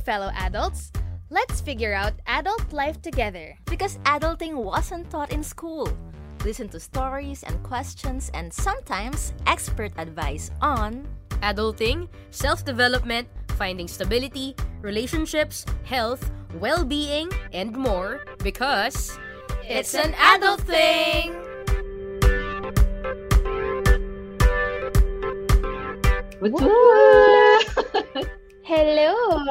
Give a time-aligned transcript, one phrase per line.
[0.00, 0.90] Fellow adults!
[1.30, 3.56] Let's figure out adult life together.
[3.66, 5.88] Because adulting wasn't taught in school.
[6.44, 11.06] Listen to stories and questions and sometimes expert advice on
[11.42, 16.30] Adulting, self development, finding stability, relationships, health,
[16.60, 19.18] well being, and more because
[19.64, 21.34] it's an adult thing!
[28.70, 29.42] Hello!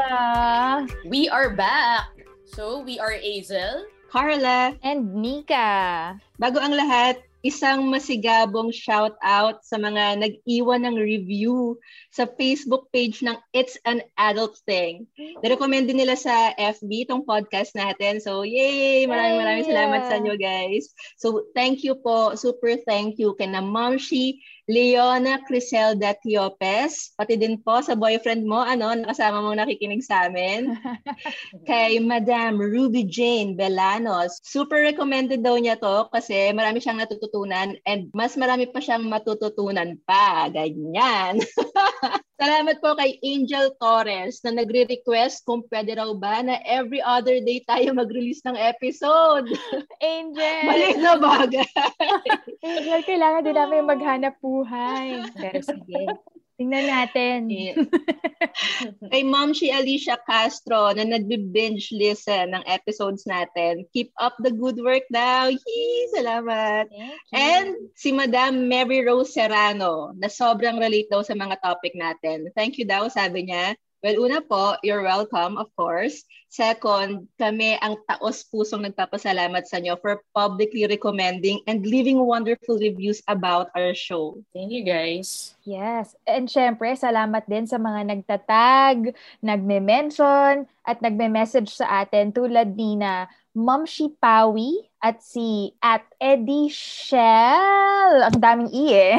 [1.04, 2.08] We are back.
[2.48, 3.84] So, we are Azel.
[4.08, 6.16] Carla, And Nika.
[6.40, 11.76] bago ang lahat, isang masigabong shout out sa mga nag-iwan ng review
[12.10, 15.06] sa Facebook page ng It's an Adult Thing.
[15.46, 18.18] Na-recommend din nila sa FB itong podcast natin.
[18.18, 19.06] So, yay!
[19.06, 19.74] Maraming maraming Yeah.
[19.78, 20.90] salamat sa inyo, guys.
[21.22, 22.34] So, thank you po.
[22.34, 27.18] Super thank you kay na Momshi Leona Criselda Tiopes.
[27.18, 30.78] Pati din po sa boyfriend mo, ano, nakasama mong nakikinig sa amin.
[31.70, 34.38] kay Madam Ruby Jane Belanos.
[34.46, 39.98] Super recommended daw niya to kasi marami siyang natututunan and mas marami pa siyang matututunan
[40.06, 40.54] pa.
[40.54, 41.42] Ganyan.
[42.42, 47.60] Salamat po kay Angel Torres na nagre-request kung pwede raw ba na every other day
[47.68, 49.48] tayo mag-release ng episode.
[50.04, 50.64] Angel!
[50.64, 51.68] Mali na bagay.
[52.68, 55.28] Angel, kailangan din namin maghanap buhay.
[55.36, 56.04] Pero sige.
[56.60, 57.48] Tingnan natin.
[57.48, 57.88] Yeah.
[59.16, 63.88] kay Mom si Alicia Castro na nagbe-binge listen ng episodes natin.
[63.96, 65.48] Keep up the good work daw.
[65.48, 66.12] Yee!
[66.12, 66.92] Salamat.
[67.32, 72.52] And si Madam Mary Rose Serrano na sobrang relate daw sa mga topic natin.
[72.52, 73.80] Thank you daw, sabi niya.
[74.00, 76.24] Well, una po, you're welcome, of course.
[76.48, 83.68] Second, kami ang taos-pusong nagpapasalamat sa inyo for publicly recommending and leaving wonderful reviews about
[83.76, 84.40] our show.
[84.56, 85.54] Thank you, guys.
[85.68, 86.16] Yes.
[86.24, 93.28] And syempre, salamat din sa mga nagtatag, nagme-mention, at nagme-message sa atin tulad ni na
[93.52, 98.32] Momshi Pawi at si at Eddie Shell.
[98.32, 99.18] Ang daming i eh.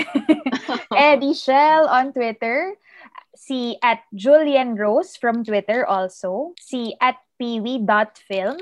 [0.97, 2.81] Eddie Shell on Twitter.
[3.41, 6.53] Si at Julian Rose from Twitter also.
[6.61, 8.61] Si at peewee.film.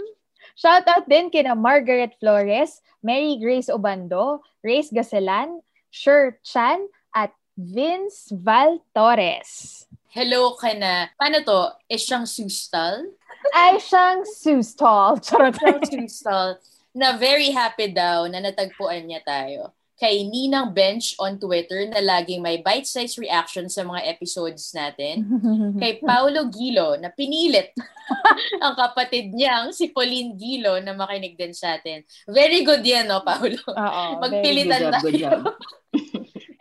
[0.54, 8.78] Shoutout din kina Margaret Flores, Mary Grace Obando, Race Gaselan, Sher Chan, at Vince Val
[8.94, 9.82] Torres.
[10.14, 11.10] Hello ka na.
[11.18, 11.74] Paano to?
[11.90, 13.02] Is siyang sustal?
[13.50, 15.18] Ay siyang Sustol.
[15.26, 15.58] Charot.
[15.58, 16.62] Siyang sustal
[16.98, 19.70] na very happy daw na natagpuan niya tayo.
[19.98, 25.26] Kay Ninang Bench on Twitter na laging may bite-sized reaction sa mga episodes natin.
[25.82, 27.74] Kay Paulo Gilo na pinilit
[28.64, 32.06] ang kapatid niyang si Pauline Gilo na makinig din sa atin.
[32.30, 33.58] Very good yan, no, Paulo?
[33.58, 34.04] Oo.
[34.22, 35.26] Magpilitan Good job, good tayo.
[35.26, 35.40] job.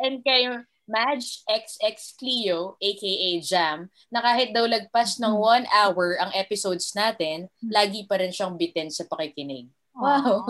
[0.02, 0.42] And kay
[0.88, 7.52] Madge XX Clio, aka Jam, na kahit daw lagpas ng one hour ang episodes natin,
[7.60, 9.68] lagi pa rin siyang bitin sa pakikinig.
[9.98, 10.46] Wow.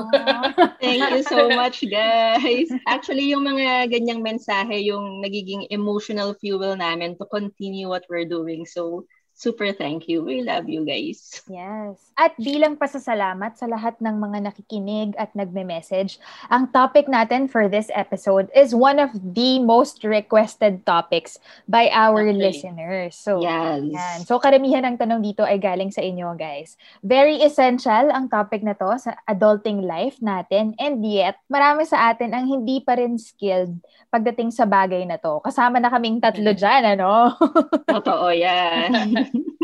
[0.84, 2.68] Thank you so much, guys.
[2.86, 8.68] Actually, yung mga ganyang mensahe, yung nagiging emotional fuel namin to continue what we're doing.
[8.68, 10.26] So, super thank you.
[10.26, 11.46] We love you guys.
[11.46, 12.02] Yes.
[12.18, 16.18] At bilang pasasalamat sa lahat ng mga nakikinig at nagme-message,
[16.50, 21.38] ang topic natin for this episode is one of the most requested topics
[21.70, 22.34] by our Okay.
[22.34, 23.14] listeners.
[23.14, 23.86] So, Yes.
[23.86, 24.18] Yan.
[24.26, 26.74] So, karamihan ng tanong dito ay galing sa inyo, guys.
[27.06, 30.74] Very essential ang topic na to sa adulting life natin.
[30.82, 33.78] And yet, marami sa atin ang hindi pa rin skilled
[34.10, 35.46] pagdating sa bagay na to.
[35.46, 37.38] Kasama na kaming tatlo dyan, ano?
[37.94, 39.27] Totoo yan.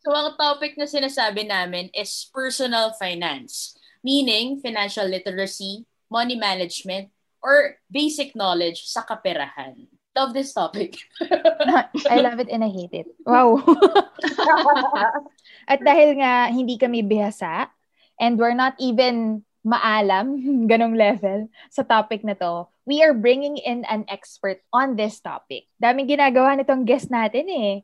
[0.00, 7.12] So, ang topic na sinasabi namin is personal finance, meaning financial literacy, money management,
[7.44, 9.76] or basic knowledge sa kaperahan.
[10.16, 10.96] Love this topic.
[12.10, 13.06] I love it and I hate it.
[13.22, 13.60] Wow.
[15.70, 17.68] At dahil nga hindi kami bihasa
[18.18, 20.40] and we're not even maalam,
[20.70, 25.68] ganong level, sa topic na to, we are bringing in an expert on this topic.
[25.78, 27.74] Daming ginagawa nitong guest natin eh.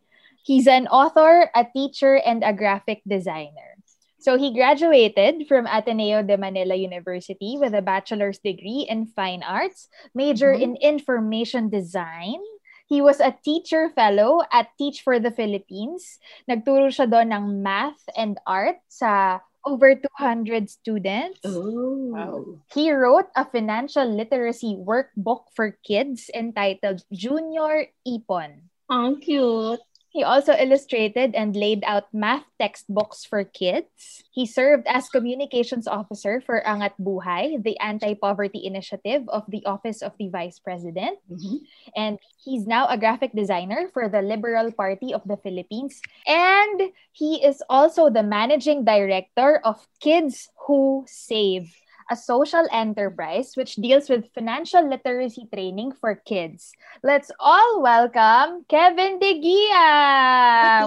[0.46, 3.82] He's an author, a teacher, and a graphic designer.
[4.22, 9.90] So he graduated from Ateneo de Manila University with a bachelor's degree in fine arts,
[10.14, 10.78] major mm-hmm.
[10.78, 12.38] in information design,
[12.86, 16.22] He was a teacher fellow at Teach for the Philippines.
[16.46, 21.42] Nagturo siya doon ng math and art sa over 200 students.
[21.42, 22.14] Oh.
[22.14, 22.62] Wow.
[22.70, 28.70] He wrote a financial literacy workbook for kids entitled Junior Ipon.
[28.86, 29.82] Ang cute.
[30.16, 34.24] He also illustrated and laid out math textbooks for kids.
[34.32, 40.16] He served as communications officer for Angat Buhay, the anti-poverty initiative of the Office of
[40.16, 41.20] the Vice President.
[41.28, 41.68] Mhm.
[41.92, 46.00] And he's now a graphic designer for the Liberal Party of the Philippines.
[46.24, 51.76] And he is also the managing director of Kids Who Save,
[52.10, 56.72] a social enterprise which deals with financial literacy training for kids.
[57.02, 60.86] Let's all welcome Kevin De Gia!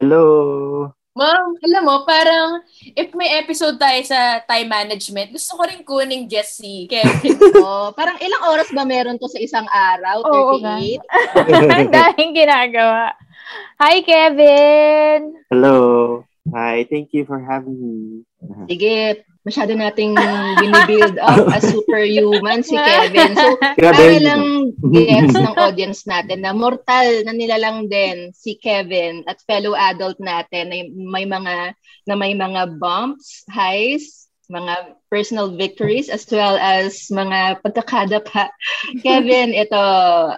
[0.00, 0.92] Hello!
[1.14, 2.58] Ma'am, alam mo, parang
[2.98, 7.38] if may episode tayo sa time management, gusto ko rin kuning guest si Kevin.
[7.62, 10.26] Oh, parang ilang oras ba meron to sa isang araw?
[10.26, 10.82] Oo nga.
[10.82, 11.70] 38?
[11.70, 13.14] Ang daming ginagawa.
[13.78, 15.38] Hi, Kevin!
[15.54, 15.78] Hello!
[16.50, 17.96] Hi, thank you for having me.
[18.66, 20.16] Sige, masyado nating
[20.58, 23.36] binibuild up as superhuman si Kevin.
[23.36, 29.44] So, para lang gets ng audience natin na mortal na nilalang din si Kevin at
[29.44, 31.76] fellow adult natin na may mga
[32.08, 38.48] na may mga bumps, highs, mga personal victories as well as mga pagkakadapa.
[39.04, 39.80] Kevin, ito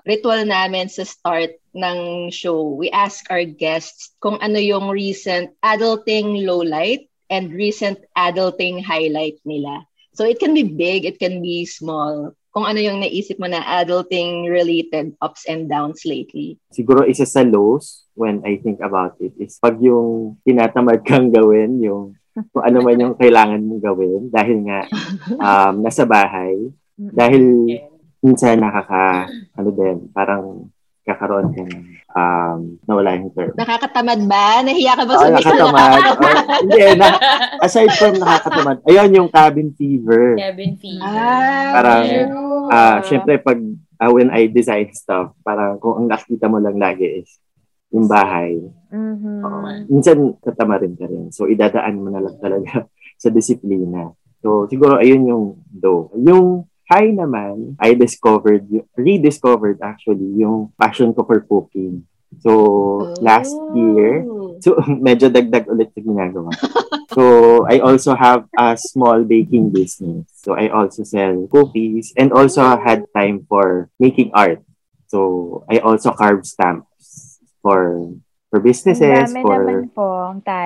[0.02, 2.74] ritual namin sa start ng show.
[2.74, 9.84] We ask our guests kung ano yung recent adulting lowlight and recent adulting highlight nila.
[10.16, 12.32] So it can be big, it can be small.
[12.56, 16.56] Kung ano yung naisip mo na adulting related ups and downs lately.
[16.72, 21.84] Siguro isa sa lows when I think about it is pag yung tinatamad kang gawin,
[21.84, 22.16] yung
[22.52, 24.88] kung ano man yung kailangan mong gawin dahil nga
[25.36, 26.56] um, nasa bahay,
[26.96, 27.44] dahil
[28.24, 30.72] minsan nakaka, ano din, parang
[31.06, 31.82] kakaroon ka ng
[32.12, 33.54] um, nawala yung term.
[33.54, 34.60] Nakakatamad ba?
[34.60, 35.78] Nahiya ka ba Oh, sabihin na nakatamad.
[35.78, 36.36] nakakatamad?
[36.36, 37.08] Or, hindi, na,
[37.62, 40.34] aside from nakakatamad, ayun yung cabin fever.
[40.34, 41.06] Kevin Fever.
[41.06, 42.04] Ah, Parang.
[42.66, 43.58] Ah, syempre pag
[43.96, 47.30] ah, when I design stuff, parang kung ang nakikita mo lang lagi is
[47.88, 48.58] yung bahay.
[48.86, 49.40] Mhm.
[49.40, 49.58] Oo.
[49.86, 51.30] minsan tatama rin ka rin.
[51.30, 52.82] So idadaan mo na lang talaga
[53.22, 54.10] sa disiplina.
[54.42, 56.10] So siguro ayun yung do.
[56.18, 58.66] Yung high naman, I discovered,
[58.96, 62.06] rediscovered actually yung passion ko for cooking.
[62.40, 64.60] So last year, Oh.
[64.60, 66.50] So, medyo dagdag ulit sa ginagawa.
[67.12, 67.22] so,
[67.68, 70.24] I also have a small baking business.
[70.32, 74.62] So, I also sell cookies and also had time for making art.
[75.08, 78.10] So, I also carve stamps for
[78.50, 79.90] for businesses, for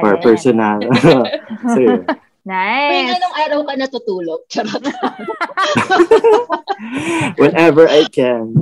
[0.01, 0.85] for personal.
[1.75, 2.07] so, yun.
[2.45, 3.21] Nice!
[3.21, 4.41] anong araw ka natutulog?
[4.49, 4.81] Charot.
[7.41, 8.57] Whenever I can.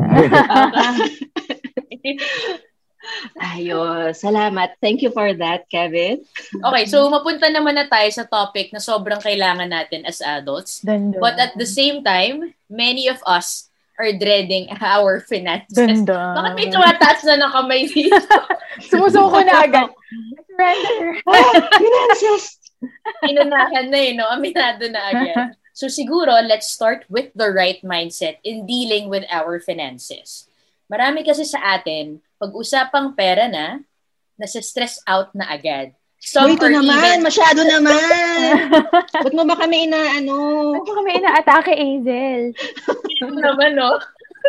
[3.40, 4.20] Ayos.
[4.20, 4.76] Salamat.
[4.82, 6.26] Thank you for that, Kevin.
[6.60, 10.84] okay, so mapunta naman na tayo sa topic na sobrang kailangan natin as adults.
[10.84, 11.22] Dun, dun.
[11.22, 15.74] But at the same time, many of us are dreading our finances.
[15.74, 16.34] Dun, dun.
[16.38, 18.36] Bakit may tumataas na ng kamay dito?
[18.90, 19.90] Sumusuko na agad.
[20.46, 21.18] Surrender.
[21.26, 22.57] Finances!
[23.26, 24.26] Inunahan na eh, no?
[24.30, 25.54] Aminado na agad.
[25.78, 30.50] So siguro, let's start with the right mindset in dealing with our finances.
[30.90, 33.78] Marami kasi sa atin, pag usapang pera na,
[34.34, 35.94] nasa-stress out na agad.
[36.18, 36.82] Some Wait, naman.
[36.82, 37.94] even- Masyado naman.
[39.22, 40.34] Ba't mo ba kami inaano?
[40.82, 42.58] Ano kami inaatake, Hazel?
[43.22, 44.02] Ito naman, no?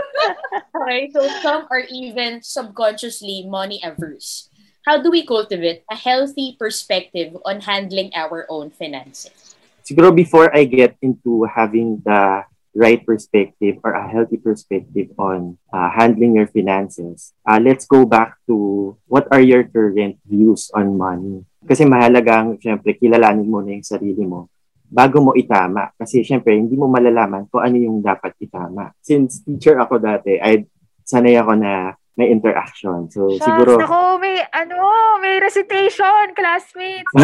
[0.82, 4.50] okay, so some are even subconsciously money averse.
[4.90, 9.54] How do we cultivate a healthy perspective on handling our own finances?
[9.90, 12.46] siguro before I get into having the
[12.78, 18.38] right perspective or a healthy perspective on uh, handling your finances, uh, let's go back
[18.46, 21.42] to what are your current views on money.
[21.66, 24.50] Kasi mahalagang, syempre, kilalanin mo na yung sarili mo
[24.86, 25.90] bago mo itama.
[25.98, 28.94] Kasi syempre, hindi mo malalaman kung ano yung dapat itama.
[29.02, 30.66] Since teacher ako dati, I
[31.02, 33.10] sanay ako na may interaction.
[33.12, 33.80] So, siguro...
[33.80, 34.78] Ako, may, ano,
[35.22, 37.12] may recitation, classmates.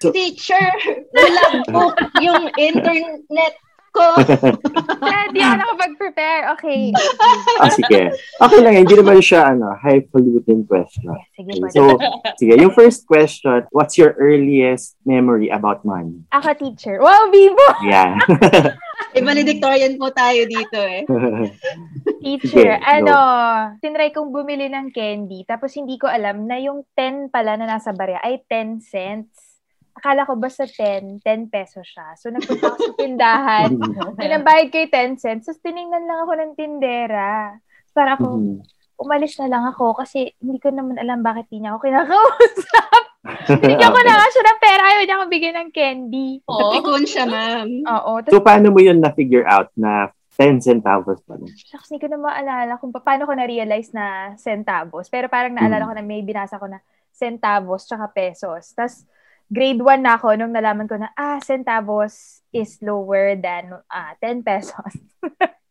[0.14, 0.68] Teacher,
[1.14, 3.54] walang book yung internet
[3.96, 4.06] ko.
[5.26, 6.42] Hindi ako nakapag-prepare.
[6.58, 6.92] Okay.
[7.64, 8.12] ah, sige.
[8.36, 11.16] Okay lang, hindi naman siya ano, highfalutin question.
[11.32, 11.96] Sige Okay, so,
[12.36, 16.20] sige, yung first question, what's your earliest memory about money?
[16.36, 17.00] Ako teacher.
[17.00, 17.66] Wow, Bibo!
[17.88, 18.20] Yeah.
[19.16, 21.08] Eh, valedictorian po tayo dito eh.
[22.26, 23.16] Teacher, Sige, ano,
[23.80, 27.96] tinry kong bumili ng candy, tapos hindi ko alam na yung 10 pala na nasa
[27.96, 29.56] barya ay 10 cents.
[29.96, 32.12] Akala ko basta 10, 10 pesos siya.
[32.20, 33.70] So, nagpunta ako sa tindahan.
[34.20, 35.48] Pinabayad ko yung 10 cents.
[35.48, 37.56] Tapos, tinignan lang ako ng tindera.
[37.96, 38.60] para ako, Mhm.
[39.00, 43.15] umalis na lang ako kasi hindi ko naman alam bakit di niya ako kinakausap.
[43.48, 46.28] Binigyan ko na nga siya ng pera, ayaw niya ako bigyan ng candy.
[46.44, 46.58] Oo.
[46.60, 47.68] Napikon siya, ma'am.
[47.84, 48.12] Oo.
[48.22, 51.48] So, Tapos, paano mo yun na-figure out na 10 centavos pa lang?
[51.48, 54.06] shucks, hindi ko na maalala kung pa- paano ko na-realize na
[54.36, 55.06] centavos.
[55.06, 55.88] Pero parang naalala Mm.
[55.88, 56.78] ko na may binasa ko na
[57.10, 58.70] centavos tsaka pesos.
[58.70, 59.08] Tapos,
[59.46, 64.42] grade 1 na ako nung nalaman ko na, ah, centavos is lower than ah 10
[64.42, 64.92] pesos.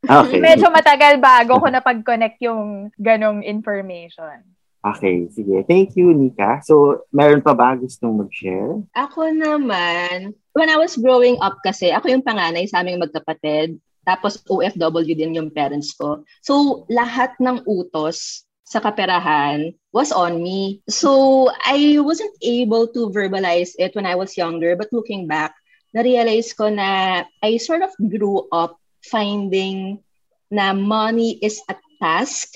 [0.01, 0.39] Okay.
[0.45, 4.41] Medyo matagal bago ko napag-connect yung ganong information.
[4.85, 5.65] Okay, sige.
[5.65, 6.61] Thank you, Nika.
[6.61, 8.85] So, meron pa ba gustong mag-share?
[8.93, 13.81] Ako naman, when I was growing up kasi, ako yung panganay sa aming magkapatid.
[14.05, 16.21] Tapos OFW din yung parents ko.
[16.45, 20.85] So, lahat ng utos sa kaperahan was on me.
[20.85, 24.77] So, I wasn't able to verbalize it when I was younger.
[24.77, 25.57] But looking back,
[25.97, 30.05] na-realize ko na I sort of grew up finding
[30.53, 32.53] na money is a task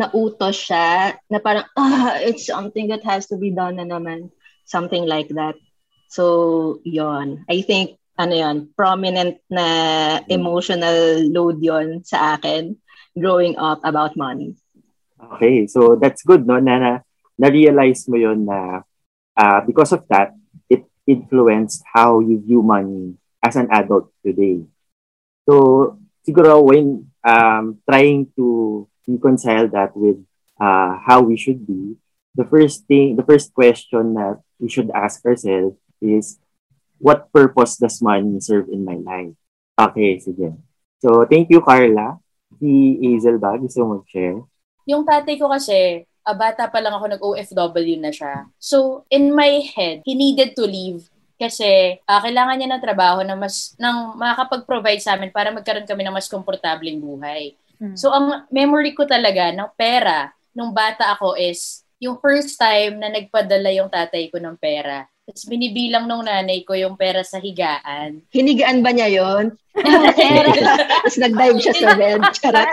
[0.00, 4.32] na utos siya, na parang, ah, it's something that has to be done na naman.
[4.64, 5.60] Something like that.
[6.08, 9.66] So, yon I think, ano yon prominent na
[10.28, 12.76] emotional load yon sa akin
[13.16, 14.56] growing up about money.
[15.36, 16.56] Okay, so that's good, no?
[16.56, 16.92] Na, na
[17.36, 18.84] na-realize mo yon na
[19.36, 20.36] uh, because of that,
[20.68, 24.64] it influenced how you view money as an adult today.
[25.48, 30.20] So, siguro when um, trying to reconcile that with
[30.60, 31.96] uh, how we should be,
[32.34, 36.38] the first thing, the first question that we should ask ourselves is,
[36.98, 39.34] what purpose does money serve in my life?
[39.80, 40.52] Okay, sige.
[41.00, 42.20] So, thank you, Carla.
[42.60, 43.56] Si Hazel ba?
[43.56, 44.44] Gusto mo mag-share?
[44.84, 48.44] Yung tatay ko kasi, ah, bata pa lang ako nag-OFW na siya.
[48.60, 51.08] So, in my head, he needed to leave
[51.40, 56.04] kasi ah, kailangan niya ng trabaho na mas nang makakapag-provide sa amin para magkaroon kami
[56.04, 57.56] ng mas komportableng buhay.
[57.80, 57.96] Mm.
[57.96, 63.08] So, ang memory ko talaga ng pera nung bata ako is yung first time na
[63.08, 65.08] nagpadala yung tatay ko ng pera.
[65.30, 68.24] Tapos binibilang nung nanay ko yung pera sa higaan.
[68.34, 69.54] Hinigaan ba niya yon?
[71.06, 72.20] Tapos nag-dive siya sa bed.
[72.34, 72.68] Charot.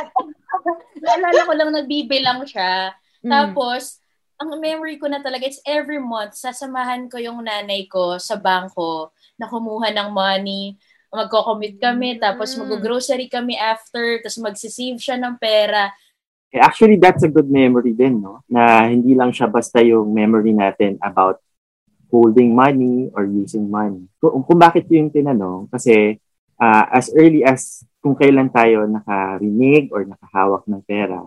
[1.06, 2.98] Naalala ko lang nagbibilang siya.
[3.22, 3.30] Mm.
[3.30, 4.02] Tapos,
[4.38, 9.14] ang memory ko na talaga, it's every month, sasamahan ko yung nanay ko sa bangko
[9.38, 10.78] na kumuha ng money.
[11.08, 12.68] Magko-commit kami, tapos Mm.
[12.68, 15.90] mag-grocery kami after, tapos magsisave siya ng pera.
[16.52, 18.44] Eh, Actually, that's a good memory din, no?
[18.48, 21.40] Na hindi lang siya basta yung memory natin about
[22.08, 24.08] holding money or using money.
[24.20, 26.16] Kung, kung bakit yung tinanong, kasi
[26.56, 31.20] ah, as early as kung kailan tayo nakarinig or nakahawak ng pera,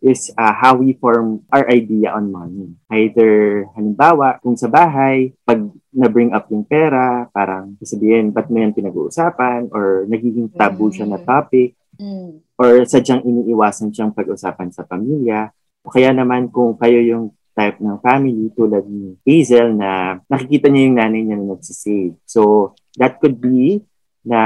[0.00, 2.72] is ah, how we form our idea on money.
[2.88, 5.60] Either, halimbawa, kung sa bahay, pag
[5.92, 9.68] na-bring up yung pera, parang sasabihin, ba't mo yan pinag-uusapan?
[9.70, 11.26] Or nagiging taboo siya na Mm.
[11.28, 12.40] topic Mm.
[12.56, 15.52] or sadyang iniiwasan siyang pag-usapan sa pamilya.
[15.84, 20.86] O kaya naman kung kayo yung type ng family tulad ni Hazel na nakikita niya
[20.88, 22.16] yung nanay niya na nagsisave.
[22.24, 23.84] So, that could be
[24.20, 24.40] na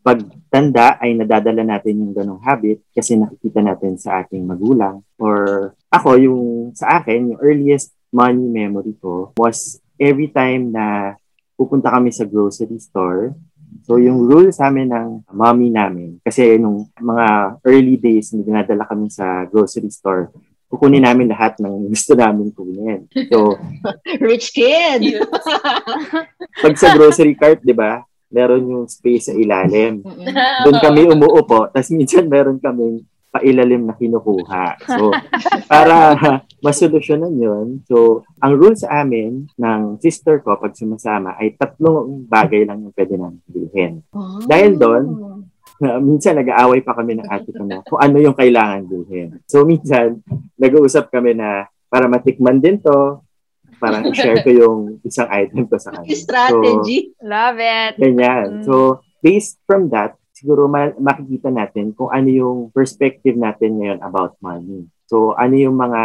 [0.00, 5.04] pagtanda ay nadadala natin yung ganong habit kasi nakikita natin sa ating magulang.
[5.20, 6.42] Or ako, yung
[6.72, 11.16] sa akin, yung earliest money memory ko was every time na
[11.60, 13.36] pupunta kami sa grocery store,
[13.84, 18.84] So, yung rule sa amin ng mommy namin, kasi nung mga early days na dinadala
[18.84, 20.32] kami sa grocery store,
[20.68, 23.08] kukunin namin lahat ng gusto namin kunin.
[23.32, 23.56] So,
[24.24, 25.24] Rich kid!
[26.64, 30.04] pag sa grocery cart, di ba, meron yung space sa ilalim.
[30.64, 34.80] Doon kami umuupo, tapos minsan meron kaming pailalim na kinukuha.
[34.88, 35.12] So,
[35.70, 36.16] para
[36.64, 42.64] masolusyonan yun, so, ang rule sa amin ng sister ko pag sumasama ay tatlong bagay
[42.64, 43.92] lang yung pwede namin bilhin.
[44.48, 45.04] Dahil doon,
[45.78, 49.38] na minsan nag-aaway pa kami ng ate ko na kung ano yung kailangan bilhin.
[49.46, 50.22] So minsan,
[50.58, 53.22] nag-uusap kami na para matikman din to,
[53.78, 56.10] parang i-share ko yung isang item ko sa kanya.
[56.26, 57.14] Strategy.
[57.22, 57.92] Love it.
[57.96, 58.46] So, ganyan.
[58.46, 58.64] Mm.
[58.66, 58.74] So,
[59.22, 64.86] based from that, siguro ma- makikita natin kung ano yung perspective natin ngayon about money.
[65.08, 66.02] So, ano yung mga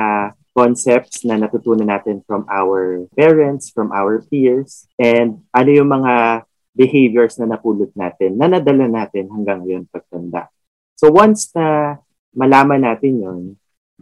[0.53, 6.45] concepts na natutunan natin from our parents, from our peers, and ano yung mga
[6.77, 10.49] behaviors na napulot natin, na nadala natin hanggang ngayon pagtanda.
[10.97, 11.97] So once na
[12.33, 13.41] malaman natin yon,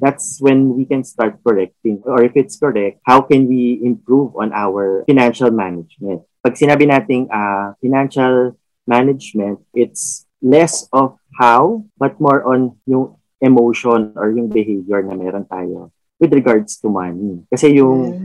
[0.02, 2.02] that's when we can start correcting.
[2.04, 6.26] Or if it's correct, how can we improve on our financial management?
[6.42, 8.58] Pag sinabi nating uh, financial
[8.90, 15.46] management, it's less of how, but more on yung emotion or yung behavior na meron
[15.46, 17.46] tayo with regards to money.
[17.50, 18.18] Kasi yung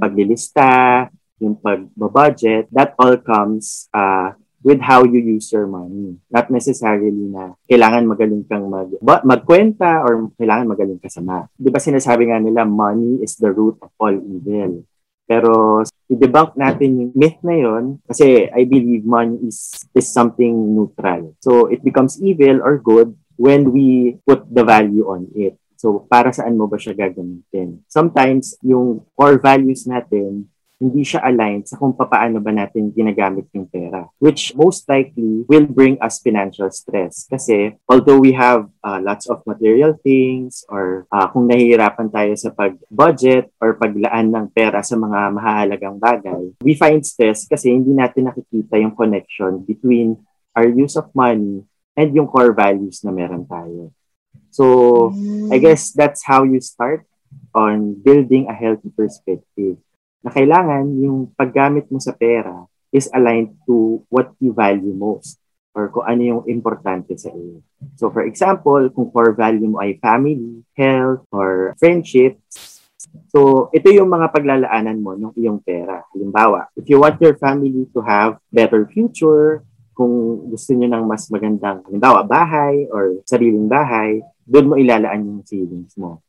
[0.00, 1.08] paglilista,
[1.40, 4.32] yung pag-budget, that all comes uh,
[4.66, 6.18] with how you use your money.
[6.26, 8.90] Not necessarily na kailangan magaling kang mag,
[9.22, 11.46] magkwenta or kailangan magaling ka sa math.
[11.54, 14.82] Di ba sinasabi nga nila, money is the root of all evil.
[15.30, 21.38] Pero i-debunk natin yung myth na yon kasi I believe money is, is something neutral.
[21.38, 25.54] So it becomes evil or good when we put the value on it.
[25.78, 27.86] So para saan mo ba siya gagamitin?
[27.86, 33.64] Sometimes yung core values natin hindi siya aligned sa kung paano ba natin ginagamit yung
[33.64, 37.24] pera, which most likely will bring us financial stress.
[37.24, 42.52] Kasi although we have uh, lots of material things or uh, kung nahihirapan tayo sa
[42.52, 48.28] pag-budget or paglaan ng pera sa mga mahalagang bagay, we find stress kasi hindi natin
[48.28, 50.20] nakikita yung connection between
[50.52, 51.64] our use of money
[51.96, 53.92] and yung core values na meron tayo.
[54.52, 54.64] So.
[55.46, 57.06] I guess that's how you start
[57.54, 59.78] on building a healthy perspective
[60.26, 65.38] na kailangan yung paggamit mo sa pera is aligned to what you value most
[65.70, 67.62] or kung ano yung importante sa iyo.
[67.94, 72.82] So for example, kung core value mo ay family, health, or friendships,
[73.30, 76.02] so ito yung mga paglalaanan mo ng iyong pera.
[76.10, 79.62] Halimbawa, if you want your family to have better future,
[79.94, 85.40] kung gusto niyo ng mas magandang, halimbawa, bahay or sariling bahay, doon mo ilalaan yung
[85.46, 86.24] savings mo.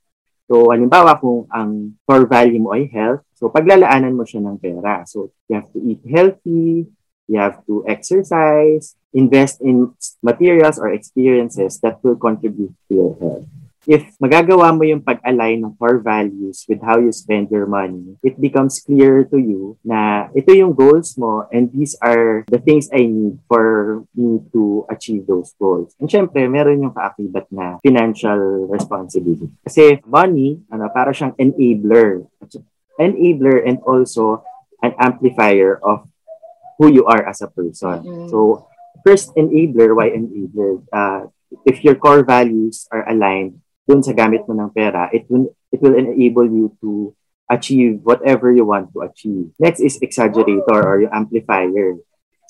[0.48, 5.04] So, halimbawa kung ang core value mo ay health, so paglalaanan mo siya ng pera.
[5.04, 6.88] So, you have to eat healthy,
[7.28, 9.92] you have to exercise, invest in
[10.24, 13.48] materials or experiences that will contribute to your health
[13.88, 18.36] if magagawa mo yung pag-align ng core values with how you spend your money, it
[18.36, 23.08] becomes clear to you na ito yung goals mo and these are the things I
[23.08, 25.96] need for me to achieve those goals.
[26.04, 29.48] And syempre, meron yung kaakibat na financial responsibility.
[29.64, 32.28] Kasi money, ano, para siyang enabler.
[33.00, 34.44] Enabler and also
[34.84, 36.04] an amplifier of
[36.76, 38.04] who you are as a person.
[38.04, 38.28] Mm-hmm.
[38.36, 38.68] So,
[39.08, 40.84] first enabler, why enabler?
[40.92, 41.32] Uh,
[41.64, 45.80] if your core values are aligned dun sa gamit mo ng pera, it will, it
[45.80, 47.16] will enable you to
[47.48, 49.56] achieve whatever you want to achieve.
[49.56, 51.96] Next is exaggerator or yung amplifier.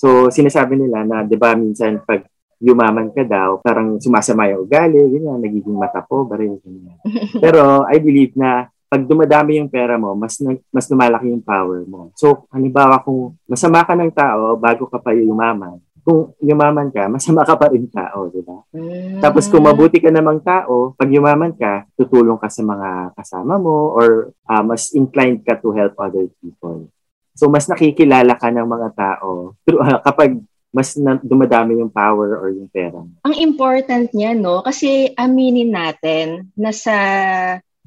[0.01, 2.25] So, sinasabi nila na, di ba, minsan pag
[2.57, 6.97] yumaman ka daw, parang sumasama yung ugali, ganyan, nagiging mata po, baril, ganyan.
[7.43, 10.39] Pero, I believe na pag dumadami yung pera mo, mas
[10.71, 12.09] mas lumalaki yung power mo.
[12.15, 17.43] So, halimbawa kung masama ka ng tao bago ka pa yumaman, kung yumaman ka, masama
[17.43, 18.63] ka pa rin tao, di ba?
[18.71, 19.19] Mm.
[19.19, 23.91] Tapos kung mabuti ka namang tao, pag yumaman ka, tutulong ka sa mga kasama mo
[23.91, 26.87] or uh, mas inclined ka to help other people.
[27.35, 30.39] So mas nakikilala ka ng mga tao uh, kapag
[30.71, 33.03] mas na, dumadami yung power or yung pera.
[33.27, 34.63] Ang important niya, no?
[34.63, 36.95] Kasi aminin natin na sa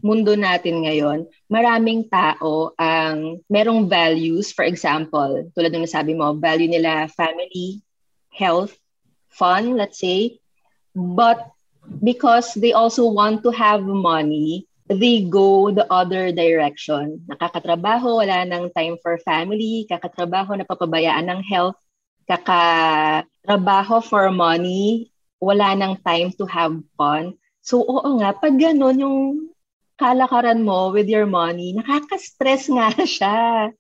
[0.05, 4.53] mundo natin ngayon, maraming tao ang merong values.
[4.53, 7.81] For example, tulad ng nasabi mo, value nila family,
[8.31, 8.75] health,
[9.29, 10.41] fun, let's say,
[10.95, 11.51] but
[12.03, 17.23] because they also want to have money, they go the other direction.
[17.31, 21.79] Nakakatrabaho, wala nang time for family, kakatrabaho, napapabayaan ng health,
[22.27, 27.39] kakatrabaho for money, wala nang time to have fun.
[27.63, 29.19] So, oo nga, pag ganun yung
[29.95, 33.71] kalakaran mo with your money, nakaka-stress nga siya.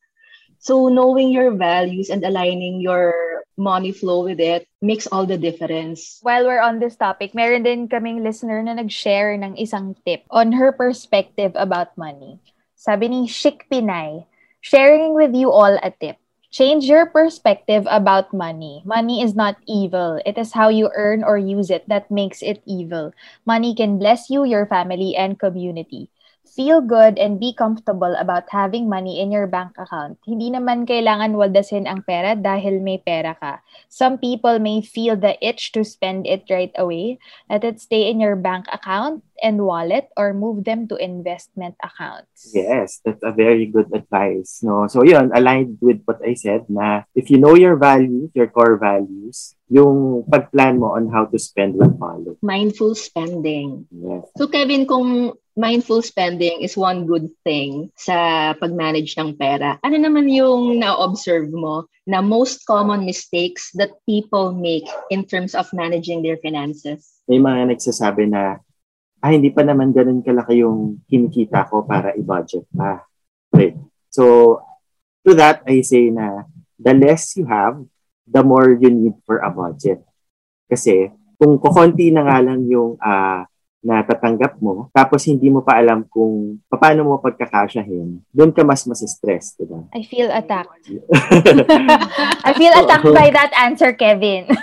[0.62, 3.12] So, knowing your values and aligning your
[3.60, 6.18] money flow with it makes all the difference.
[6.24, 10.56] While we're on this topic, meron din kaming listener na nag-share ng isang tip on
[10.56, 12.40] her perspective about money.
[12.72, 14.24] Sabi ni Chic Pinay,
[14.64, 16.16] sharing with you all a tip.
[16.50, 18.82] Change your perspective about money.
[18.82, 20.18] Money is not evil.
[20.26, 23.14] It is how you earn or use it that makes it evil.
[23.46, 26.10] Money can bless you, your family, and community
[26.50, 30.18] feel good and be comfortable about having money in your bank account.
[30.26, 33.62] Hindi naman kailangan waldasin ang pera dahil may pera ka.
[33.86, 37.22] Some people may feel the itch to spend it right away.
[37.48, 42.52] Let it stay in your bank account and wallet or move them to investment accounts.
[42.52, 44.60] Yes, that's a very good advice.
[44.62, 48.48] No, so yun, aligned with what I said na if you know your values, your
[48.48, 52.36] core values, yung pagplan mo on how to spend will follow.
[52.42, 53.86] Mindful spending.
[53.94, 54.28] Yes.
[54.36, 59.76] So Kevin, kung mindful spending is one good thing sa pag-manage ng pera.
[59.84, 65.68] Ano naman yung na-observe mo na most common mistakes that people make in terms of
[65.76, 67.20] managing their finances?
[67.28, 68.64] May mga nagsasabi na,
[69.20, 73.04] ah, hindi pa naman ganun kalaki yung kinikita ko para i-budget pa.
[73.52, 73.76] Okay.
[74.08, 74.56] So,
[75.28, 76.48] to that, I say na
[76.80, 77.84] the less you have,
[78.24, 80.00] the more you need for a budget.
[80.72, 83.44] Kasi, kung kukonti na nga lang yung uh,
[83.80, 88.84] na tatanggap mo, tapos hindi mo pa alam kung paano mo pagkakasyahin, doon ka mas
[88.84, 89.80] mas-stress, di ba?
[89.96, 90.84] I feel attacked.
[92.48, 94.52] I feel attacked by that answer, Kevin.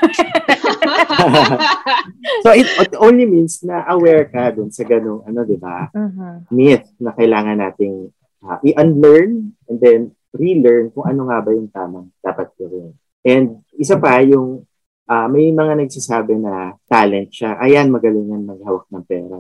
[2.45, 5.89] so it, it only means na aware ka doon sa ganung ano, di ba?
[5.97, 6.53] Mhm.
[6.53, 8.13] Myth na kailangan nating
[8.45, 12.93] uh, i-unlearn and then relearn kung ano nga ba yung tamang dapat gawin.
[13.25, 14.66] And isa pa, yung
[15.07, 17.57] ah, may mga nagsasabi na talent siya.
[17.57, 19.39] Ayan, magaling yan maghawak ng pera.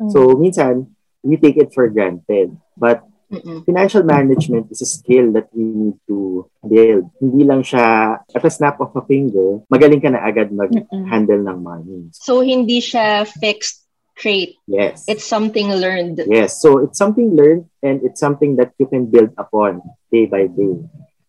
[0.00, 0.10] Mm.
[0.12, 0.92] So, minsan,
[1.24, 2.54] we take it for granted.
[2.76, 3.02] But
[3.32, 3.66] Mm-mm.
[3.66, 7.10] financial management is a skill that we need to build.
[7.18, 11.58] Hindi lang siya, at a snap of a finger, magaling ka na agad mag-handle ng
[11.58, 12.00] money.
[12.12, 13.82] So, hindi siya fixed
[14.16, 14.56] trait.
[14.68, 15.04] Yes.
[15.08, 16.22] It's something learned.
[16.28, 16.60] Yes.
[16.62, 20.76] So, it's something learned and it's something that you can build upon day by day.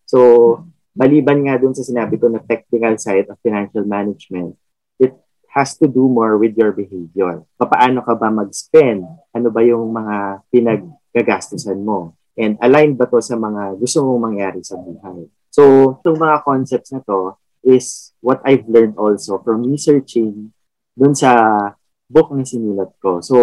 [0.06, 0.64] So,
[0.98, 4.58] maliban nga dun sa sinabi ko na technical side of financial management,
[4.98, 5.14] it
[5.54, 7.46] has to do more with your behavior.
[7.54, 9.06] Paano ka ba mag-spend?
[9.30, 12.18] Ano ba yung mga pinaggagastusan mo?
[12.34, 15.30] And aligned ba to sa mga gusto mong mangyari sa buhay?
[15.54, 20.54] So, itong mga concepts na to is what I've learned also from researching
[20.98, 21.30] dun sa
[22.10, 23.22] book na sinulat ko.
[23.22, 23.34] So,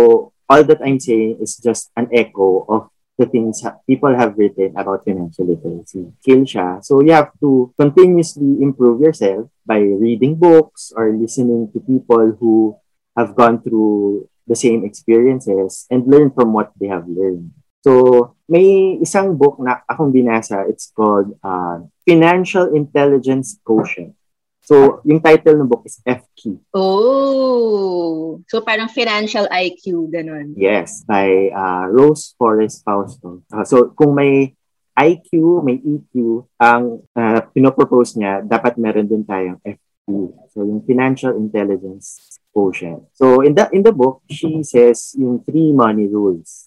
[0.47, 4.75] all that I'm saying is just an echo of the things ha- people have written
[4.75, 6.11] about financial literacy.
[6.21, 6.83] Skill siya.
[6.83, 12.75] So, you have to continuously improve yourself by reading books or listening to people who
[13.15, 17.51] have gone through the same experiences and learn from what they have learned.
[17.85, 20.65] So, may isang book na akong binasa.
[20.65, 24.17] It's called uh, Financial Intelligence Quotient.
[24.65, 26.57] So, yung title ng book is FQ.
[26.73, 28.41] Oh!
[28.49, 30.57] So, parang financial IQ, ganun.
[30.57, 33.45] Yes, by uh, Rose Forrest Fausto.
[33.53, 34.57] Uh, so, kung may
[34.97, 40.33] IQ, may EQ, ang uh, pinopropose niya, dapat meron din tayong FQ.
[40.49, 43.05] So, yung Financial Intelligence Quotient.
[43.13, 46.65] So, in the, in the book, she says yung three money rules.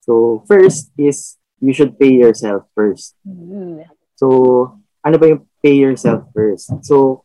[0.00, 3.12] So, first is you should pay yourself first.
[4.16, 6.68] So, ano ba yung pay yourself first?
[6.84, 7.24] So,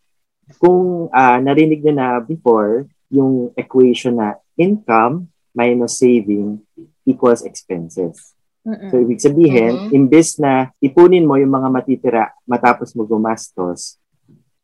[0.57, 6.63] kung ah, narinig niyo na before, yung equation na income minus saving
[7.03, 8.33] equals expenses.
[8.63, 8.89] Mm-mm.
[8.89, 9.89] So, ibig sabihin, Mhm.
[9.91, 13.99] imbes na ipunin mo yung mga matitira matapos mo gumastos,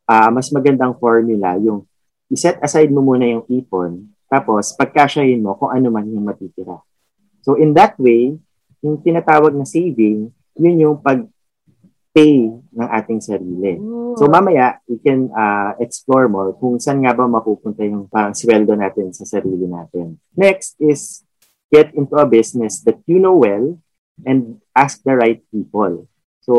[0.08, 1.84] ah mas magandang formula yung
[2.32, 6.79] iset aside mo muna yung ipon, tapos pagkasyahin mo kung ano man yung matitira.
[7.43, 8.39] So, in that way,
[8.79, 10.97] yung tinatawag na saving, yun yung
[12.09, 13.77] pag-pay ng ating sarili.
[14.17, 18.73] So mamaya, we can uh, explore more kung saan nga ba mapupunta yung parang sweldo
[18.73, 20.17] natin sa sarili natin.
[20.33, 21.23] Next is
[21.69, 23.77] get into a business that you know well
[24.25, 26.09] and ask the right people.
[26.41, 26.53] So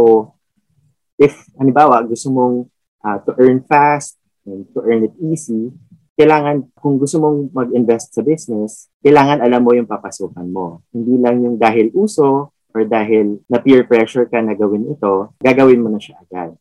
[1.18, 2.70] if, halimbawa, gusto mong
[3.02, 5.74] uh, to earn fast and to earn it easy,
[6.14, 10.86] kailangan, kung gusto mong mag-invest sa business, kailangan alam mo yung papasukan mo.
[10.94, 15.83] Hindi lang yung dahil uso or dahil na peer pressure ka na gawin ito, gagawin
[15.83, 16.54] mo na siya agad.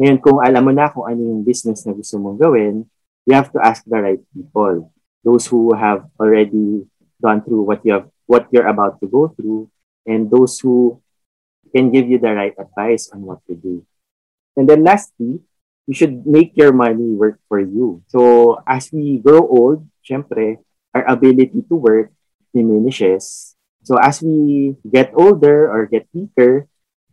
[0.00, 2.88] Ngayon, kung alam mo na kung ano yung business na gusto mong gawin,
[3.28, 4.88] you have to ask the right people.
[5.22, 6.88] Those who have already
[7.20, 9.70] gone through what you have, what you're about to go through,
[10.08, 10.98] and those who
[11.70, 13.84] can give you the right advice on what to do.
[14.56, 15.40] And then lastly,
[15.86, 18.02] you should make your money work for you.
[18.08, 20.58] So as we grow old, syempre,
[20.94, 22.12] our ability to work
[22.54, 23.51] diminishes.
[23.82, 26.70] So as we get older or get weaker,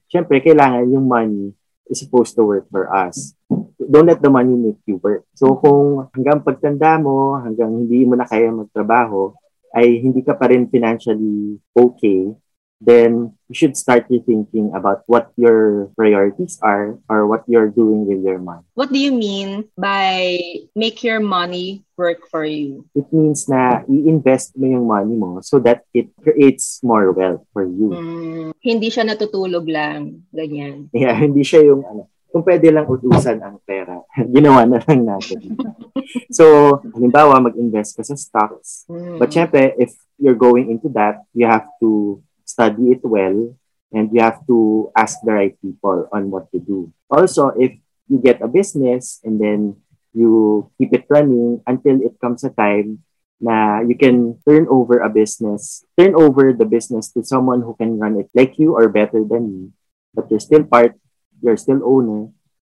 [0.10, 1.54] syempre, kailangan yung money
[1.90, 3.34] is supposed to work for us.
[3.82, 5.26] Don't let the money make you work.
[5.34, 9.34] So kung hanggang pagtanda mo, hanggang hindi mo na kaya magtrabaho,
[9.74, 12.34] ay hindi ka pa rin financially okay,
[12.82, 18.24] then you should start rethinking about what your priorities are or what you're doing with
[18.24, 18.64] your money.
[18.74, 20.40] What do you mean by
[20.76, 22.88] make your money work for you?
[22.96, 27.68] It means na i-invest mo yung money mo so that it creates more wealth for
[27.68, 27.92] you.
[27.92, 30.88] Mm, hindi siya natutulog lang, ganyan.
[30.96, 34.00] Yeah, hindi siya yung ano, kung pwede lang utusan ang pera,
[34.36, 35.58] ginawa na lang natin.
[36.38, 38.86] so, halimbawa, mag-invest ka sa stocks.
[38.88, 39.18] Mm.
[39.18, 43.54] But syempre, if you're going into that, you have to study it well
[43.94, 46.90] and you have to ask the right people on what to do.
[47.10, 47.78] Also, if
[48.10, 49.78] you get a business and then
[50.14, 53.06] you keep it running until it comes a time
[53.40, 57.98] na you can turn over a business, turn over the business to someone who can
[57.98, 59.66] run it like you or better than you,
[60.14, 60.98] but you're still part,
[61.42, 62.28] you're still owner,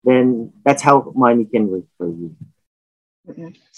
[0.05, 2.37] then that's how money can work for you.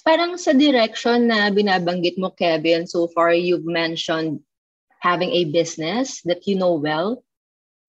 [0.04, 4.40] Parang sa direction na binabanggit mo, Kevin, so far you've mentioned
[5.04, 7.20] having a business that you know well,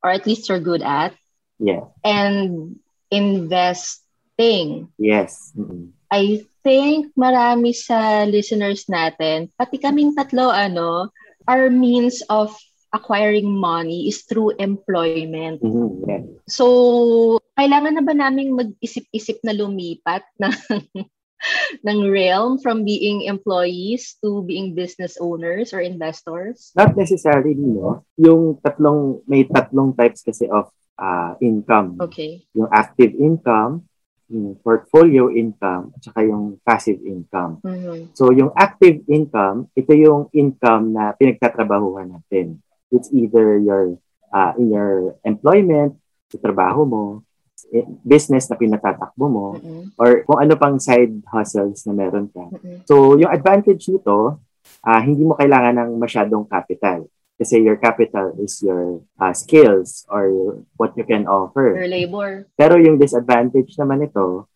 [0.04, 1.16] or at least you're good at,
[1.56, 1.88] Yeah.
[2.04, 2.76] and
[3.08, 4.92] investing.
[5.00, 5.56] Yes.
[5.56, 5.96] Mm-mm.
[6.12, 11.16] I think marami sa listeners natin, pati kaming tatlo, ano,
[11.48, 12.52] our means of
[12.92, 15.64] acquiring money is through employment.
[15.64, 16.24] Mhm, yeah.
[16.48, 20.52] So, kailangan na ba naming mag-isip-isip na lumipat ng,
[21.84, 26.72] ng realm from being employees to being business owners or investors?
[26.76, 28.06] Not necessarily, no?
[28.18, 32.00] Yung tatlong, may tatlong types kasi of uh, income.
[32.00, 32.44] Okay.
[32.56, 33.86] Yung active income,
[34.30, 37.62] yung portfolio income, at saka yung passive income.
[37.62, 38.16] Mhm.
[38.18, 42.58] So, yung active income, ito yung income na pinagtatrabahuhan natin.
[42.90, 44.02] It's either your
[44.34, 45.96] uh, in your employment,
[46.34, 47.04] sa trabaho mo,
[48.02, 49.96] business na pinatatakbo mo, Mhm.
[49.98, 52.52] or kung ano pang side hustles na meron ka.
[52.52, 52.86] Mhm.
[52.86, 54.40] So, yung advantage nito,
[54.82, 57.08] ah, hindi mo kailangan ng masyadong capital.
[57.36, 61.76] Kasi your capital is your ah, skills or what you can offer.
[61.76, 62.48] Your labor.
[62.56, 64.48] Pero yung disadvantage naman ito,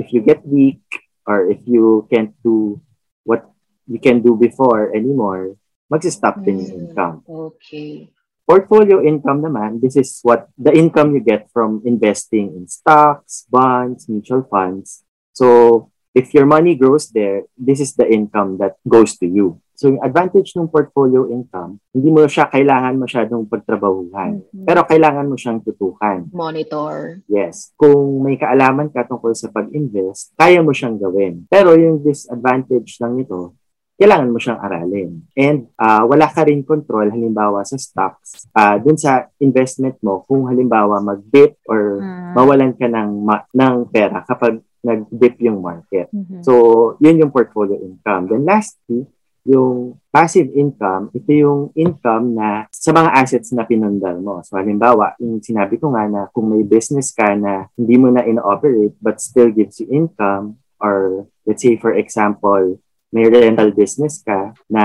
[0.00, 0.80] if you get weak
[1.28, 2.80] or if you can't do
[3.22, 3.46] what
[3.84, 5.54] you can do before anymore,
[5.92, 6.80] magsistop din yung Mm.
[6.88, 7.16] income.
[7.28, 8.08] Okay.
[8.42, 14.10] Portfolio income naman, this is what the income you get from investing in stocks, bonds,
[14.10, 15.06] mutual funds.
[15.30, 19.62] So, if your money grows there, this is the income that goes to you.
[19.78, 24.42] So, yung advantage ng portfolio income, hindi mo siya kailangan masyadong pagtrabahuhan.
[24.42, 24.66] Mhm.
[24.66, 26.30] Pero kailangan mo siyang tutukan.
[26.30, 27.22] Monitor.
[27.26, 27.74] Yes.
[27.74, 31.46] Kung may kaalaman ka tungkol sa pag-invest, kaya mo siyang gawin.
[31.50, 33.58] Pero yung disadvantage lang nito,
[34.02, 35.10] kailangan mo siyang aralin.
[35.32, 40.50] And ah, wala ka rin control, halimbawa sa stocks, ah dun sa investment mo, kung
[40.50, 42.34] halimbawa mag-dip or Ah.
[42.34, 46.10] mawalan ka ng, ma- ng pera kapag nag-dip yung market.
[46.10, 46.42] Mhm.
[46.42, 46.52] So,
[46.98, 48.26] yun yung portfolio income.
[48.26, 49.06] Then lastly,
[49.42, 54.38] yung passive income, ito yung income na sa mga assets na pinundal mo.
[54.42, 58.22] So halimbawa, yung sinabi ko nga na kung may business ka na hindi mo na
[58.22, 62.78] in-operate but still gives you income or let's say for example,
[63.12, 64.84] may rental business ka na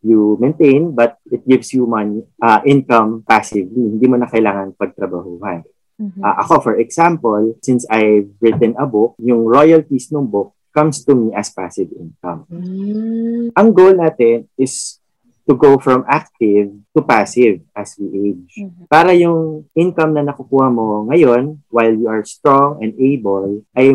[0.00, 3.92] you maintain but it gives you money, uh, income passively.
[3.92, 5.62] Hindi mo na kailangan pagtrabahuhan.
[5.96, 6.20] Mhm.
[6.20, 11.16] Ah, ako, for example, since I've written a book, yung royalties ng book comes to
[11.16, 12.44] me as passive income.
[12.52, 13.56] Mm.
[13.56, 15.00] Ang goal natin is
[15.48, 18.66] to go from active to passive as we age.
[18.66, 18.90] Mhm.
[18.90, 23.94] Para yung income na nakukuha mo ngayon, while you are strong and able, ay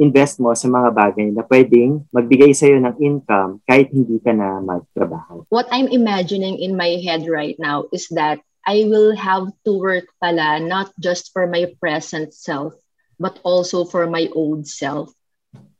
[0.00, 4.64] ma-invest mo sa mga bagay na pwedeng magbigay sa'yo ng income kahit hindi ka na
[4.64, 5.44] magtrabaho.
[5.52, 10.08] What I'm imagining in my head right now is that I will have to work
[10.16, 12.72] pala not just for my present self,
[13.20, 15.12] but also for my old self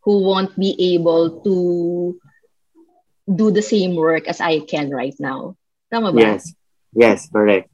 [0.04, 1.56] who won't be able to
[3.24, 5.56] do the same work as I can right now.
[5.88, 6.20] Tama ba?
[6.20, 6.52] Yes.
[6.92, 7.69] Yes, correct.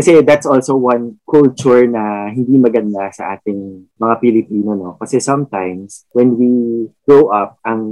[0.00, 4.96] Kasi that's also one culture na hindi maganda sa ating mga Pilipino, no?
[4.96, 6.50] Kasi sometimes, when we
[7.04, 7.84] grow up, ang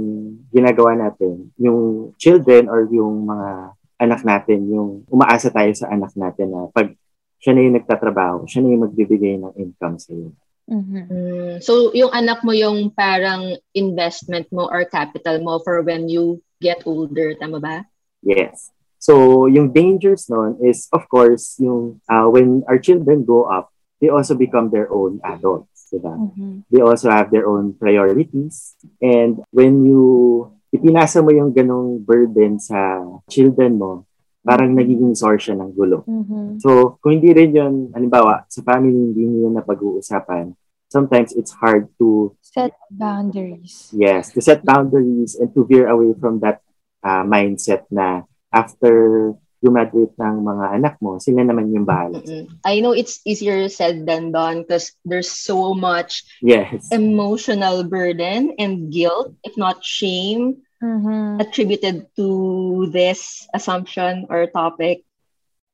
[0.49, 6.49] ginagawa natin, yung children or yung mga anak natin, yung umaasa tayo sa anak natin
[6.49, 6.89] na pag
[7.37, 10.33] siya na yung nagtatrabaho, siya na yung magbibigay ng income sa'yo.
[10.65, 11.01] Mhm.
[11.13, 16.41] Mm, so, yung anak mo yung parang investment mo or capital mo for when you
[16.57, 17.37] get older.
[17.37, 17.85] Tama ba?
[18.25, 18.73] Yes.
[18.99, 24.11] So, yung dangers nun is, of course, yung uh, when our children grow up, they
[24.11, 25.67] also become their own adults.
[25.89, 26.13] Diba?
[26.13, 26.69] Mhm.
[26.69, 28.77] they also have their own priorities.
[29.01, 34.05] And when you ipinasa mo yung ganong burden sa children mo,
[34.45, 36.05] parang nagiging source siya ng gulo.
[36.05, 36.61] Mhm.
[36.61, 40.53] So, kung hindi rin yun, halimbawa, sa family hindi niyo na pag-uusapan,
[40.93, 43.89] sometimes it's hard to, Set boundaries.
[43.89, 46.61] yes, to set boundaries and to veer away from that
[47.01, 52.23] uh, mindset na after graduate ng mga anak mo, sila naman yung bahala.
[52.23, 52.47] Mm-mm.
[52.63, 56.87] I know it's easier said than done because there's so much Yes.
[56.95, 61.43] emotional burden and guilt, if not shame, Mhm.
[61.43, 65.03] attributed to this assumption or topic.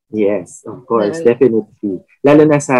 [0.09, 1.93] Yes, of course, Lalo- definitely.
[2.25, 2.77] Lalo na sa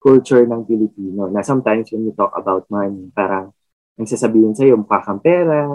[0.00, 3.52] culture ng Pilipino na sometimes when you talk about money, parang
[3.96, 5.68] ang sasabihin sa'yo, mukha kang pera,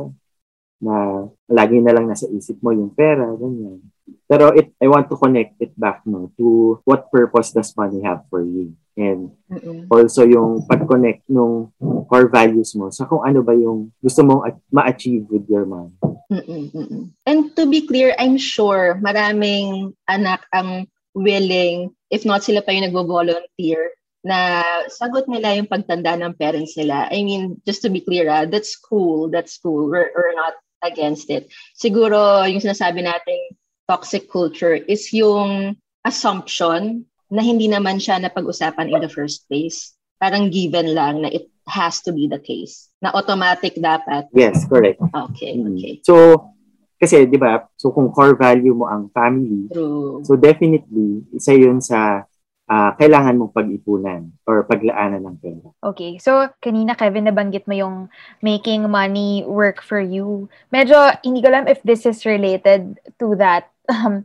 [0.80, 3.84] na lagi na lang nasa isip mo yung pera, ganyan.
[4.26, 8.26] Pero it, I want to connect it back no, to what purpose does money have
[8.32, 8.74] for you?
[9.00, 9.88] And Mm-mm.
[9.88, 11.72] also yung pag-connect nung
[12.10, 15.94] core values mo sa kung ano ba yung gusto mong at- ma-achieve with your money.
[16.30, 17.16] Mm-mm.
[17.24, 22.92] And to be clear, I'm sure maraming anak ang willing, if not sila pa yung
[22.92, 24.62] nagvo-volunteer, na
[24.92, 27.08] sagot nila yung pagtanda ng parents nila.
[27.08, 29.88] I mean, just to be clear, ah, that's cool, that's cool.
[29.88, 31.48] We're, we're not against it.
[31.76, 39.02] Siguro, yung sinasabi nating toxic culture is yung assumption na hindi naman siya napag-usapan in
[39.02, 39.94] the first place.
[40.18, 42.90] Parang given lang na it has to be the case.
[43.00, 44.28] Na automatic dapat.
[44.34, 45.00] Yes, correct.
[45.00, 45.78] Okay, Mm.
[45.78, 45.94] okay.
[46.04, 46.16] So,
[47.00, 50.20] kasi, di ba, so kung core value mo ang family, True.
[50.28, 52.28] so definitely, isa yun sa
[52.70, 55.68] ah, kailangan mong pag-ipunan or paglaanan ng pera.
[55.82, 56.22] Okay.
[56.22, 57.98] So, kanina, Kevin, nabanggit mo yung
[58.46, 60.48] making money work for you.
[60.70, 64.24] Medyo, hindi ko alam if this is related to that um,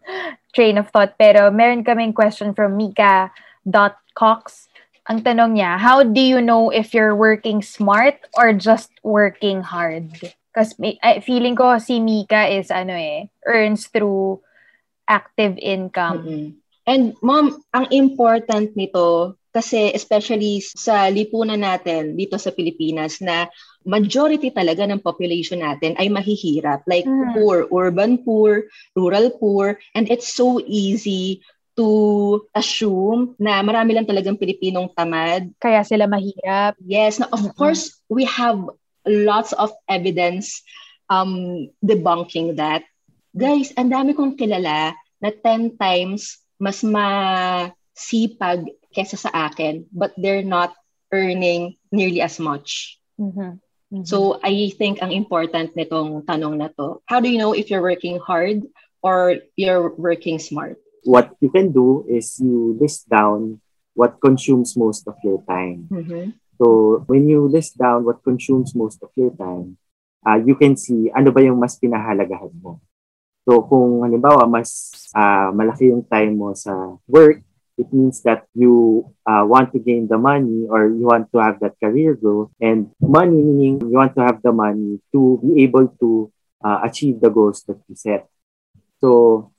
[0.53, 1.17] train of thought.
[1.17, 4.69] Pero, meron kaming question from Mika.cox.
[5.09, 10.09] Ang tanong niya, how do you know if you're working smart or just working hard?
[10.55, 14.41] Kasi feeling ko si Mika is ano eh, earns through
[15.05, 16.25] active income.
[16.25, 16.64] Mm-mm.
[16.85, 23.47] And mom, ang important nito kasi especially sa lipunan natin dito sa Pilipinas na
[23.87, 26.83] majority talaga ng population natin ay mahihirap.
[26.91, 27.39] Like Mm.
[27.39, 28.67] poor, urban poor,
[28.99, 31.41] rural poor, and it's so easy
[31.79, 31.89] to
[32.55, 35.51] assume na marami lang talagang Pilipinong tamad.
[35.59, 36.79] Kaya sila mahirap.
[36.83, 37.57] Yes, na of Mm-mm.
[37.59, 38.59] course we have
[39.07, 40.63] lots of evidence
[41.11, 42.83] um debunking that.
[43.35, 48.65] Guys, ang dami kong kilala na 10 times mas masipag
[48.95, 50.75] kesa sa akin, but they're not
[51.11, 52.99] earning nearly as much.
[53.19, 53.59] Mhm.
[53.91, 54.07] Mhm.
[54.07, 57.85] So I think ang important nitong tanong na to, how do you know if you're
[57.85, 58.67] working hard
[59.03, 60.79] or you're working smart?
[61.05, 63.61] What you can do is you list down
[63.95, 65.87] what consumes most of your time.
[65.93, 66.35] Mhm.
[66.59, 69.77] So, when you list down what consumes most of your time,
[70.25, 72.81] uh, you can see ano ba yung mas pinahalagahan mo.
[73.45, 77.45] So, kung halimbawa mas uh, malaki yung time mo sa work,
[77.77, 81.61] it means that you uh, want to gain the money or you want to have
[81.61, 82.49] that career growth.
[82.57, 86.33] And money meaning you want to have the money to be able to
[86.65, 88.25] uh, achieve the goals that you set.
[89.05, 89.53] So,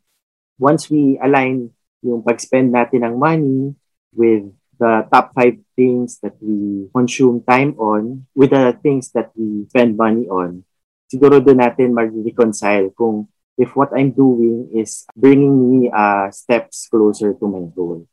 [0.57, 1.69] once we align
[2.01, 3.75] yung pag-spend natin ng money
[4.15, 4.49] with
[4.81, 9.93] the top five things that we consume time on with the things that we spend
[9.93, 10.63] money on,
[11.05, 17.33] siguro doon natin mag-reconcile kung if what I'm doing is bringing me uh, steps closer
[17.33, 18.07] to my goal.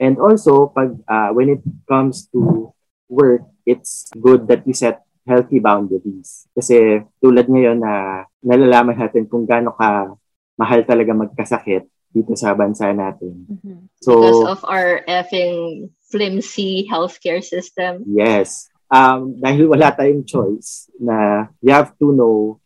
[0.00, 2.72] And also, pag, uh, when it comes to
[3.08, 6.48] work, it's good that you set healthy boundaries.
[6.56, 10.16] Kasi tulad ngayon na nalalaman natin kung gaano ka
[10.56, 13.46] mahal talaga magkasakit dito sa bansa natin.
[13.46, 13.86] Mhm.
[14.02, 18.02] So, Because of our effing flimsy healthcare system.
[18.08, 18.66] Yes.
[18.90, 22.58] Um, dahil wala tayong choice na you have to know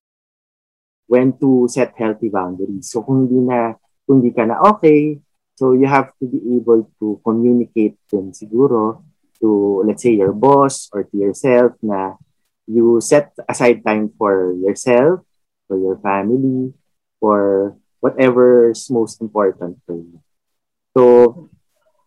[1.07, 2.91] when to set healthy boundaries.
[2.91, 5.21] So kung hindi na, kung hindi ka na okay,
[5.55, 9.05] so you have to be able to communicate din siguro
[9.39, 12.17] to, let's say, your boss or to yourself na
[12.67, 15.21] you set aside time for yourself,
[15.69, 16.73] for your family,
[17.21, 20.21] for whatever's most important for you.
[20.97, 21.51] So,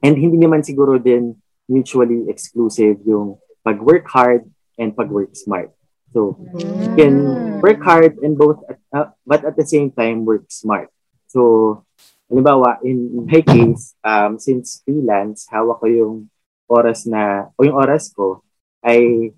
[0.02, 1.38] and hindi naman siguro din
[1.70, 4.48] mutually exclusive yung pag-work hard
[4.80, 5.77] and pag-work smart.
[6.13, 7.13] So, you can
[7.62, 10.89] work hard and both, at, uh, but at the same time, work smart.
[11.28, 11.84] So,
[12.32, 16.15] halimbawa, in my case, um, since freelance, hawak ko yung
[16.67, 18.43] oras na, o yung oras ko,
[18.84, 19.32] I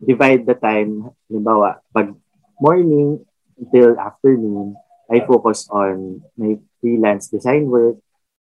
[0.00, 2.12] divide the time, halimbawa, pag
[2.60, 3.24] morning
[3.56, 4.76] until afternoon,
[5.10, 7.96] I focus on my freelance design work.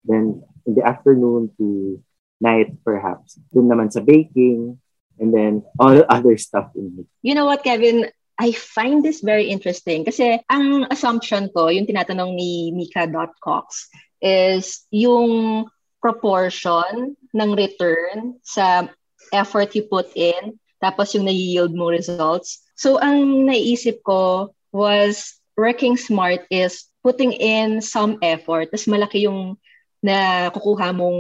[0.04, 1.98] Then, in the afternoon to
[2.42, 4.78] night, perhaps, dun naman sa baking,
[5.20, 7.07] and then all other stuff in it.
[7.22, 8.09] You know what, Kevin?
[8.38, 13.90] I find this very interesting kasi ang assumption ko, yung tinatanong ni Mika.cox,
[14.22, 15.66] is yung
[15.98, 18.87] proportion ng return sa
[19.35, 22.62] effort you put in, tapos yung nai-yield mo results.
[22.78, 29.59] So, ang naisip ko was working smart is putting in some effort, tapos malaki yung
[29.98, 31.18] na kukuha mong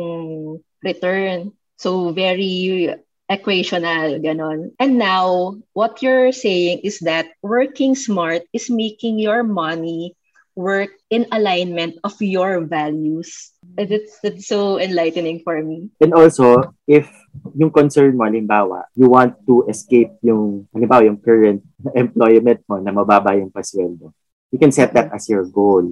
[0.86, 1.50] return.
[1.74, 2.94] So, very
[3.30, 4.72] equational, ganon.
[4.80, 10.16] And now, what you're saying is that working smart is making your money
[10.58, 13.54] work in alignment of your values.
[13.78, 15.94] It's, that's so enlightening for me.
[16.00, 17.06] And also, if
[17.54, 21.62] yung concern mo, halimbawa, you want to escape yung, halimbawa, yung current
[21.94, 24.10] employment mo na mababa yung pasweldo,
[24.50, 25.86] you can set that as your goal.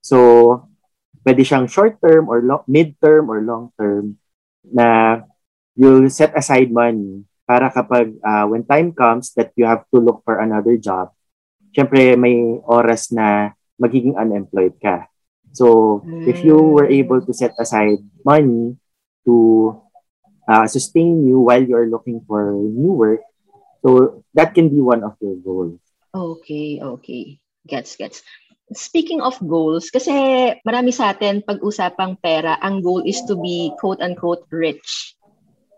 [0.00, 0.70] So,
[1.20, 4.16] pwede siyang short-term or long, mid-term or long-term
[4.64, 5.20] na
[5.78, 10.20] you'll set aside money para kapag uh, when time comes that you have to look
[10.26, 11.14] for another job,
[11.70, 15.06] syempre may oras na magiging unemployed ka.
[15.56, 18.76] So, if you were able to set aside money
[19.24, 19.34] to
[20.44, 23.24] uh, sustain you while you're looking for new work,
[23.80, 25.80] so that can be one of your goals.
[26.12, 27.40] Okay, okay.
[27.64, 28.20] Gets, gets.
[28.76, 30.12] Speaking of goals, kasi
[30.60, 35.16] marami sa atin pag-usapang pera, ang goal is to be quote-unquote rich.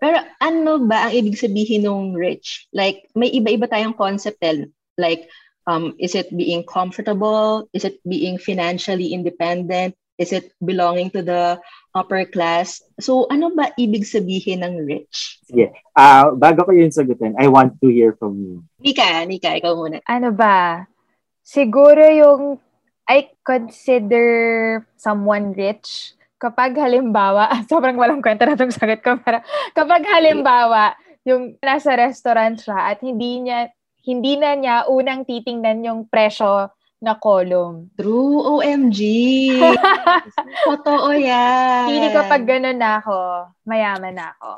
[0.00, 2.66] Pero ano ba ang ibig sabihin ng rich?
[2.72, 4.64] Like, may iba-iba tayong concept eh.
[4.96, 5.28] Like,
[5.68, 7.68] um, is it being comfortable?
[7.76, 9.94] Is it being financially independent?
[10.16, 11.60] Is it belonging to the
[11.96, 12.80] upper class?
[13.00, 15.40] So, ano ba ibig sabihin ng rich?
[15.48, 15.72] Sige.
[15.96, 18.64] Ah, bago ko yun sagutin, I want to hear from you.
[18.80, 20.00] Nika, Nika, ikaw muna.
[20.04, 20.84] Ano ba?
[21.44, 22.60] Siguro yung
[23.08, 24.24] I consider
[24.94, 29.44] someone rich kapag halimbawa, sobrang walang kwenta na itong sagot ko, pero
[29.76, 30.96] kapag halimbawa,
[31.28, 33.68] yung nasa restaurant siya at hindi niya
[34.00, 37.88] hindi na niya unang titingnan yung presyo na column.
[37.96, 39.00] True, OMG.
[40.68, 41.88] Totoo yan.
[41.88, 44.52] Hindi kapag ganun na ako, mayaman na ako.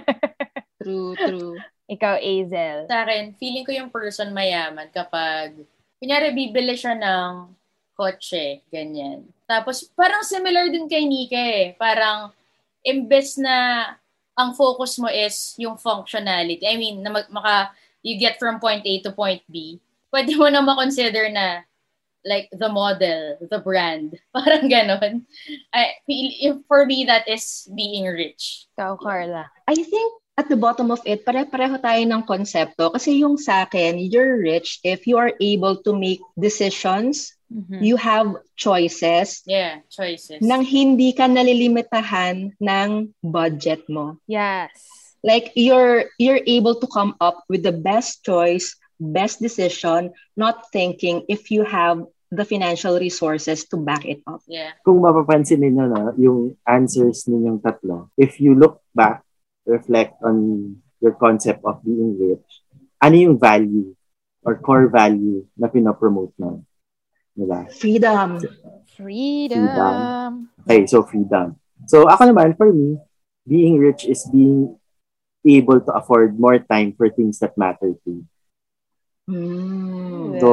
[0.80, 1.54] True, true.
[1.92, 2.88] Ikaw, Azel.
[2.88, 5.60] Sa akin, feeling ko yung person mayaman kapag,
[6.00, 7.52] kunyari, bibili siya ng
[8.00, 9.28] kotse, ganyan.
[9.44, 11.76] Tapos, parang similar din kay Nika eh.
[11.76, 12.32] Parang,
[12.80, 13.84] imbes na
[14.32, 16.64] ang focus mo is yung functionality.
[16.64, 19.76] I mean, na mag- maka, you get from point A to point B.
[20.08, 21.68] Pwede mo na makonsider na
[22.24, 24.16] like the model, the brand.
[24.34, 25.28] Parang ganon.
[25.72, 26.00] I,
[26.68, 28.64] for me, that is being rich.
[28.76, 29.52] Ikaw, Carla.
[29.68, 32.88] I think at the bottom of it, pare-pareho tayo ng konsepto.
[32.96, 37.82] Kasi yung sa akin, you're rich if you are able to make decisions, Mhm.
[37.82, 40.38] you have choices, Yeah, choices.
[40.38, 42.90] nang hindi ka nalilimitahan ng
[43.20, 44.22] budget mo.
[44.30, 44.70] Yes.
[45.20, 51.26] Like you're you're able to come up with the best choice, best decision, not thinking
[51.28, 54.40] if you have the financial resources to back it up.
[54.46, 54.78] Yeah.
[54.86, 59.26] Kung mapapansin ninyo no, yung answers ninyong tatlo, if you look back,
[59.66, 62.46] reflect on your concept of being rich,
[63.02, 63.92] ano yung value
[64.46, 66.62] or core value na pinopromote mo?
[67.40, 67.60] Diba?
[67.72, 68.36] Freedom.
[68.92, 69.96] Freedom.
[70.68, 71.56] Okay, so freedom.
[71.88, 73.00] So ako naman, for me,
[73.48, 74.76] being rich is being
[75.40, 78.24] able to afford more time for things that matter to you.
[79.30, 80.36] Mm.
[80.42, 80.50] So,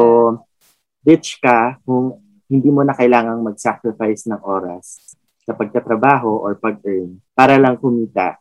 [1.03, 7.59] rich ka kung hindi mo na kailangang mag-sacrifice ng oras sa pagtatrabaho or pag-earn para
[7.59, 8.39] lang kumita.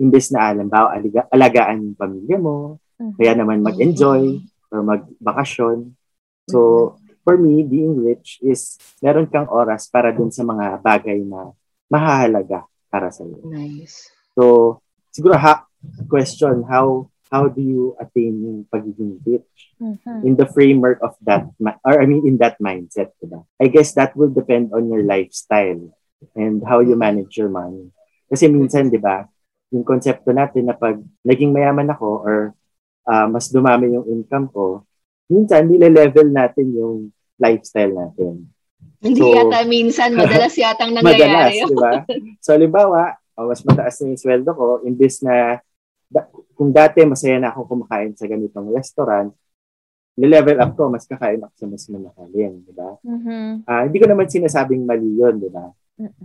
[0.00, 3.12] Imbes na alam ba, aliga, alagaan yung pamilya mo, Mhm.
[3.20, 4.40] kaya naman mag-enjoy
[4.72, 5.92] or magbakasyon.
[6.48, 6.58] So,
[7.22, 11.54] for me, being rich is meron kang oras para dun sa mga bagay na
[11.90, 13.42] mahahalaga para sa iyo.
[13.48, 14.10] Nice.
[14.36, 14.78] So,
[15.10, 15.66] siguro ha,
[16.06, 19.72] question, how how do you attain yung pagiging rich?
[19.82, 20.22] Mhm.
[20.22, 21.42] in the framework of that,
[21.82, 23.42] or I mean, in that mindset, diba?
[23.58, 25.90] I guess that will depend on your lifestyle
[26.38, 27.90] and how you manage your money.
[28.30, 29.26] Kasi minsan, di ba,
[29.74, 32.36] yung konsepto natin na pag naging mayaman ako or
[33.10, 34.86] ah, mas dumami yung income ko,
[35.32, 36.96] minsan, nile-level natin yung
[37.36, 38.52] lifestyle natin.
[39.00, 41.16] Hindi So- yata minsan, madalas yatang Madalas,
[41.50, 41.58] nangyayari.
[41.64, 41.92] di ba?
[42.38, 43.00] So, halimbawa,
[43.34, 45.58] oh, mas mataas na yung sweldo ko, imbis na,
[46.06, 49.32] da- kung dati masaya na ako kumakain sa ganitong restaurant,
[50.12, 53.00] nilevel up ko, mas kakain ako sa mas mamahalin, di ba?
[53.00, 53.64] Mhm.
[53.64, 55.72] Ah, hindi ko naman sinasabing mali yun, di ba?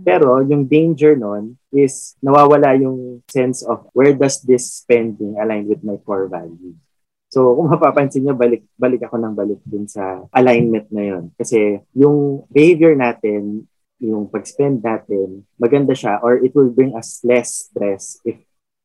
[0.00, 5.80] Pero yung danger nun is nawawala yung sense of where does this spending align with
[5.80, 6.74] my core value.
[7.28, 11.24] So, kung mapapansin nyo, balik, balik ako ng balik dun sa alignment na yun.
[11.36, 13.68] Kasi yung behavior natin,
[14.00, 18.38] yung pag-spend natin, maganda siya or it will bring us less stress if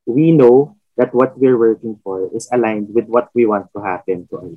[0.04, 4.28] we know that what we're working for is aligned with what we want to happen
[4.30, 4.54] to us.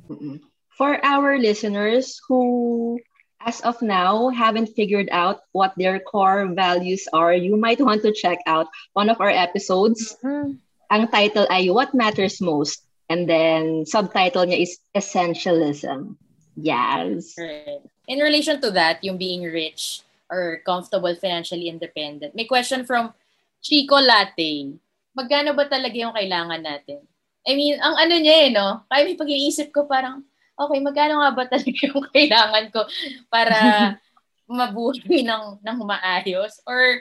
[0.77, 2.99] For our listeners who,
[3.41, 8.13] as of now, haven't figured out what their core values are, you might want to
[8.13, 10.13] check out one of our episodes.
[10.21, 10.61] Mhm.
[10.89, 12.86] Ang title ay What Matters Most?
[13.07, 16.19] And then subtitle niya is Essentialism.
[16.57, 17.37] Yes.
[17.37, 17.79] Right.
[18.07, 23.13] In relation to that, yung being rich or comfortable, financially independent, may question from
[23.61, 24.75] Chico Latte.
[25.15, 27.03] Magkano ba talaga yung kailangan natin?
[27.47, 28.83] I mean, ang ano niya eh, no?
[28.91, 30.19] Kaya may pag-iisip ko parang,
[30.59, 32.83] okay, magkano nga ba talaga yung kailangan ko
[33.31, 33.57] para
[34.51, 36.59] mabuhay ng, ng maayos?
[36.67, 36.99] Or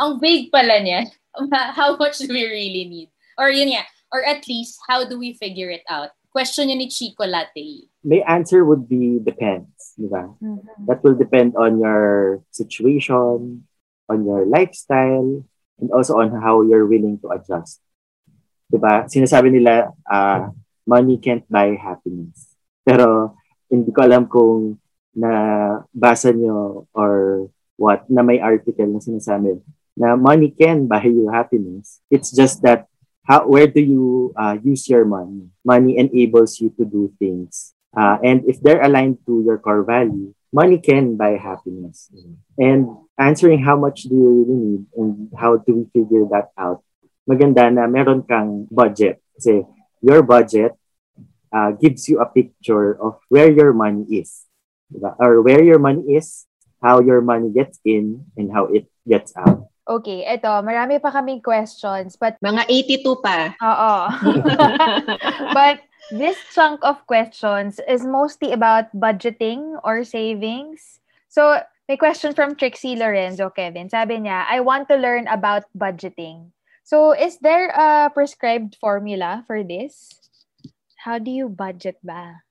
[0.00, 1.04] ang vague pala niya.
[1.76, 3.10] How much do we really need?
[3.36, 6.10] Or yun nga, or at least, how do we figure it out?
[6.30, 7.88] Question niya ni Chico Latte.
[8.04, 10.28] My answer would be depends, di ba?
[10.36, 10.84] Mhm.
[10.86, 13.64] That will depend on your situation,
[14.06, 15.42] on your lifestyle,
[15.80, 17.80] and also on how you're willing to adjust.
[18.68, 19.06] Diba?
[19.06, 20.50] Sinasabi nila, uh,
[20.86, 22.54] money can't buy happiness.
[22.86, 23.34] Pero
[23.70, 24.78] hindi ko alam kung
[25.16, 27.46] nabasa nyo or
[27.80, 29.58] what, na may article na sinasabi
[29.96, 32.04] na money can buy you happiness.
[32.12, 32.86] It's just that
[33.26, 35.50] how where do you uh, use your money?
[35.64, 37.74] Money enables you to do things.
[37.96, 42.10] Uh, and if they're aligned to your core value, money can buy happiness.
[42.58, 46.84] And answering how much do you really need and how do we figure that out
[47.26, 49.18] maganda na meron kang budget.
[49.34, 49.66] Kasi
[50.00, 50.72] your budget
[51.50, 54.46] uh, gives you a picture of where your money is.
[54.86, 55.18] Diba?
[55.18, 56.46] Or where your money is,
[56.78, 59.66] how your money gets in, and how it gets out.
[59.86, 62.66] Okay, eto, marami pa kaming questions, but Mga
[63.06, 63.54] 82 pa.
[63.62, 63.94] Oo.
[65.56, 65.78] but
[66.10, 70.98] this chunk of questions is mostly about budgeting or savings.
[71.30, 73.86] So, may question from Trixie Lorenzo, Kevin.
[73.86, 76.50] Sabi niya, I want to learn about budgeting.
[76.82, 80.18] So, is there a prescribed formula for this?
[80.98, 82.42] How do you budget ba?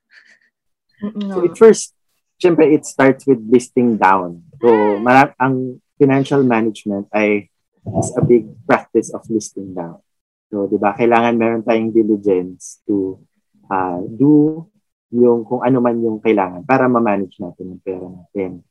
[1.20, 1.92] So it first,
[2.40, 4.48] syempre, it starts with listing down.
[4.64, 7.48] So, mara- ang financial management ay
[7.86, 10.02] is a big practice of listing down.
[10.50, 13.22] So, di ba, kailangan meron tayong diligence to
[13.70, 14.66] uh, do
[15.14, 18.66] yung kung ano man yung kailangan para ma-manage natin yung pera natin.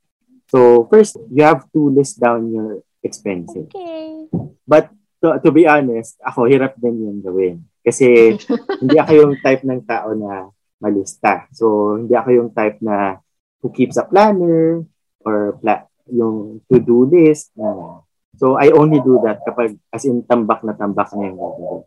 [0.50, 3.70] So, first, you have to list down your expenses.
[3.70, 4.28] Okay.
[4.66, 4.90] But
[5.22, 7.64] to, to be honest, ako hirap din yung gawin.
[7.80, 8.36] Kasi
[8.82, 10.50] hindi ako yung type ng tao na
[10.82, 11.48] malista.
[11.54, 13.18] So, hindi ako yung type na
[13.64, 14.84] who keeps a planner
[15.24, 17.52] or pla- yung to-do list.
[17.56, 18.00] Uh,
[18.36, 21.84] so, I only do that kapag as in tambak na tambak na yung gagawin.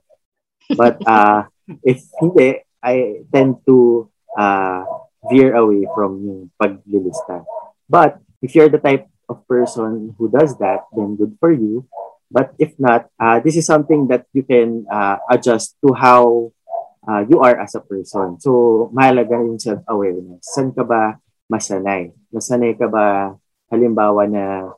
[0.76, 1.48] But uh,
[1.84, 4.84] if hindi, I tend to uh,
[5.30, 7.44] veer away from yung paglilista.
[7.90, 11.88] But if you're the type of person who does that, then good for you.
[12.28, 16.52] But if not, uh, this is something that you can uh, adjust to how
[17.08, 18.40] uh, you are as a person.
[18.44, 20.44] So, mahalaga yung self-awareness.
[20.44, 21.16] Saan ka ba
[21.48, 22.12] masanay?
[22.28, 23.32] Masanay ka ba,
[23.72, 24.72] halimbawa na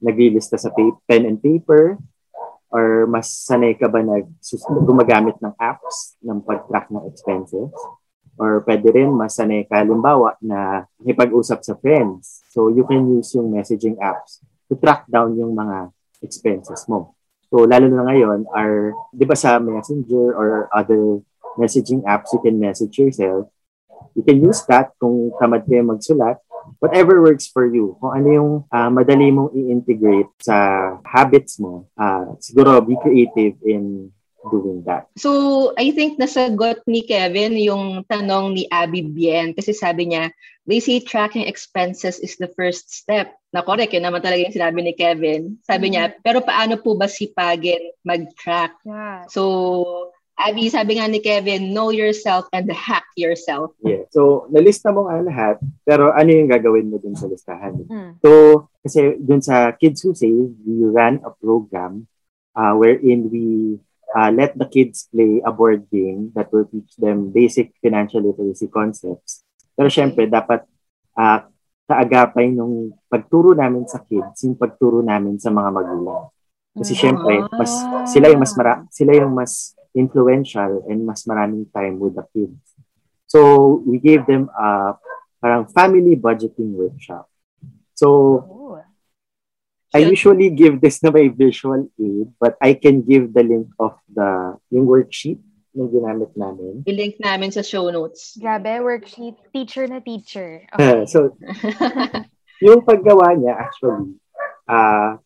[0.00, 1.96] naglilista sa pa- pen and paper?
[2.68, 4.20] Or mas sanay ka ba na
[4.84, 7.72] gumagamit ng apps ng pag-track ng expenses?
[8.36, 12.44] Or pwede rin masanay ka, halimbawa, na ipag-usap sa friends.
[12.52, 15.88] So, you can use yung messaging apps to track down yung mga
[16.20, 17.16] expenses mo.
[17.48, 21.24] So, lalo na ngayon, are, di ba sa Messenger or other
[21.56, 23.48] messaging apps, you can message yourself.
[24.12, 26.36] You can use that kung tamad kayo magsulat.
[26.78, 27.96] Whatever works for you.
[28.00, 30.56] Kung ano yung uh, madali mong i-integrate sa
[31.06, 34.10] habits mo, uh, siguro be creative in
[34.50, 35.10] doing that.
[35.18, 40.30] So, I think nasagot ni Kevin yung tanong ni Abby Bien kasi sabi niya,
[40.66, 43.34] they say tracking expenses is the first step.
[43.54, 45.58] Na correct, yun naman talaga yung sinabi ni Kevin.
[45.66, 48.74] Sabi niya, pero paano po ba sipagin mag-track?
[48.86, 49.26] Yeah.
[49.30, 53.72] So, Abby, sabi nga ni Kevin, know yourself and hack yourself.
[53.80, 54.04] Yeah.
[54.12, 57.88] So, nalista mo nga lahat, pero ano yung gagawin mo dun sa listahan?
[57.88, 58.20] Mm.
[58.20, 58.30] So,
[58.84, 62.04] kasi dun sa Kids Who Save, we ran a program
[62.52, 63.80] uh, wherein we
[64.12, 68.68] uh, let the kids play a board game that will teach them basic financial literacy
[68.68, 69.40] concepts.
[69.72, 70.68] Pero syempre, dapat
[71.16, 71.48] uh,
[71.88, 76.28] kaagapay nung pagturo namin sa kids, yung pagturo namin sa mga magulang.
[76.76, 77.72] Kasi syempre, mas,
[78.12, 82.60] sila yung mas mara, sila yung mas influential and mas maraming time with the kids.
[83.26, 84.94] So, we gave them a
[85.40, 87.26] parang family budgeting workshop.
[87.96, 88.08] So,
[88.44, 88.56] Oh.
[89.96, 93.96] I usually give this na may visual aid, but I can give the link of
[94.12, 95.40] the yung worksheet
[95.72, 96.84] na ginamit namin.
[96.84, 98.36] I-link namin sa show notes.
[98.36, 99.40] Grabe, worksheet.
[99.56, 100.68] Teacher na teacher.
[100.76, 101.08] Okay.
[101.08, 101.32] so,
[102.60, 104.20] yung paggawa niya, actually,
[104.68, 105.16] ah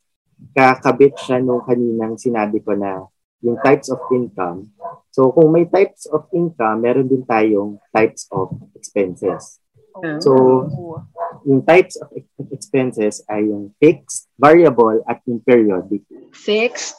[0.55, 3.05] kakabit siya nung kaninang sinabi ko na
[3.41, 4.73] yung types of income.
[5.11, 9.61] So, kung may types of income, meron din tayong types of expenses.
[10.23, 10.33] So,
[11.45, 16.07] yung types of ex- expenses ay yung fixed, variable, at yung periodic.
[16.31, 16.97] Fixed,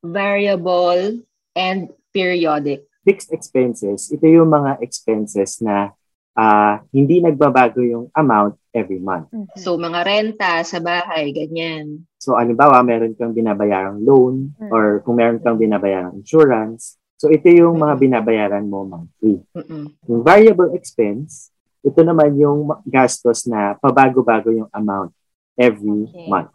[0.00, 1.24] variable,
[1.58, 2.86] and periodic.
[3.02, 5.96] Fixed expenses, ito yung mga expenses na
[6.38, 9.26] ah, hindi nagbabago yung amount every month.
[9.34, 9.58] Mhm.
[9.58, 12.06] So, mga renta sa bahay, ganyan.
[12.14, 14.70] So, alimbawa, meron kang binabayarang loan Mm.
[14.70, 16.94] or kung meron kang binabayarang insurance.
[17.18, 19.42] So, ito yung mga binabayaran mo monthly.
[19.50, 19.90] Mm-mm.
[20.06, 21.50] Yung variable expense,
[21.82, 25.10] ito naman yung gastos na pabago-bago yung amount
[25.58, 26.30] every Okay.
[26.30, 26.54] month.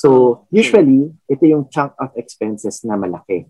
[0.00, 3.44] So, usually, ito yung chunk of expenses na malaki.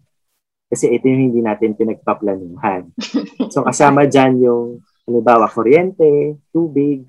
[0.67, 2.91] Kasi ito yung hindi natin pinagpaplanuhan.
[3.55, 7.07] So, kasama dyan yung, halimbawa, kuryente, tubig,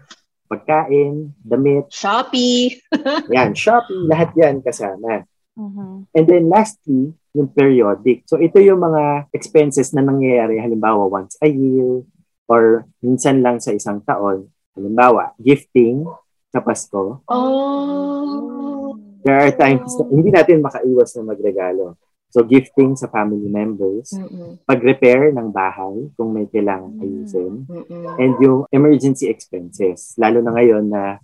[0.48, 2.80] pagkain, damit, Shopee.
[3.36, 5.28] yan, shopping, lahat yan kasama.
[5.58, 6.08] Mhm.
[6.14, 8.26] And then lastly, yung periodic.
[8.30, 12.06] So ito yung mga expenses na nangyayari halimbawa once a year
[12.50, 14.50] or minsan lang sa isang taon.
[14.78, 16.06] Halimbawa, gifting
[16.54, 17.26] sa Pasko.
[17.28, 18.94] Oh.
[19.26, 21.98] There are times na hindi natin makaiwas na magregalo.
[22.38, 24.62] So gifting sa family members, Mm-mm.
[24.70, 28.14] pag-repair ng bahay kung may kailangan ayusin, Mm-mm.
[28.22, 30.14] and yung emergency expenses.
[30.22, 31.18] Lalo na ngayon na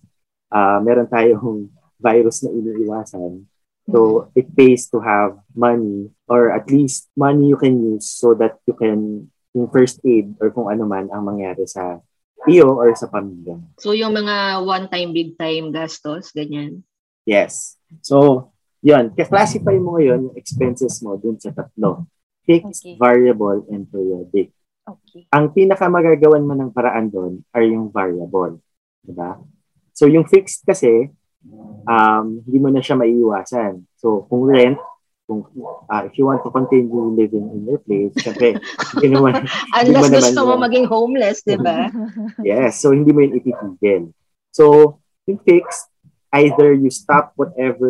[0.50, 1.70] ah, meron tayong
[2.02, 3.46] virus na iniiwasan.
[3.86, 8.58] So it pays to have money or at least money you can use so that
[8.66, 12.02] you can yung first aid or kung ano man ang mangyari sa
[12.50, 13.62] iyo or sa pamilya.
[13.78, 16.82] So yung mga one-time, big-time gastos, ganyan?
[17.24, 17.80] Yes.
[18.04, 18.50] So,
[18.84, 19.16] yun.
[19.16, 22.04] Ka-classify mo ngayon yung expenses mo dun sa tatlo.
[22.44, 23.00] Fixed, Okay.
[23.00, 24.52] variable, and periodic.
[24.84, 25.24] Okay.
[25.32, 28.60] Ang pinakamagagawan mo ng paraan doon are yung variable.
[29.00, 29.40] Diba?
[29.96, 31.08] So, yung fixed kasi,
[31.88, 33.88] um, hindi mo na siya maiiwasan.
[33.96, 34.76] So, kung rent,
[35.24, 35.48] kung
[35.88, 38.60] ah, if you want to continue living in your place, syempre,
[39.00, 39.48] hindi naman,
[39.80, 41.88] Unless mo gusto naman mo maging homeless, di ba?
[42.44, 44.12] yes, so hindi mo yun ititigil.
[44.52, 45.88] So, yung fixed,
[46.36, 47.88] either you stop whatever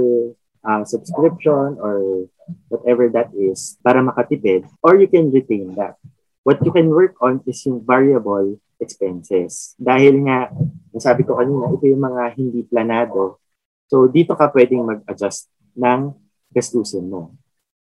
[0.63, 2.27] uh, subscription or
[2.67, 5.99] whatever that is para makatipid, or you can retain that.
[6.43, 9.79] What you can work on is yung variable expenses.
[9.79, 10.51] Dahil nga,
[10.91, 13.39] nasabi ko kanina, ito yung mga hindi planado.
[13.87, 15.47] So, dito ka pwedeng mag-adjust
[15.79, 16.11] ng
[16.51, 17.31] gastusin mo.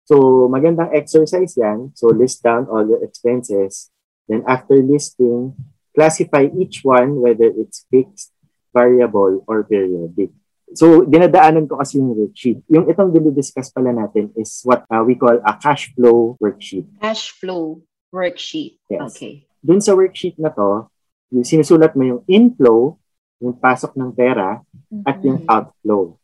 [0.04, 1.96] So, magandang exercise yan.
[1.96, 3.88] So, list down all your expenses.
[4.28, 5.56] Then, after listing,
[5.96, 8.34] classify each one whether it's fixed,
[8.76, 10.36] variable, or periodic.
[10.70, 12.62] So, dinadaanan ko kasi yung worksheet.
[12.70, 16.86] Yung itong dinidiscuss pala natin is what uh, we call a cash flow worksheet.
[17.02, 17.82] Cash flow
[18.14, 18.78] worksheet.
[18.86, 19.10] Yes.
[19.10, 19.50] Okay.
[19.58, 20.86] Dun sa worksheet na to,
[21.34, 22.94] yung sinusulat mo yung inflow,
[23.42, 24.62] yung pasok ng pera,
[25.06, 26.14] at yung outflow.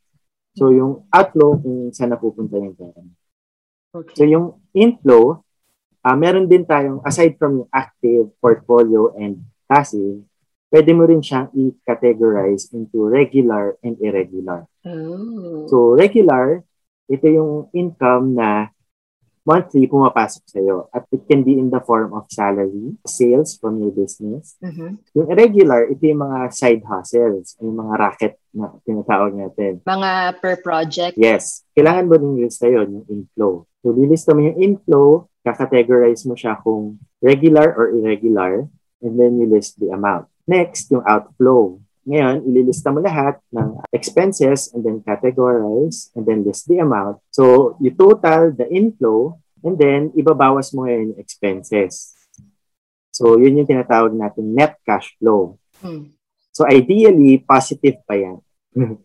[0.55, 3.03] So, yung outflow, kung saan napupunta yung pera.
[3.95, 4.15] Okay.
[4.15, 5.43] So, yung inflow,
[6.07, 10.23] ah meron din tayong, aside from yung active, portfolio, and passive,
[10.71, 14.67] pwede mo rin siyang i-categorize into regular and irregular.
[14.83, 15.67] Oh.
[15.71, 16.63] So, regular,
[17.07, 18.71] ito yung income na
[19.47, 20.91] monthly pumapasok sa'yo.
[20.91, 24.59] At it can be in the form of salary, sales from your business.
[24.59, 24.99] Mhm.
[25.15, 29.87] Yung irregular, ito yung mga side hustles, yung mga racket na tinatawag natin.
[29.87, 30.11] Mga
[30.43, 31.15] per project.
[31.15, 33.63] Yes, kailangan mo rin lista yun, yung inflow.
[33.87, 38.67] So, lilista mo yung inflow, kakategorize mo siya kung regular or irregular,
[38.99, 40.27] and then you list the amount.
[40.47, 41.83] Next, yung outflow.
[42.07, 47.19] Ngayon, ililista mo lahat ng expenses and then categorize and then list the amount.
[47.35, 49.35] So, you total the inflow
[49.67, 52.15] and then ibabawas mo ngayon yung expenses.
[53.11, 55.59] So, yun yung tinatawag natin net cash flow.
[55.83, 56.15] Hmm.
[56.55, 58.39] So, ideally, positive pa yan.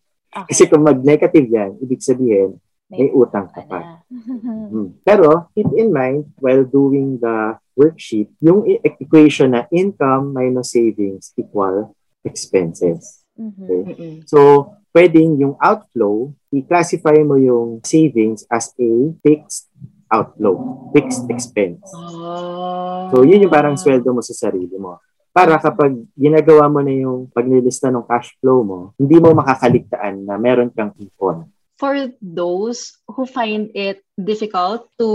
[0.49, 2.61] Kasi kung mag-negative yan, ibig sabihin,
[2.91, 4.03] may utang ka pa.
[4.11, 4.99] Mm.
[5.07, 11.31] Pero, keep in mind, while doing the worksheet, yung e- equation na income minus savings
[11.39, 11.95] equal
[12.27, 13.23] expenses.
[13.39, 13.63] Mhm.
[13.63, 13.81] Okay?
[13.95, 14.15] Mm-mm.
[14.27, 18.91] So, pwedeng yung outflow, i-classify mo yung savings as a
[19.23, 19.71] fixed
[20.11, 21.87] outflow, fixed expense.
[21.95, 23.07] Oh.
[23.15, 24.99] So, yun yung parang sweldo mo sa sarili mo.
[25.31, 30.35] Para kapag ginagawa mo na yung paglilista ng cash flow mo, hindi mo makakaligtaan na
[30.35, 31.47] meron kang ipon.
[31.81, 35.09] For those who find it difficult to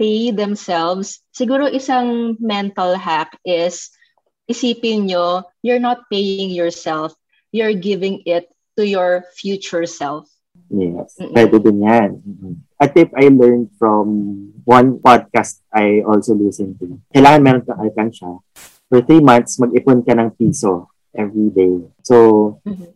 [0.00, 3.92] pay themselves, siguro isang mental hack is
[4.48, 7.12] isipin nyo, you're not paying yourself,
[7.52, 8.48] you're giving it
[8.80, 10.24] to your future self.
[10.72, 11.36] Yes, Mm-mm.
[11.36, 12.10] pwede din yan.
[12.80, 14.08] A tip I learned from
[14.64, 16.96] one podcast I also listened to.
[17.12, 18.40] Kailangan meron kang alkansya.
[18.88, 21.76] For three months, mag-ipon ka ng piso every day.
[22.00, 22.16] So,
[22.64, 22.88] Mhm.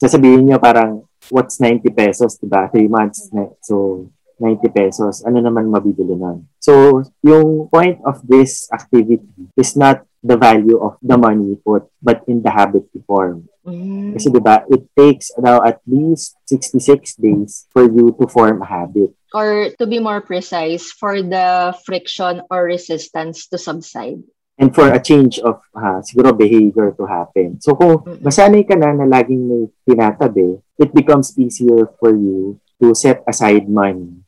[0.00, 2.68] sasabihin nyo parang, what's 90 pesos, diba?
[2.72, 3.30] Three months.
[3.32, 4.08] na- So,
[4.40, 5.22] 90 pesos.
[5.22, 6.50] Ano naman mabibili nun?
[6.58, 9.22] So, yung point of this activity
[9.54, 13.44] is not the value of the money you put, but in the habit you form.
[13.64, 14.16] Mm.
[14.16, 18.68] Kasi 'di ba, it takes now at least 66 days for you to form a
[18.68, 19.12] habit.
[19.32, 24.20] Or to be more precise, for the friction or resistance to subside.
[24.54, 27.58] And for a change of ah, siguro behavior to happen.
[27.58, 32.94] So kung masanay ka na na laging may tinatabi, it becomes easier for you to
[32.94, 34.22] set aside money.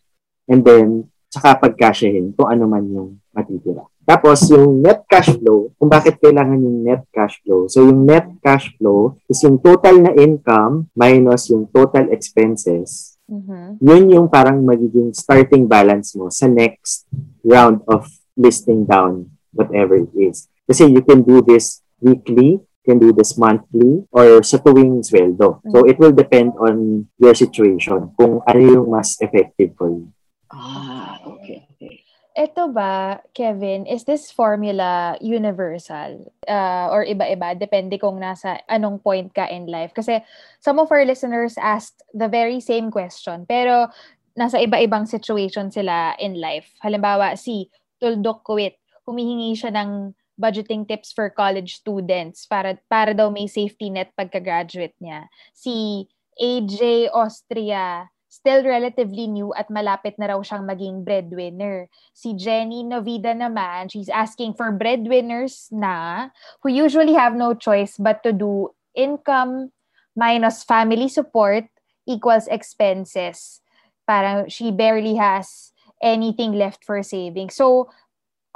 [0.46, 3.86] And then, saka pagkasyahin kung ano man yung matitira.
[4.06, 7.66] Tapos, yung net cash flow, kung bakit kailangan yung net cash flow.
[7.66, 13.82] So, yung net cash flow is yung total na income minus yung total expenses Mhm.
[13.82, 17.10] yun yung parang magiging starting balance mo sa next
[17.42, 18.06] round of
[18.38, 19.26] listing down
[19.56, 20.46] whatever it is.
[20.68, 25.64] Kasi you can do this weekly, you can do this monthly, or sa tuwing sweldo.
[25.72, 30.12] So it will depend on your situation kung ano yung mas effective for you.
[30.52, 31.66] Ah, okay.
[31.74, 32.06] okay.
[32.36, 37.56] Ito ba, Kevin, is this formula universal uh, or iba-iba?
[37.56, 39.96] Depende kung nasa anong point ka in life.
[39.96, 40.20] Kasi
[40.60, 43.88] some of our listeners asked the very same question, pero
[44.36, 46.68] nasa iba-ibang situation sila in life.
[46.84, 48.76] Halimbawa, si Tuldok Kuwit,
[49.06, 54.94] humihingi siya ng budgeting tips for college students para para daw may safety net pagka-graduate
[55.00, 55.30] niya.
[55.56, 56.04] Si
[56.36, 61.88] AJ Austria, still relatively new at malapit na raw siyang maging breadwinner.
[62.12, 66.28] Si Jenny Novida naman, she's asking for breadwinners na
[66.60, 69.72] who usually have no choice but to do income
[70.12, 71.64] minus family support
[72.04, 73.64] equals expenses.
[74.04, 75.72] Parang she barely has
[76.04, 77.48] anything left for saving.
[77.48, 77.88] So,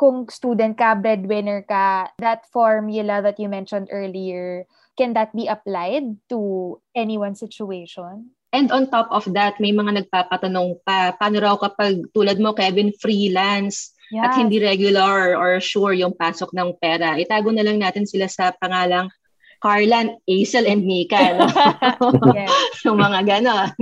[0.01, 4.65] kung student ka, breadwinner ka, that formula that you mentioned earlier,
[4.97, 8.33] can that be applied to anyone's situation?
[8.51, 12.97] And on top of that, may mga nagpapatanong pa, paano raw kapag tulad mo, Kevin,
[12.97, 14.27] freelance yeah.
[14.27, 17.21] at hindi regular or sure yung pasok ng pera.
[17.21, 19.13] Itago na lang natin sila sa pangalang
[19.61, 21.21] Carlan, Aisel, and Mika.
[22.01, 22.33] No?
[22.33, 22.49] yes.
[22.89, 23.77] yung mga ganon.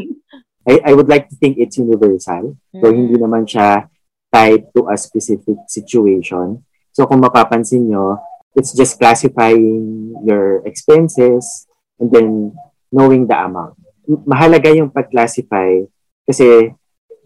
[0.66, 2.58] I, I would like to think it's universal.
[2.74, 2.80] Mm.
[2.82, 3.86] So, hindi naman siya
[4.32, 6.64] tied to a specific situation.
[6.92, 8.20] So, kung mapapansin nyo,
[8.56, 11.68] it's just classifying your expenses
[12.00, 12.52] and then
[12.90, 15.84] knowing the amount mahalaga yung pag-classify
[16.24, 16.72] kasi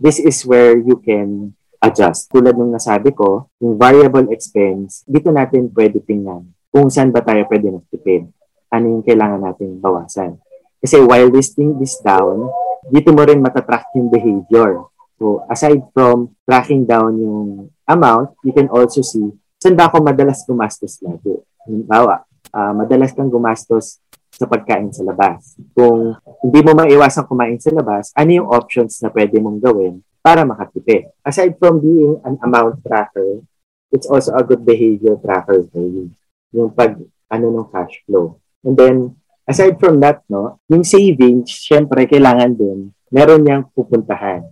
[0.03, 2.27] this is where you can adjust.
[2.35, 7.47] Tulad nung nasabi ko, yung variable expense, dito natin pwede tingnan kung saan ba tayo
[7.47, 8.27] pwede magtipid.
[8.73, 10.41] Ano yung kailangan natin bawasan.
[10.83, 12.51] Kasi while listing this down,
[12.91, 14.91] dito mo rin matatrack yung behavior.
[15.23, 19.31] So aside from tracking down yung amount, you can also see
[19.63, 21.39] saan ba ako madalas gumastos lagi.
[21.63, 24.03] Halimbawa, uh, madalas kang gumastos
[24.35, 25.55] sa pagkain sa labas.
[25.71, 30.43] Kung hindi mo maiwasan kumain sa labas, ano yung options na pwede mong gawin para
[30.43, 31.15] makatipid?
[31.23, 33.47] Aside from being an amount tracker,
[33.95, 36.11] it's also a good behavior tracker for you.
[36.51, 36.99] Yung pag,
[37.31, 38.43] ano ng cash flow.
[38.67, 39.15] And then,
[39.47, 44.43] aside from that, no, yung savings, syempre, kailangan din, meron niyang pupuntahan.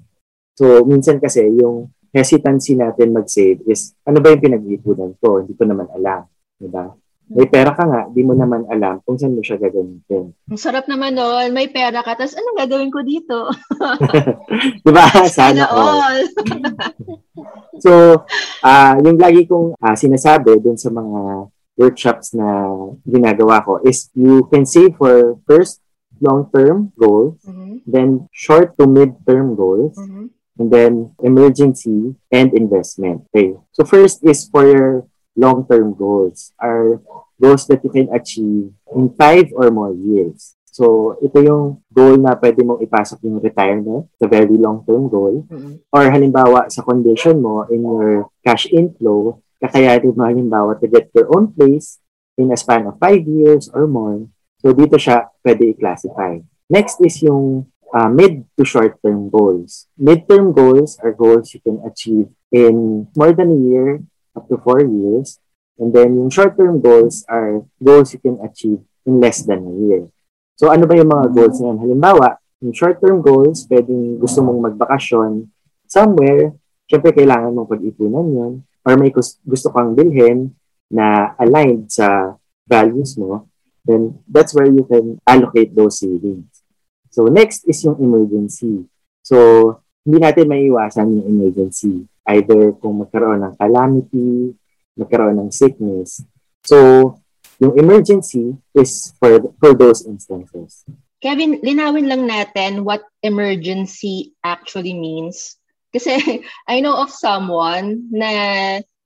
[0.60, 5.40] So, minsan kasi, yung hesitancy natin mag-save is, ano ba yung pinag-ipunan ko?
[5.40, 6.28] Hindi ko naman alam.
[6.60, 6.92] Diba?
[7.30, 10.34] May pera ka nga, di mo naman alam kung saan mo siya gagamitin.
[10.50, 13.48] Ang sarap naman noon, may pera ka, tapos anong gagawin ko dito?
[14.84, 15.06] di ba?
[15.30, 16.26] Sana all.
[17.86, 18.26] so,
[18.66, 21.48] uh, yung lagi kong uh, sinasabi dun sa mga
[21.78, 22.66] workshops na
[23.08, 25.80] ginagawa ko is you can save for first
[26.20, 27.80] long-term goals, mm-hmm.
[27.86, 30.28] then short to mid-term goals, mm-hmm.
[30.60, 33.24] And then emergency and investment.
[33.32, 33.56] Okay.
[33.72, 37.00] So first is for your long-term goals are
[37.40, 40.54] goals that you can achieve in five or more years.
[40.70, 45.42] So, ito yung goal na pwede mong ipasok yung retirement, the very long-term goal.
[45.50, 45.82] Mm-hmm.
[45.90, 51.26] Or halimbawa, sa condition mo, in your cash inflow, kakayanin mo halimbawa to get your
[51.34, 51.98] own place
[52.38, 54.30] in a span of five years or more.
[54.62, 56.38] So, dito siya pwede i-classify.
[56.70, 59.86] Next is yung uh, mid to short-term goals.
[59.98, 64.02] Mid-term goals are goals you can achieve in more than a year
[64.36, 65.38] up to four years.
[65.78, 70.02] And then yung short-term goals are goals you can achieve in less than a year.
[70.60, 75.48] So ano ba yung mga goals na Halimbawa, yung short-term goals, pwedeng gusto mong magbakasyon
[75.88, 76.52] somewhere,
[76.84, 78.52] syempre kailangan mong pag-ipunan yun.
[78.84, 80.52] Or may gusto kang bilhin
[80.92, 82.36] na aligned sa
[82.68, 83.48] values mo,
[83.88, 86.49] then that's where you can allocate those savings.
[87.10, 88.86] So next is yung emergency.
[89.26, 89.36] So
[90.06, 92.08] hindi natin maiiwasan yung emergency.
[92.24, 94.54] Either kung magkaroon ng calamity,
[94.96, 96.22] magkaroon ng sickness.
[96.64, 97.16] So,
[97.60, 100.84] yung emergency is for, for those instances.
[101.20, 105.60] Kevin, linawin lang natin what emergency actually means.
[105.92, 106.16] Kasi
[106.72, 108.30] I know of someone na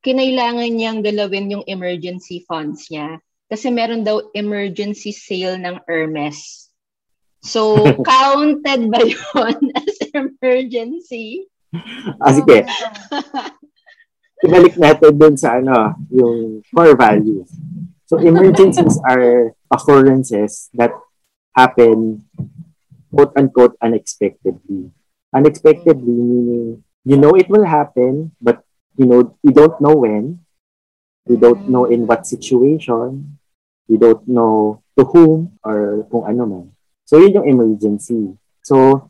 [0.07, 6.64] kinailangan niyang galawin yung emergency funds niya kasi meron daw emergency sale ng Hermes.
[7.45, 7.77] So,
[8.09, 11.45] counted ba yun as emergency?
[12.17, 12.65] Ah, sige.
[14.45, 17.49] Ibalik natin dun sa ano, yung core values.
[18.09, 20.93] So, emergencies are occurrences that
[21.57, 22.25] happen
[23.15, 24.91] quote-unquote unexpectedly.
[25.31, 28.65] Unexpectedly meaning you know it will happen, but
[28.97, 30.41] you know you don't know when,
[31.29, 33.39] you don't know in what situation,
[33.87, 36.67] you don't know to whom or kung ano man.
[37.05, 38.37] So, yun yung emergency.
[38.65, 39.09] So,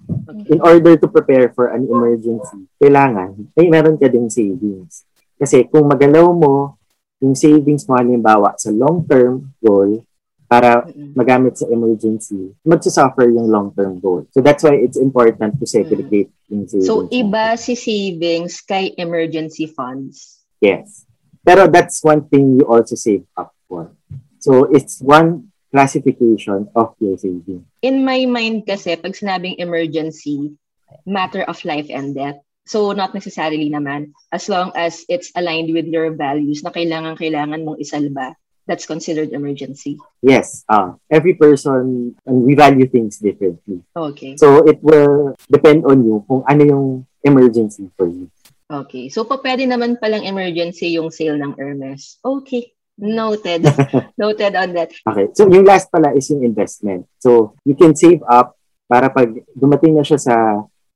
[0.51, 5.07] in order to prepare for an emergency, kailangan, may meron ka ding savings.
[5.38, 6.74] Kasi kung magalaw mo
[7.22, 10.03] yung savings mo halimbawa sa long-term goal
[10.51, 10.84] para
[11.14, 14.26] magamit sa emergency, magsasuffer yung long-term goal.
[14.34, 16.90] So that's why it's important to segregate yung savings.
[16.90, 20.45] So iba si savings kay emergency funds?
[20.59, 21.07] Yes.
[21.47, 23.95] Pero that's one thing you also save up for.
[24.42, 27.66] So it's one classification of your savings.
[27.83, 30.55] In my mind kasi, pag sinabing emergency,
[31.03, 32.39] matter of life and death.
[32.62, 34.14] So, not necessarily naman.
[34.31, 38.39] As long as it's aligned with your values na kailangan-kailangan mong isalba
[38.70, 39.99] that's considered emergency?
[40.22, 40.64] Yes.
[40.70, 43.83] Uh, every person, and we value things differently.
[43.93, 44.39] Okay.
[44.39, 46.87] So it will depend on you kung ano yung
[47.20, 48.31] emergency for you.
[48.70, 49.12] Okay.
[49.12, 52.16] So, pa pwede naman palang emergency yung sale ng Hermes.
[52.25, 52.74] Okay.
[52.99, 53.66] Noted.
[54.18, 54.95] Noted on that.
[55.03, 55.26] Okay.
[55.34, 57.11] So yung last pala is yung investment.
[57.18, 58.55] So you can save up
[58.86, 60.36] para pag dumating na siya sa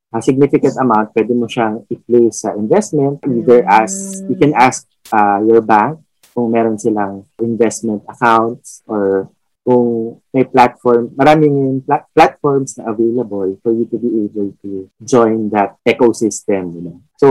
[0.09, 3.21] a significant amount, pwede mo siyang i-place sa investment.
[3.29, 6.01] Either as, you can ask uh, your bank
[6.33, 9.29] kung meron silang investment accounts or
[9.69, 15.53] kung may platform, maraming pla- platforms na available for you to be able to join
[15.53, 16.73] that ecosystem.
[16.73, 16.99] You know?
[17.21, 17.29] So,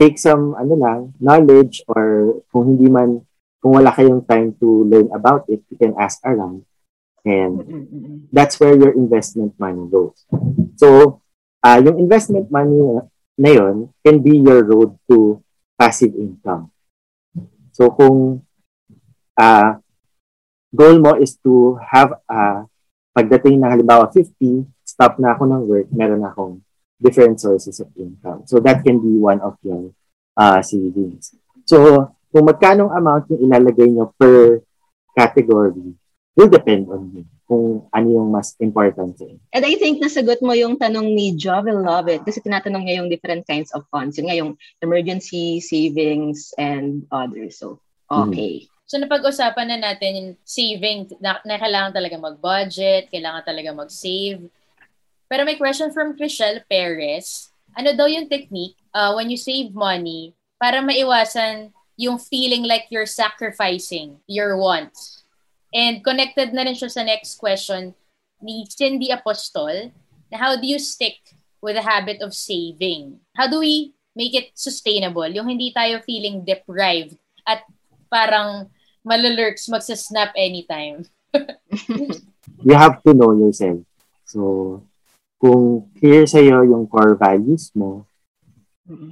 [0.00, 3.20] take some ano lang, knowledge or kung hindi man,
[3.64, 6.68] kung wala kayong time to learn about it, you can ask around.
[7.24, 10.28] And that's where your investment money goes.
[10.76, 11.24] So,
[11.64, 13.00] uh, yung investment money
[13.40, 15.40] na yun can be your road to
[15.80, 16.68] passive income.
[17.72, 18.44] So kung
[19.40, 19.70] uh,
[20.70, 22.68] goal mo is to have uh,
[23.16, 26.60] pagdating na halimbawa 50, stop na ako ng work, meron akong
[27.00, 28.44] different sources of income.
[28.46, 29.90] So that can be one of your
[30.36, 31.34] uh, savings.
[31.66, 34.58] So kung magkanong amount yung ilalagay nyo per
[35.14, 35.94] category
[36.34, 39.38] will depend on you kung ano yung mas important sa inyo.
[39.54, 43.12] And I think nasagot mo yung tanong ni Jovel Love It kasi tinatanong niya yung
[43.12, 44.18] different kinds of funds.
[44.18, 47.62] Yung nga yung emergency, savings, and others.
[47.62, 47.78] So,
[48.10, 48.66] okay.
[48.66, 48.72] Mm-hmm.
[48.84, 54.42] So napag-usapan na natin yung saving, na, na kailangan talaga mag-budget, kailangan talaga mag-save.
[55.30, 57.54] Pero may question from Chriselle Perez.
[57.78, 63.08] Ano daw yung technique uh, when you save money para maiwasan yung feeling like you're
[63.08, 65.22] sacrificing your wants?
[65.74, 67.94] And connected na rin siya sa next question
[68.38, 69.90] ni Cindy Apostol
[70.30, 73.18] na how do you stick with the habit of saving?
[73.34, 75.26] How do we make it sustainable?
[75.26, 77.66] Yung hindi tayo feeling deprived at
[78.06, 78.70] parang
[79.02, 81.04] malalurks, magsasnap anytime.
[82.64, 83.82] you have to know yourself.
[84.24, 84.82] So,
[85.42, 88.08] kung clear sa'yo yung core values mo,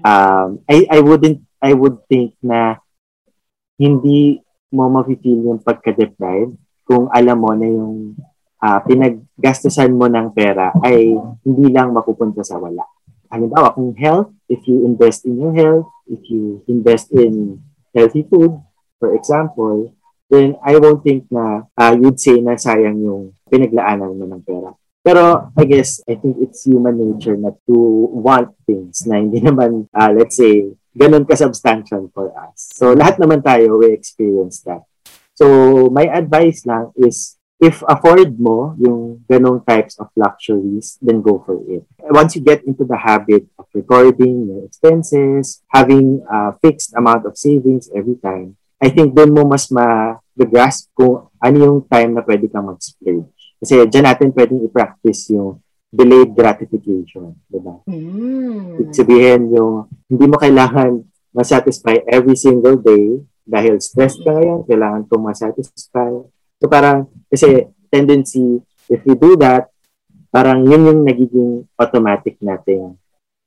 [0.04, 2.82] um, I, I wouldn't, I would think na
[3.78, 4.42] hindi
[4.74, 8.18] mo mafe-feel yung pagka-deprived kung alam mo na yung
[8.58, 11.14] uh, pinaggastusan mo ng pera ay
[11.46, 12.82] hindi lang mapupunta sa wala.
[13.32, 17.62] Halimbawa, kung health, if you invest in your health, if you invest in
[17.96, 18.60] healthy food,
[19.00, 19.94] for example,
[20.28, 24.72] then I won't think na uh, you'd say na sayang yung pinaglaanan mo ng pera.
[25.02, 27.76] Pero I guess, I think it's human nature na to
[28.12, 32.76] want things na hindi naman, uh, let's say, ganun ka-substantial for us.
[32.76, 34.84] So, lahat naman tayo, we experience that.
[35.32, 41.38] So, my advice lang is, if afford mo yung ganong types of luxuries, then go
[41.46, 41.86] for it.
[42.10, 47.38] Once you get into the habit of recording your expenses, having a fixed amount of
[47.38, 52.50] savings every time, I think doon mo mas ma-grasp kung ano yung time na pwede
[52.50, 53.30] kang mag-splurge.
[53.62, 55.61] Kasi dyan natin pwedeng i-practice yung
[55.92, 57.76] delayed gratification, di ba?
[57.84, 58.88] Mm.
[58.96, 61.04] Sabihin yung hindi mo kailangan
[61.36, 66.12] masatisfy every single day dahil stressed ka ngayon, kailangan kong masatisfy.
[66.56, 69.68] So parang, kasi tendency, if we do that,
[70.32, 72.96] parang yun yung nagiging automatic natin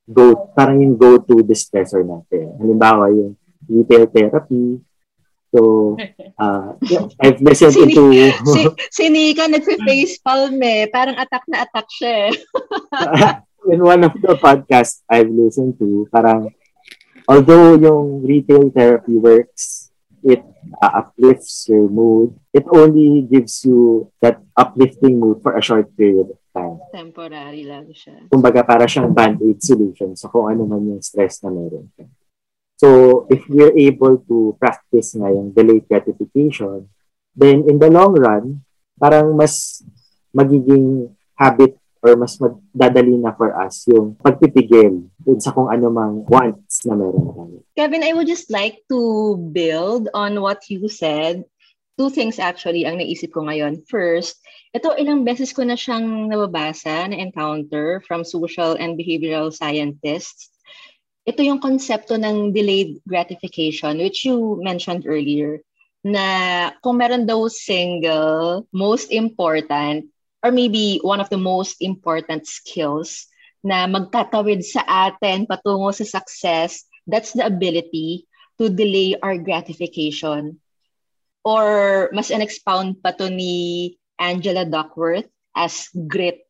[0.05, 2.53] go, parang yung go-to distressor natin.
[2.61, 3.33] Halimbawa, yung
[3.65, 4.77] retail therapy,
[5.55, 5.95] So,
[6.43, 6.75] uh,
[7.23, 8.03] I've listened si, to...
[8.43, 10.91] si, si Nika nagpe-face palm eh.
[10.91, 12.33] Parang attack na attack siya eh.
[13.71, 16.51] in one of the podcasts I've listened to, parang,
[17.25, 19.89] although yung retail therapy works,
[20.21, 20.43] it
[20.83, 22.35] uh, uplifts your mood.
[22.53, 26.77] It only gives you that uplifting mood for a short period of time.
[26.93, 28.27] Temporary lang siya.
[28.29, 32.05] Kumbaga, para siyang band-aid solution so kung ano man yung stress na meron ka.
[32.75, 36.91] So, if we're able to practice nga yung delayed gratification,
[37.31, 38.67] then in the long run,
[38.99, 39.79] parang mas
[40.35, 41.07] magiging
[41.39, 42.35] habit or mas
[42.75, 47.57] dadali na for us yung pagpipigil dun sa kung ano mang wants na meron tayo.
[47.79, 51.47] Kevin, I would just like to build on what you said.
[51.95, 53.87] Two things actually ang naisip ko ngayon.
[53.87, 54.43] First,
[54.75, 60.54] ito ilang beses ko na siyang nababasa, na-encounter from social and behavioral scientists
[61.25, 65.57] ito yung konsepto ng delayed gratification which you mentioned earlier
[66.05, 70.05] na kung meron daw single, most important,
[70.45, 73.25] or maybe one of the most important skills
[73.65, 78.29] na magtatawid sa atin patungo sa success, that's the ability
[78.61, 80.61] to delay our gratification.
[81.41, 85.25] Or mas in-expound pa to ni Angela Duckworth
[85.57, 86.44] as grit.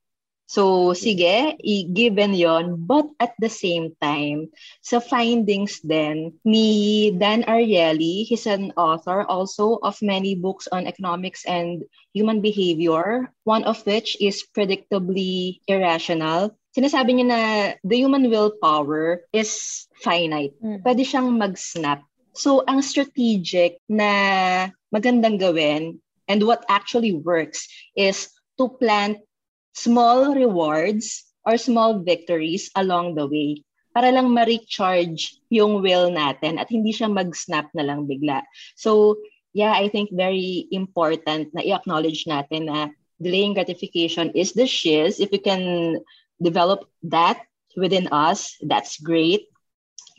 [0.45, 4.53] So, sige, i-given yon But at the same time,
[4.85, 11.49] sa findings then ni Dan Ariely, he's an author also of many books on economics
[11.49, 11.81] and
[12.13, 16.53] human behavior, one of which is Predictably Irrational.
[16.77, 17.41] Sinasabi niya na
[17.81, 20.53] the human willpower is finite.
[20.61, 20.85] Mm.
[20.85, 22.05] Pwede siyang mag-snap.
[22.37, 25.97] So, ang strategic na magandang gawin
[26.29, 27.65] and what actually works
[27.97, 28.29] is
[28.61, 29.24] to plant
[29.75, 33.61] small rewards or small victories along the way
[33.95, 38.43] para lang ma-recharge yung will natin at hindi siya mag-snap na lang bigla.
[38.75, 39.19] So,
[39.55, 42.91] yeah, I think very important na i-acknowledge natin na
[43.23, 45.23] delaying gratification is the shiz.
[45.23, 46.03] If we can
[46.43, 47.39] develop that
[47.79, 49.47] within us, that's great.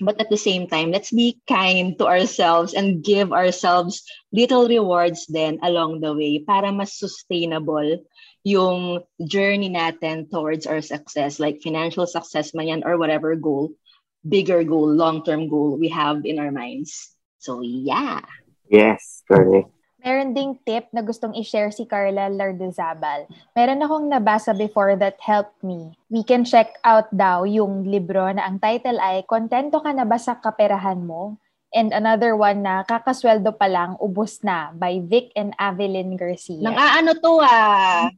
[0.00, 5.24] But at the same time, let's be kind to ourselves and give ourselves little rewards
[5.28, 8.04] then along the way para mas sustainable
[8.46, 13.74] yung journey natin towards our success, like financial success man yan or whatever goal,
[14.22, 17.10] bigger goal, long-term goal we have in our minds.
[17.42, 18.22] So, yeah.
[18.70, 19.66] Yes, correct.
[19.98, 23.26] Meron ding tip na gustong i-share si Carla Lardezabal.
[23.58, 25.90] Meron akong nabasa before that helped me.
[26.06, 30.22] We can check out daw yung libro na ang title ay Kontento ka na ba
[30.22, 31.34] sa kaperahan mo?
[31.76, 36.64] And another one na Kakasweldo pa lang, ubos na by Vic and Avelyn Garcia.
[36.64, 38.08] Nang aano to ah.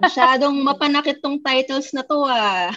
[0.00, 2.72] Masyadong mapanakit tong titles na to ah.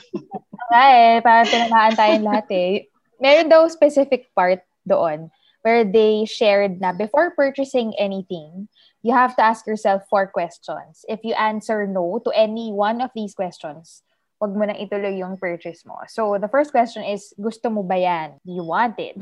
[0.67, 2.91] Kaya eh, parang tinamaan tayong lahat eh.
[3.23, 5.31] Meron daw specific part doon
[5.63, 8.67] where they shared na before purchasing anything,
[9.01, 11.07] you have to ask yourself four questions.
[11.07, 14.03] If you answer no to any one of these questions,
[14.37, 15.95] wag mo nang ituloy yung purchase mo.
[16.11, 18.37] So, the first question is, gusto mo ba yan?
[18.43, 19.15] Do you want it?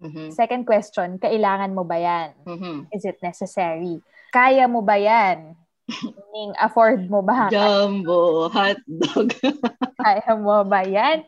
[0.00, 0.32] Mhm.
[0.32, 2.30] Second question, kailangan mo ba yan?
[2.44, 2.92] Mhm.
[2.92, 4.00] Is it necessary?
[4.34, 5.56] Kaya mo ba yan?
[5.88, 7.52] Meaning, afford mo ba?
[7.52, 9.28] Jumbo hotdog.
[10.04, 11.24] Kaya mo ba yan?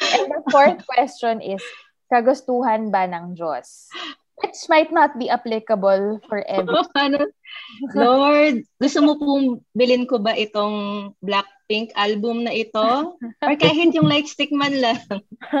[0.00, 1.60] And the fourth question is,
[2.08, 3.92] kagustuhan ba ng Diyos?
[4.40, 6.88] Which might not be applicable for everyone.
[6.96, 7.22] ano?
[7.92, 13.16] Lord, gusto mo pong bilin ko ba itong Blackpink album na ito?
[13.42, 15.00] Or kahit yung light stick man lang?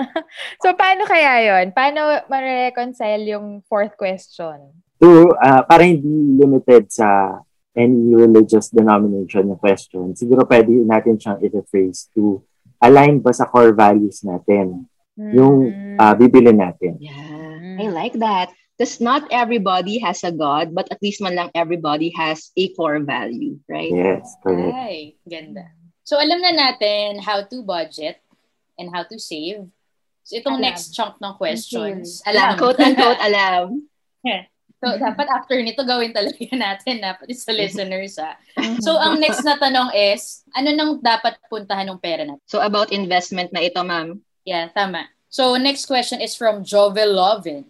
[0.62, 1.72] so, paano kaya yon?
[1.72, 4.72] Paano ma-reconcile yung fourth question?
[5.00, 7.40] To, uh, para hindi limited sa
[7.72, 12.42] any religious denomination na question, siguro pwede natin siyang i-rephrase to
[12.82, 14.84] align ba sa core values natin
[15.16, 15.96] yung Hmm.
[16.00, 16.96] uh, bibili natin.
[16.96, 18.50] Yeah, I like that.
[18.80, 22.96] Because not everybody has a God, but at least man lang everybody has a core
[23.04, 23.92] value, right?
[23.92, 24.72] Yes, correct.
[24.72, 25.68] Ay, ganda.
[26.00, 28.24] So, alam na natin how to budget
[28.80, 29.68] and how to save.
[30.24, 30.72] So, itong Alam.
[30.72, 32.56] next chunk ng questions, Alam.
[32.56, 32.56] alam.
[32.56, 33.84] Quote unquote, alam.
[34.80, 38.16] so, dapat after nito gawin talaga natin na pati sa listeners.
[38.16, 38.32] Ha?
[38.80, 42.40] So, ang next na tanong is, ano nang dapat puntahan ng pera natin?
[42.48, 44.24] So about investment na ito, ma'am.
[44.48, 45.12] Yeah, tama.
[45.28, 47.68] So, next question is from Jovel Lovin.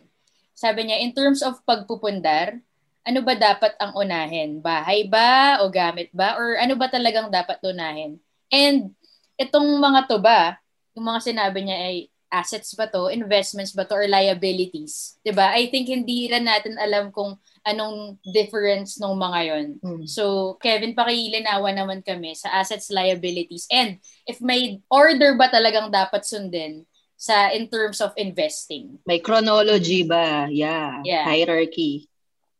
[0.60, 2.60] Sabi niya, in terms of pagpupundar,
[3.00, 4.60] ano ba dapat ang unahin?
[4.60, 6.36] Bahay ba o gamit ba?
[6.36, 8.20] Or ano ba talagang dapat unahin?
[8.52, 8.92] And
[9.40, 10.60] itong mga to ba,
[10.92, 11.96] yung mga sinabi niya ay
[12.28, 15.16] assets ba to, investments ba to, or liabilities?
[15.32, 15.56] ba?
[15.56, 19.66] I think hindi rin natin alam kung anong difference ng mga yon.
[19.82, 20.04] Mm.
[20.06, 23.98] So, Kevin, pakilinawan naman kami sa assets, liabilities, and
[24.28, 26.86] if may order ba talagang dapat sundin
[27.20, 28.96] sa in terms of investing.
[29.04, 30.48] May chronology ba?
[30.48, 31.04] Yeah.
[31.04, 31.28] Yeah.
[31.28, 32.08] Hierarchy.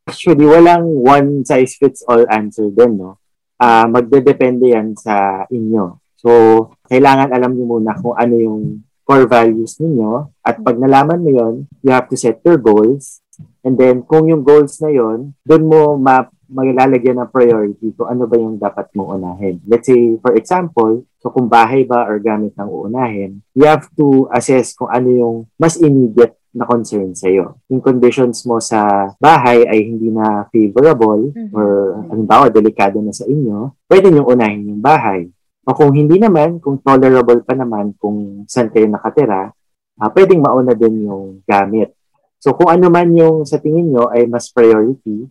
[0.05, 3.17] Actually, walang one size fits all answer din, no?
[3.57, 5.97] Ah, magdedepende yan sa inyo.
[6.21, 6.31] So,
[6.93, 11.55] kailangan alam niyo muna kung ano yung core values ninyo at pag nalaman mo yon,
[11.81, 13.25] you have to set your goals
[13.65, 18.27] and then kung yung goals na yon, doon mo ma maglalagyan ng priority kung ano
[18.27, 19.63] ba yung dapat mong unahin.
[19.65, 24.25] Let's say, for example, so kung bahay ba or gamit ang uunahin, you have to
[24.33, 27.63] assess kung ano yung mas immediate na concern sa iyo.
[27.71, 31.55] Yung conditions mo sa bahay ay hindi na favorable Mhm.
[31.55, 31.67] or
[32.11, 35.31] halimbawa delikado na sa inyo, pwede nyo unahin yung bahay.
[35.63, 39.55] O kung hindi naman, kung tolerable pa naman kung saan kayo nakatira,
[39.95, 41.95] ah, pwedeng mauna din yung gamit.
[42.41, 45.29] So kung ano man yung sa tingin nyo ay mas priority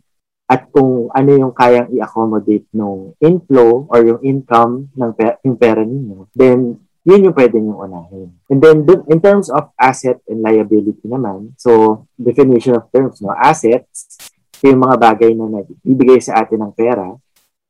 [0.49, 5.85] at kung ano yung kayang i-accommodate ng inflow or yung income ng pe- yung pera
[5.85, 6.73] ninyo, then
[7.05, 8.33] yun yung pwede nyo unahin.
[8.49, 14.29] And then in terms of asset and liability naman, so definition of terms, no, assets,
[14.57, 17.13] ito yung mga bagay na ibigay sa atin ng pera.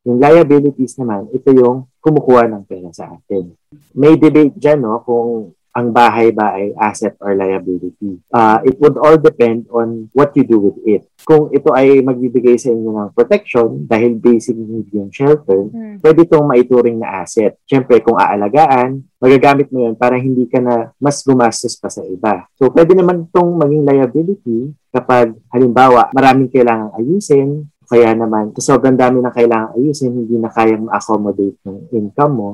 [0.08, 3.52] Yung liabilities naman, ito yung kumukuha ng pera sa atin.
[3.92, 8.18] May debate dyan, no, kung ang bahay ba ay asset or liability.
[8.34, 11.06] Uh, it would all depend on what you do with it.
[11.22, 16.02] Kung ito ay magbibigay sa inyo ng protection dahil basic need yung shelter, hmm.
[16.02, 17.56] pwede itong maituring na asset.
[17.70, 22.50] Siyempre, kung aalagaan, magagamit mo yun para hindi ka na mas gumastos pa sa iba.
[22.58, 24.60] So, pwede naman itong maging liability
[24.90, 30.86] kapag halimbawa maraming kailangang ayusin, kaya naman sobrang dami na kailangang ayusin, hindi na kayang
[30.86, 32.50] ma-accommodate ng income mo,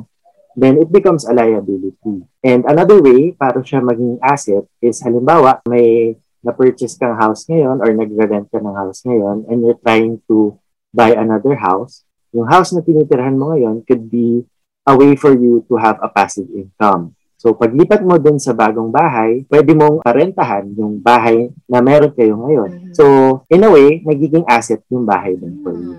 [0.56, 2.24] then it becomes a liability.
[2.41, 7.89] And another way para siya maging asset is halimbawa may na-purchase kang house ngayon or
[7.91, 10.56] nagre-rent ka ng house ngayon and you're trying to
[10.95, 14.45] buy another house, yung house na tinitirhan mo ngayon could be
[14.86, 17.18] a way for you to have a passive income.
[17.36, 22.39] So paglipat mo dun sa bagong bahay, pwede mong rentahan yung bahay na meron kayo
[22.41, 22.70] ngayon.
[22.72, 22.93] Mm-hmm.
[22.95, 23.06] So
[23.51, 25.93] in a way, nagiging asset yung bahay dun for you.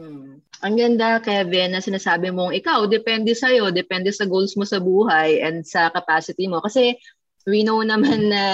[0.66, 5.38] Ang ganda, Kevin, na sinasabi mong ikaw, depende sa'yo, depende sa goals mo sa buhay
[5.38, 6.58] and sa capacity mo.
[6.58, 6.98] Kasi
[7.46, 8.44] we know naman na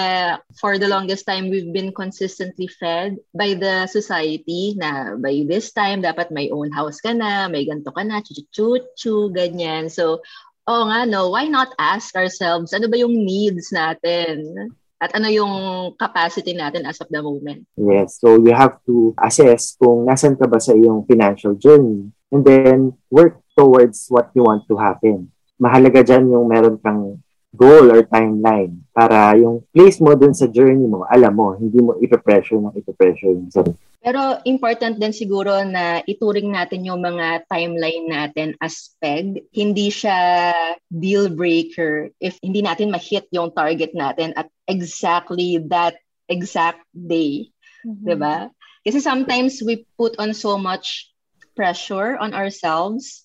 [0.61, 6.05] for the longest time, we've been consistently fed by the society na by this time,
[6.05, 9.89] dapat may own house ka na, may ganto ka na, chu-chu-chu, ganyan.
[9.89, 10.21] So,
[10.69, 14.69] oh nga, no, why not ask ourselves, ano ba yung needs natin?
[15.03, 15.53] At ano yung
[15.99, 17.67] capacity natin as of the moment.
[17.75, 22.47] Yes, so you have to assess kung nasan ka ba sa iyong financial journey and
[22.47, 25.27] then work towards what you want to happen.
[25.59, 27.19] Mahalaga dyan yung meron kang
[27.53, 31.93] goal or timeline para yung place mo dun sa journey mo, alam mo, hindi mo
[32.01, 33.77] ipe-pressure ng ipe-pressure yung sarili.
[34.03, 39.47] Pero important din siguro na ituring natin yung mga timeline natin as peg.
[39.55, 40.51] Hindi siya
[40.91, 45.95] deal breaker if hindi natin ma-hit yung target natin at exactly that
[46.27, 47.47] exact day.
[47.87, 48.03] Mm-hmm.
[48.03, 48.51] 'Di ba?
[48.83, 51.07] Kasi sometimes we put on so much
[51.55, 53.22] pressure on ourselves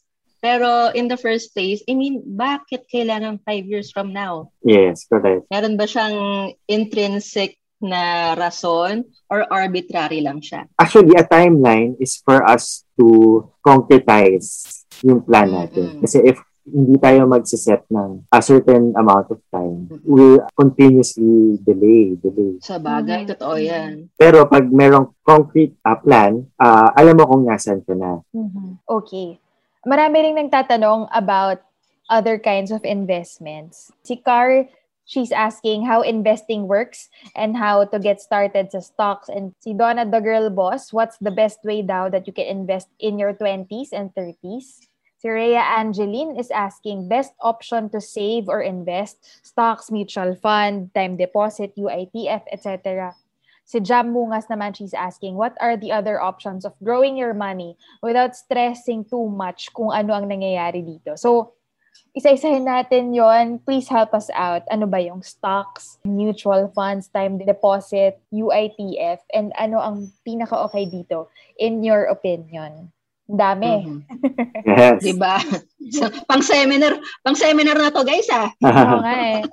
[0.48, 4.48] pero in the first place, I mean, bakit kailangan five years from now?
[4.64, 5.44] Yes, correct.
[5.52, 6.16] Meron ba siyang
[6.64, 10.64] intrinsic na rason or arbitrary lang siya?
[10.80, 16.00] Actually, a timeline is for us to concretize yung plan natin.
[16.00, 16.02] Mm-hmm.
[16.08, 22.56] Kasi if hindi tayo magsiset ng a certain amount of time, we'll continuously delay, delay.
[22.64, 23.32] Sa bagay, mm-hmm.
[23.36, 24.08] totoo yan.
[24.16, 28.24] Pero pag merong concrete uh, plan, uh, alam mo kung nasan ka na.
[28.32, 28.68] Mm-hmm.
[28.88, 29.36] Okay.
[29.88, 31.64] Marami ring nagtatanong about
[32.12, 33.88] other kinds of investments.
[34.04, 34.68] Si Car,
[35.08, 39.32] she's asking how investing works and how to get started sa stocks.
[39.32, 42.92] And si Donna, the girl boss, what's the best way daw that you can invest
[43.00, 44.92] in your 20s and 30s?
[45.24, 51.16] Si Rhea Angeline is asking best option to save or invest, stocks, mutual fund, time
[51.16, 53.16] deposit, UITF, etc.
[53.68, 57.76] Si Jam Mungas naman, she's asking, what are the other options of growing your money
[58.00, 61.20] without stressing too much kung ano ang nangyayari dito?
[61.20, 61.52] So,
[62.16, 64.64] isa-isahin natin yon Please help us out.
[64.72, 71.28] Ano ba yung stocks, mutual funds, time deposit, UITF, and ano ang pinaka-okay dito
[71.60, 72.88] in your opinion?
[73.28, 73.84] Dami.
[73.84, 74.00] Mm-hmm.
[74.64, 74.98] Yes.
[75.12, 75.36] diba?
[75.92, 78.48] So, pang seminar, pang seminar na to, guys, ah.
[78.64, 79.44] Oo nga eh.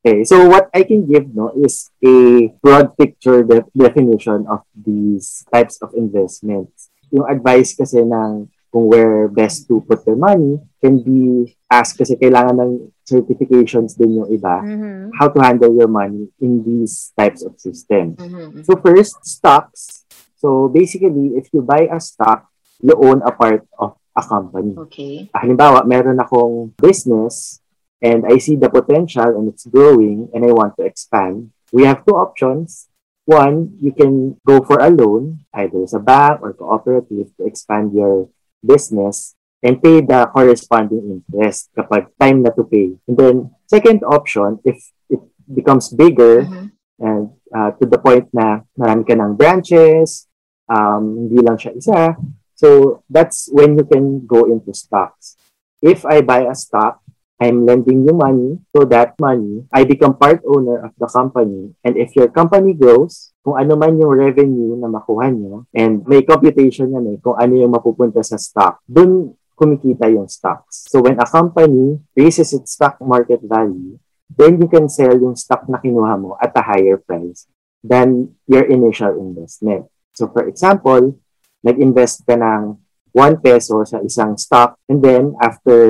[0.00, 5.44] Okay, so what I can give no is a broad picture de- definition of these
[5.52, 6.88] types of investments.
[7.12, 12.16] Yung advice kasi ng kung where best to put their money can be asked kasi
[12.16, 12.72] kailangan ng
[13.04, 15.12] certifications din yung iba mm-hmm.
[15.18, 18.16] how to handle your money in these types of systems.
[18.16, 18.64] Mm-hmm.
[18.64, 20.08] So first, stocks.
[20.40, 22.48] So basically, if you buy a stock,
[22.80, 24.72] you own a part of a company.
[24.88, 25.28] Okay.
[25.36, 27.59] Halimbawa, meron akong business
[28.02, 32.04] and I see the potential and it's growing and I want to expand, we have
[32.04, 32.88] two options.
[33.24, 37.92] One, you can go for a loan, either as a bank or cooperative to expand
[37.94, 38.28] your
[38.64, 42.96] business and pay the corresponding interest kapag time na to pay.
[43.06, 46.66] And then, second option, if it becomes bigger mm-hmm.
[46.98, 50.26] and uh, to the point na marami ka ng branches,
[50.66, 52.16] um, hindi lang siya isa,
[52.56, 55.36] so that's when you can go into stocks.
[55.82, 57.00] If I buy a stock,
[57.40, 61.72] I'm lending you money so that money, I become part owner of the company.
[61.80, 66.20] And if your company grows, kung ano man yung revenue na makuha nyo, and may
[66.20, 70.88] computation yan eh, kung ano yung mapupunta sa stock, dun kumikita yung stocks.
[70.92, 73.96] So when a company raises its stock market value,
[74.28, 77.48] then you can sell yung stock na kinuha mo at a higher price
[77.80, 79.88] than your initial investment.
[80.12, 81.16] So for example,
[81.64, 82.76] nag-invest ka ng
[83.12, 85.88] 1 peso sa isang stock and then after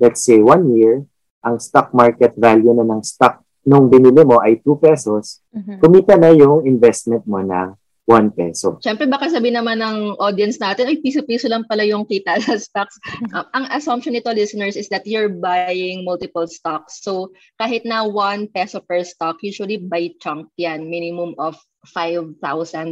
[0.00, 1.04] let's say one year,
[1.44, 5.78] ang stock market value na ng stock nung binili mo ay 2 pesos, mm-hmm.
[5.84, 7.76] kumita na yung investment mo ng
[8.08, 8.80] 1 peso.
[8.82, 12.98] Siyempre, baka sabi naman ng audience natin, ay, piso-piso lang pala yung kita sa stocks.
[13.30, 16.98] Um, ang assumption nito, listeners, is that you're buying multiple stocks.
[17.06, 17.30] So,
[17.62, 21.54] kahit na 1 peso per stock, usually by chunk yan, minimum of
[21.94, 22.34] 5,000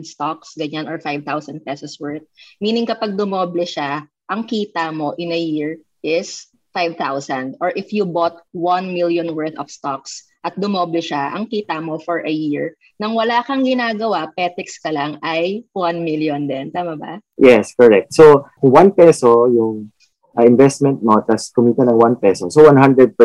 [0.06, 1.26] stocks, ganyan, or 5,000
[1.66, 2.24] pesos worth.
[2.62, 6.46] Meaning, kapag dumoble siya, ang kita mo in a year is
[6.78, 7.58] 5,000.
[7.58, 11.98] Or if you bought 1 million worth of stocks, at dumoble siya, ang kita mo
[11.98, 16.70] for a year, nang wala kang ginagawa, petex ka lang, ay 1 million din.
[16.70, 17.18] Tama ba?
[17.34, 18.14] Yes, correct.
[18.14, 19.90] So, kung 1 peso yung
[20.38, 23.18] uh, investment mo, tapos kumita ng 1 peso, so 100%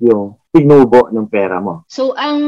[0.00, 1.84] yung tinubo ng pera mo.
[1.92, 2.40] So, ang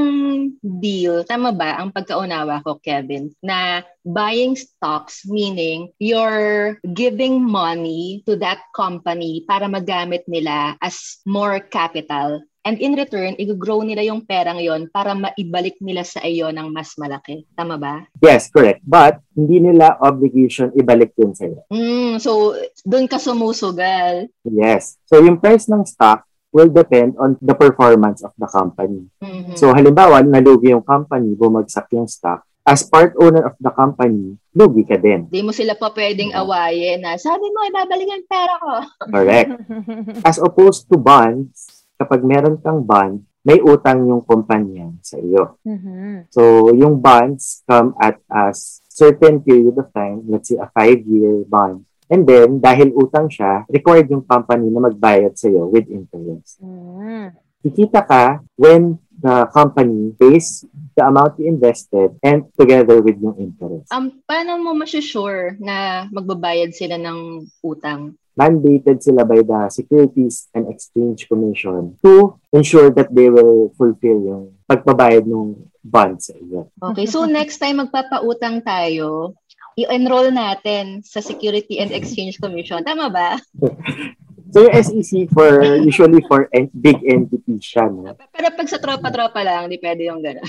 [0.64, 8.40] deal, tama ba, ang pagkaunawa ko, Kevin, na buying stocks, meaning you're giving money to
[8.40, 14.60] that company para magamit nila as more capital And in return, i-grow nila yung perang
[14.60, 17.48] yon para maibalik nila sa iyo ng mas malaki.
[17.56, 18.04] Tama ba?
[18.20, 18.84] Yes, correct.
[18.84, 21.64] But hindi nila obligation ibalik yun sa iyo.
[21.72, 22.52] Mm, so,
[22.84, 24.28] doon ka sumusugal.
[24.44, 25.00] Yes.
[25.08, 29.04] So yung price ng stock will depend on the performance of the company.
[29.20, 29.56] Mhm.
[29.56, 32.44] So halimbawa, nalugi yung company, bumagsak yung stock.
[32.68, 35.24] As part owner of the company, lugi ka din.
[35.32, 38.72] Di mo sila pa pwedeng awayin na, sabi mo, ibabalik ang pera ko.
[39.08, 39.50] Correct.
[40.28, 45.56] As opposed to bonds, kapag meron kang bond, may utang yung kumpanya sa iyo.
[45.64, 46.28] Mhm.
[46.28, 48.52] So, yung bonds come at a
[48.92, 51.87] certain period of time, let's say a five-year bond.
[52.08, 56.60] And then, dahil utang siya, required yung company na magbayad sa iyo with interest.
[56.64, 57.36] Mm.
[57.60, 60.64] Kikita ka when the company pays
[60.96, 63.92] the amount you invested and together with yung interest.
[63.92, 68.16] Um, paano mo masusure na magbabayad sila ng utang?
[68.38, 74.44] mandated sila by the Securities and Exchange Commission to ensure that they will fulfill yung
[74.70, 76.30] pagbabayad ng bonds.
[76.78, 79.34] Okay, so next time magpapautang tayo,
[79.78, 82.82] i-enroll natin sa Security and Exchange Commission.
[82.82, 83.38] Tama ba?
[84.48, 88.16] So yung SEC for usually for en- big entities siya, no?
[88.32, 90.48] Pero pag sa tropa-tropa lang, di pwede yung gano'n.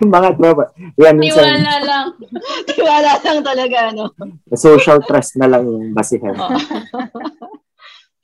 [0.00, 2.06] Yung mga tropa, yan minsan Tiwala lang.
[2.72, 4.08] Tiwala lang talaga, no?
[4.56, 6.32] social trust na lang yung basihan.
[6.32, 6.56] Oo.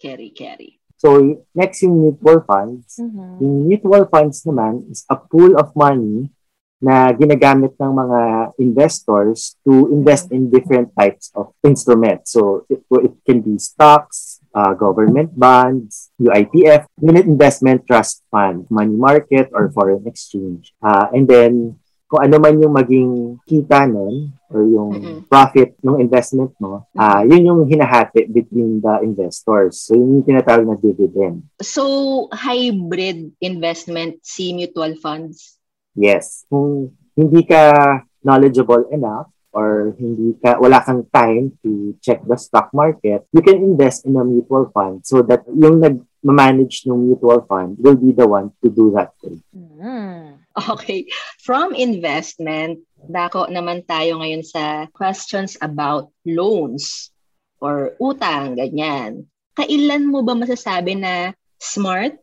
[0.00, 0.80] carry, carry.
[0.96, 1.20] So
[1.52, 2.96] next yung mutual funds.
[2.98, 3.44] Mhm.
[3.44, 6.32] Yung mutual funds naman is a pool of money
[6.78, 8.20] na ginagamit ng mga
[8.62, 12.32] investors to invest in different types of instruments.
[12.32, 18.94] So it, it can be stocks, uh, government bonds, UITF, unit investment trust fund, money
[18.94, 20.72] market, or foreign exchange.
[20.82, 21.76] Uh, and then,
[22.08, 27.44] kung ano man yung maging kita nun, or yung profit ng investment mo, ah yun
[27.44, 29.84] yung hinahati between the investors.
[29.84, 31.44] So, yun yung tinatawag na dividend.
[31.60, 35.57] So, hybrid investment si mutual funds.
[35.98, 36.46] Yes.
[36.46, 37.74] Kung hindi ka
[38.22, 43.58] knowledgeable enough or hindi ka wala kang time to check the stock market, you can
[43.58, 48.22] invest in a mutual fund so that yung nag-manage ng mutual fund will be the
[48.22, 49.42] one to do that you.
[49.54, 50.38] Mm.
[50.58, 51.06] Okay.
[51.42, 57.14] From investment, dako naman tayo ngayon sa questions about loans
[57.62, 59.26] or utang, ganyan.
[59.54, 62.14] Kailan mo ba masasabi na smart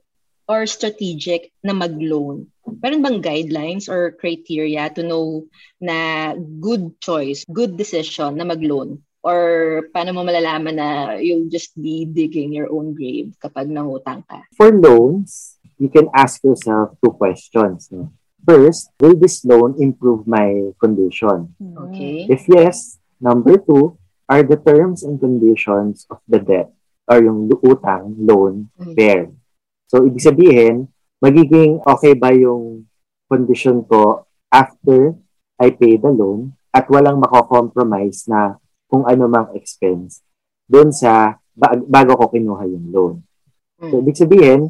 [0.47, 2.47] or strategic na mag-loan?
[2.65, 5.45] Meron bang guidelines or criteria to know
[5.81, 9.01] na good choice, good decision na mag-loan?
[9.25, 14.45] Or paano mo malalaman na you'll just be digging your own grave kapag nangutang ka?
[14.53, 17.89] For loans, you can ask yourself two questions.
[17.89, 18.13] No?
[18.45, 21.57] First, will this loan improve my condition?
[21.57, 22.29] Okay?
[22.29, 23.97] If yes, number two,
[24.29, 26.69] are the terms and conditions of the debt
[27.09, 28.93] or yung utang, loan, Mhm.
[28.93, 29.21] fair?
[29.89, 30.89] So, ibig sabihin,
[31.25, 32.85] magiging okay ba yung
[33.25, 35.17] condition ko after
[35.57, 40.21] I pay the loan at walang mako-compromise na kung ano mang expense
[40.69, 43.15] doon sa ba- bago ko kinuha yung loan.
[43.81, 44.01] So, Mm.
[44.05, 44.61] ibig sabihin,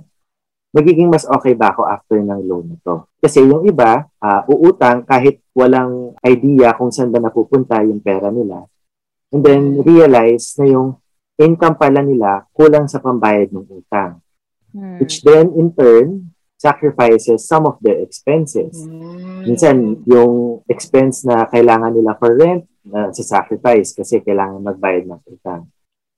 [0.72, 2.96] magiging mas okay ba ako after ng loan na to?
[3.20, 8.64] Kasi yung iba, ah, uutang kahit walang idea kung saan ba napupunta yung pera nila.
[9.34, 11.02] And then realize na yung
[11.36, 14.24] income pala nila kulang sa pambayad ng utang.
[14.72, 15.00] Mm.
[15.02, 18.88] Which then in turn sacrifices some of their expenses.
[18.88, 19.44] Mm.
[19.46, 19.76] Minsan
[20.08, 25.68] yung expense na kailangan nila for rent, na sa sacrifice kasi kailangan magbayad ng utang.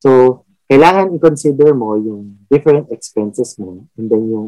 [0.03, 4.47] So, kailangan i-consider mo yung different expenses mo and then yung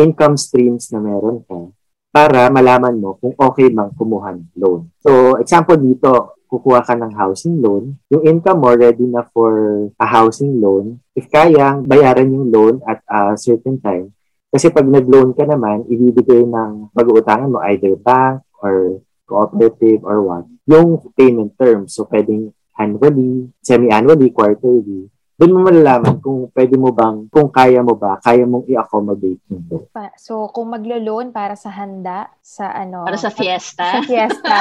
[0.00, 1.68] income streams na meron ka
[2.08, 4.88] para malaman mo kung okay mang kumuha ng loan.
[5.04, 9.52] So, example dito, kukuha ka ng housing loan, yung income mo ready na for
[10.00, 14.16] a housing loan, if kayang bayaran yung loan at a certain time,
[14.58, 20.50] kasi pag nag-loan ka naman, ibibigay ng pag-uutangan mo either bank or cooperative, or what,
[20.66, 21.94] yung payment terms.
[21.94, 25.06] So, pwedeng annually, semi-annually, quarterly.
[25.38, 29.86] Doon mo malalaman kung pwede mo bang, kung kaya mo ba, kaya mong i-accommodate nito.
[29.94, 33.06] Pa- So, kung maglo-loan para sa handa, sa ano...
[33.06, 34.02] Para sa Sa fiesta.
[34.02, 34.56] fiesta.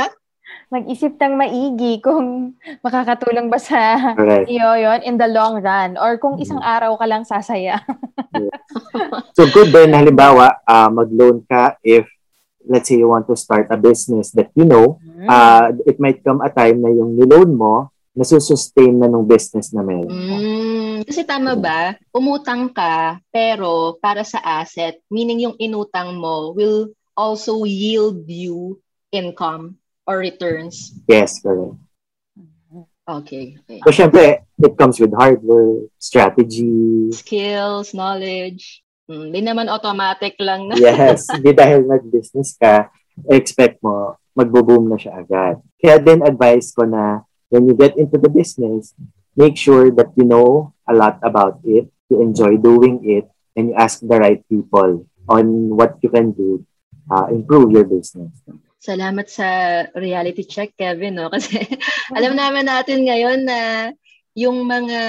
[0.72, 2.52] Mag-isip ng maigi kung
[2.84, 4.48] makakatulong ba sa Correct.
[4.48, 7.80] iyo yon in the long run or kung isang araw ka lang sasaya.
[9.36, 12.08] So, good din, halimbawa, ah, mag-loan ka if,
[12.64, 14.96] let's say, you want to start a business that you know,
[15.28, 19.80] uh, it might come a time na yung niloan mo, nasusustain na ng business na
[19.80, 20.12] meron.
[20.12, 21.96] Mm, kasi tama ba?
[22.12, 28.80] Umutang ka, pero para sa asset, meaning yung inutang mo will also yield you
[29.12, 29.76] income
[30.06, 30.92] or returns.
[31.08, 31.78] Yes, correct.
[33.02, 33.58] Okay.
[33.58, 33.80] okay.
[33.82, 37.10] So, syempre, it comes with hardware, strategy.
[37.10, 38.82] Skills, knowledge.
[39.10, 40.78] Hindi naman automatic lang na.
[40.78, 42.88] Yes, hindi dahil nag-business ka,
[43.26, 45.58] expect mo, magbo-boom na siya agad.
[45.82, 48.94] Kaya din advice ko na when you get into the business,
[49.34, 53.26] make sure that you know a lot about it, you enjoy doing it,
[53.58, 56.64] and you ask the right people on what you can do,
[57.10, 58.30] uh, improve your business.
[58.82, 59.46] Salamat sa
[59.94, 61.30] reality check, Kevin, no?
[61.34, 61.62] Kasi
[62.10, 63.94] alam naman natin ngayon na
[64.34, 65.02] yung mga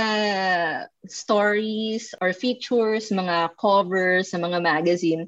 [1.09, 5.25] stories or features, mga covers sa mga magazine,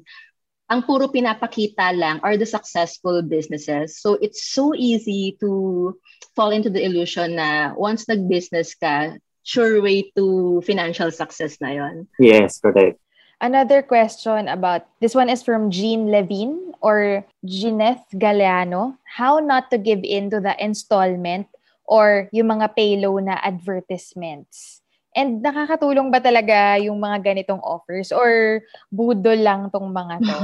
[0.70, 3.98] ang puro pinapakita lang are the successful businesses.
[3.98, 5.94] So it's so easy to
[6.38, 12.06] fall into the illusion na once nag-business ka, sure way to financial success na yon.
[12.18, 12.98] Yes, correct.
[13.36, 18.96] Another question about this one is from Jean Levine or Gineth Galeano.
[19.04, 21.44] How not to give in to the installment
[21.84, 24.80] or yung mga payload na advertisements?
[25.12, 30.38] And nakakatulong ba talaga yung mga ganitong offers or budol lang tong mga to?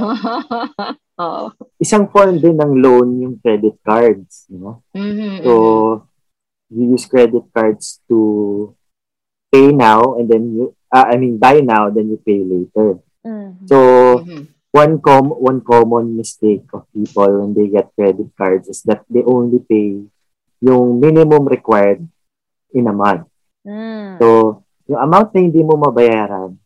[1.21, 1.45] Oo.
[1.81, 4.45] Isang form din ng loan yung credit cards.
[4.53, 4.75] You know?
[4.93, 5.51] Mhm, So,
[6.69, 8.73] you use credit cards to
[9.53, 13.01] pay now and then you, uh, I mean, buy now, then you pay later.
[13.25, 13.65] Mhm.
[13.65, 13.77] So,
[14.21, 14.53] mhm.
[14.69, 19.25] one com one common mistake of people when they get credit cards is that they
[19.25, 20.05] only pay
[20.61, 22.05] yung minimum required
[22.73, 23.25] in a month.
[23.65, 24.17] Mm.
[24.17, 26.57] So, yung amount na hindi mo mabayaran,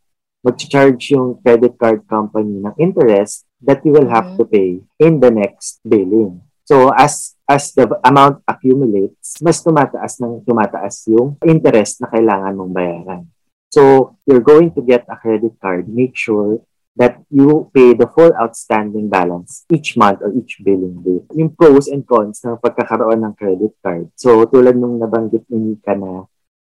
[0.45, 4.37] mag-charge yung credit card company ng interest that you will have Mhm.
[4.37, 4.69] to pay
[5.01, 6.41] in the next billing.
[6.67, 12.73] So, as as the amount accumulates, mas tumataas ng tumataas yung interest na kailangan mong
[12.75, 13.23] bayaran.
[13.69, 16.63] So, you're going to get a credit card, make sure
[16.97, 21.29] that you pay the full outstanding balance each month or each billing date.
[21.37, 24.09] Yung pros and cons ng pagkakaroon ng credit card.
[24.17, 26.25] So, tulad nung nabanggit ni Nika na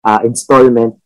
[0.03, 0.99] uh, installment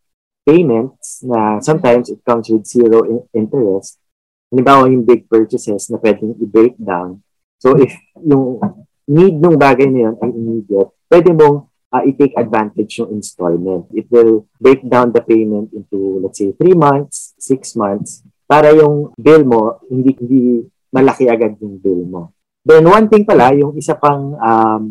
[0.43, 4.01] payments na sometimes it comes with zero in- interest.
[4.49, 7.22] Halimbawa yung big purchases na pwedeng i-break down.
[7.61, 8.60] So, if yung
[9.05, 13.86] need ng bagay na yun ay immediate, pwede mong uh, i-take advantage yung installment.
[13.94, 19.14] It will break down the payment into, let's say, three months, six months, para yung
[19.15, 22.34] bill mo, hindi, hindi malaki agad yung bill mo.
[22.65, 24.84] Then, one thing pala, yung isa pang um,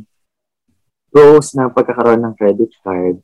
[1.11, 3.19] pros ng pagkakaroon ng credit card,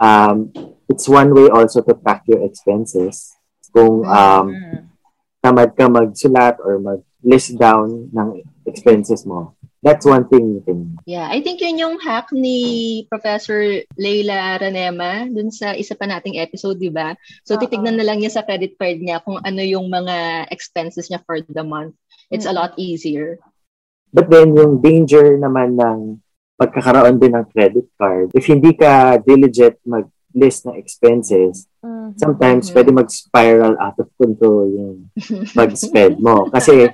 [0.00, 0.50] um,
[0.90, 3.36] it's one way also to track your expenses.
[3.70, 4.90] Kung um, Mm.
[5.40, 10.60] tamad ka magsulat or mag-list down ng expenses mo, that's one thing
[11.08, 16.38] Yeah, I think yun yung hack ni Professor Leila Ranema dun sa isa pa nating
[16.38, 17.16] episode, di ba?
[17.42, 17.60] So, Oo.
[17.66, 21.40] titignan na lang niya sa credit card niya kung ano yung mga expenses niya for
[21.42, 21.96] the month.
[22.30, 22.60] It's a Mm.
[22.62, 23.40] lot easier.
[24.14, 26.22] But then, yung danger naman ng
[26.60, 29.80] pagkakaroon din ng credit card, if hindi ka diligent
[30.30, 32.14] mag-list ng expenses, Mhm.
[32.16, 32.74] sometimes Mhm.
[32.74, 34.96] pwede mag-spiral out of control yung
[35.58, 36.46] pag-spend mo.
[36.50, 36.86] Kasi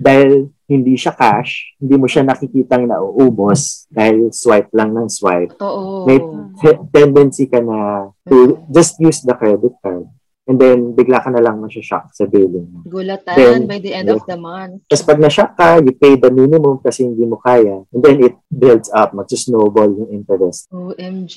[0.00, 5.52] dahil hindi siya cash, hindi mo siya nakikitang nauubos dahil swipe lang ng swipe.
[5.60, 6.08] Oo.
[6.08, 6.18] May
[6.58, 10.08] te- tendency ka na to just use the credit card.
[10.42, 12.82] And then, bigla ka na lang masya-shock sa billing mo.
[12.82, 14.34] Gulatan Then, by the end of yeah.
[14.34, 14.82] the month.
[14.90, 17.86] Tapos pag na-shock ka, you pay the minimum kasi hindi mo kaya.
[17.94, 20.66] And then it builds up, mag-snowball yung interest.
[20.74, 21.36] OMG.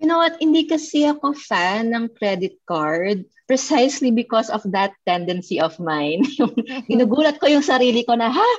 [0.00, 0.40] You know what?
[0.40, 6.24] Hindi kasi ako fan ng credit card precisely because of that tendency of mine.
[6.88, 8.50] Ginugulat ko yung sarili ko na, ha?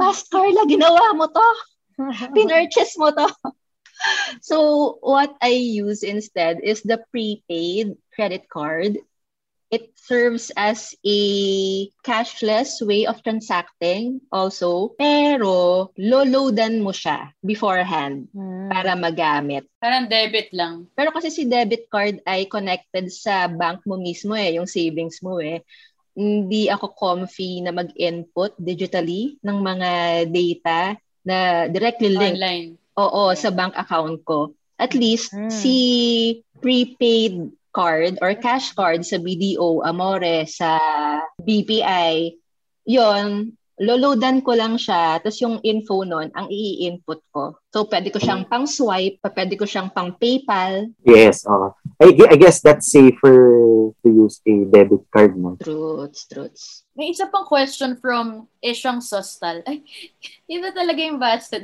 [0.00, 1.48] Past Carla, ginawa mo to?
[2.36, 3.28] Pinurchase mo to?
[4.40, 9.00] So, what I use instead is the prepaid credit card.
[9.66, 11.18] It serves as a
[12.00, 18.70] cashless way of transacting also, pero loloadan mo siya beforehand Mm.
[18.70, 19.66] para magamit.
[19.76, 20.86] Parang debit lang.
[20.94, 25.42] Pero kasi si debit card ay connected sa bank mo mismo eh, yung savings mo
[25.42, 25.62] eh.
[26.16, 29.90] hindi ako comfy na mag-input digitally ng mga
[30.32, 32.72] data na directly linked Online.
[32.96, 34.56] Oo, sa bank account ko.
[34.80, 35.52] At least, Mm.
[35.52, 35.76] si
[36.56, 40.80] prepaid card or cash card sa BDO, Amore, sa
[41.44, 42.32] BPI,
[42.88, 47.60] yon loloadan ko lang siya, tapos yung info nun, ang i-input ko.
[47.68, 50.96] So, pwede ko siyang pang swipe, pwede ko siyang pang PayPal.
[51.04, 51.76] Yes, oh.
[52.00, 55.60] I, gu- I guess that's safer to use a debit card mo.
[55.60, 56.88] Truths, truths.
[56.96, 59.60] May isa pang question from Ishang Sostal.
[59.68, 59.84] Ay,
[60.56, 61.60] iba talaga yung basta.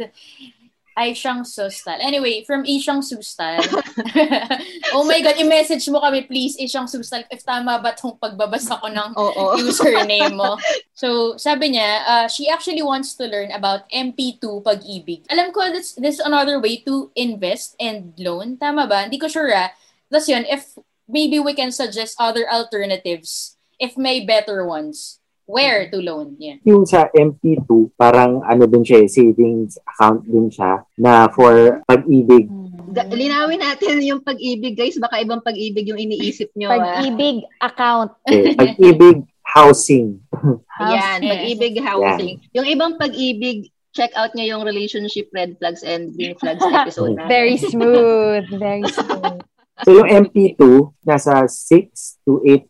[0.92, 1.96] Ay, siyang Sustal.
[2.04, 3.64] Anyway, from Ishang Sustal.
[4.96, 8.92] oh my God, i-message mo kami please, Ishang Sustal, if tama ba itong pagbabasa ko
[8.92, 9.56] ng Oo.
[9.64, 10.60] username mo.
[10.92, 15.24] So, sabi niya, uh, she actually wants to learn about MP2 pag-ibig.
[15.32, 18.60] Alam ko, this, this is another way to invest and loan.
[18.60, 19.08] Tama ba?
[19.08, 19.72] Hindi ko sure ah.
[20.12, 20.76] Tapos yun, if
[21.08, 25.21] maybe we can suggest other alternatives if may better ones.
[25.52, 26.40] Where to loan?
[26.40, 26.56] Yeah.
[26.64, 32.48] Yung sa MP2, parang ano din siya, eh, savings account din siya na for pag-ibig.
[32.88, 34.96] Ga- linawin natin yung pag-ibig, guys.
[34.96, 36.72] Baka ibang pag-ibig yung iniisip nyo.
[36.72, 36.80] ah.
[36.96, 38.16] Pag-ibig account.
[38.26, 40.24] Eh, pag-ibig housing.
[40.80, 41.28] Yan, Yes.
[41.28, 42.40] pag-ibig housing.
[42.52, 47.12] Yung ibang pag-ibig, check out nyo yung relationship red flags and green flags episode.
[47.28, 48.48] Very smooth.
[48.56, 49.44] Very smooth.
[49.80, 50.60] So yung MP2,
[51.02, 52.68] nasa 6 to 8%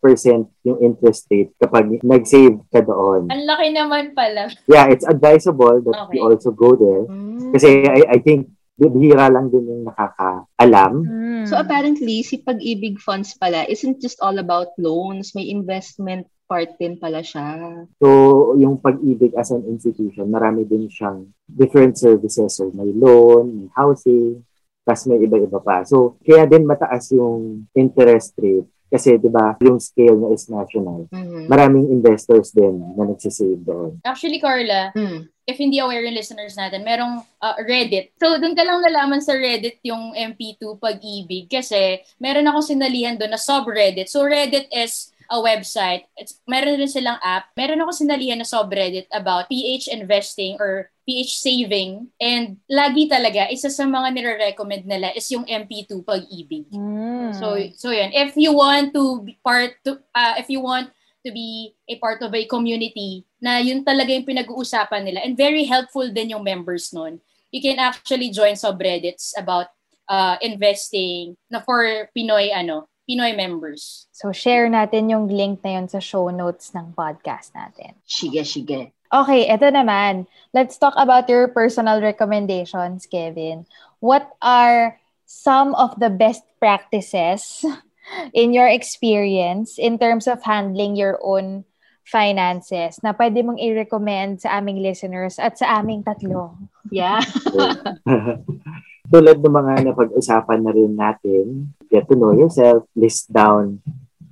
[0.62, 3.26] yung interest rate kapag nag-save ka doon.
[3.26, 4.48] Ang laki naman pala.
[4.70, 6.22] Yeah, it's advisable that Okay.
[6.22, 7.04] you also go there.
[7.10, 7.50] Mm.
[7.50, 10.92] Kasi I, I think bihira lang din yung nakakaalam.
[11.04, 11.44] Mm.
[11.50, 15.34] So apparently, si pag-ibig funds pala isn't just all about loans.
[15.34, 17.82] May investment part din pala siya.
[17.98, 22.56] So yung pag-ibig as an institution, marami din siyang different services.
[22.56, 24.44] So may loan, may housing,
[24.82, 25.86] tas may iba-iba pa.
[25.86, 28.66] So kaya din mataas yung interest rate.
[28.92, 31.08] Kasi 'di ba, yung scale niya is national.
[31.08, 31.48] Mhm.
[31.48, 33.96] Maraming investors din na nagsisave doon.
[34.04, 35.32] Actually, Carla, Mm.
[35.48, 38.12] if hindi aware yung listeners natin, merong uh, Reddit.
[38.20, 43.32] So, doon ka lang nalaman sa Reddit yung MP2 pag-ibig kasi meron akong sinalihan doon
[43.32, 44.12] na subreddit.
[44.12, 46.04] So, Reddit is a website.
[46.20, 47.48] It's, meron rin silang app.
[47.56, 52.12] Meron ako sinalihan na subreddit about PH investing or PH saving.
[52.20, 56.68] And lagi talaga, isa sa mga nire-recommend nila is yung MP2 pag-ibig.
[56.68, 57.32] Mm.
[57.32, 58.12] So so yun.
[58.12, 60.92] If you want to be part to uh, if you want
[61.24, 65.64] to be a part of a community na yun talaga yung pinag-uusapan nila and very
[65.64, 67.18] helpful din yung members nun.
[67.48, 69.72] You can actually join subreddits about
[70.12, 74.06] uh, investing na for Pinoy ano, Pinoy members.
[74.14, 77.98] So, share natin yung link na yun sa show notes ng podcast natin.
[78.06, 78.94] Sige, sige.
[79.12, 80.24] Okay, eto naman.
[80.54, 83.66] Let's talk about your personal recommendations, Kevin.
[84.00, 84.96] What are
[85.26, 87.66] some of the best practices
[88.32, 91.66] in your experience in terms of handling your own
[92.02, 96.54] finances na pwede mong i-recommend sa aming listeners at sa aming tatlo?
[96.88, 97.20] Yeah.
[99.12, 103.76] Tulad ng mga napag-usapan na rin natin, get to know yourself, list down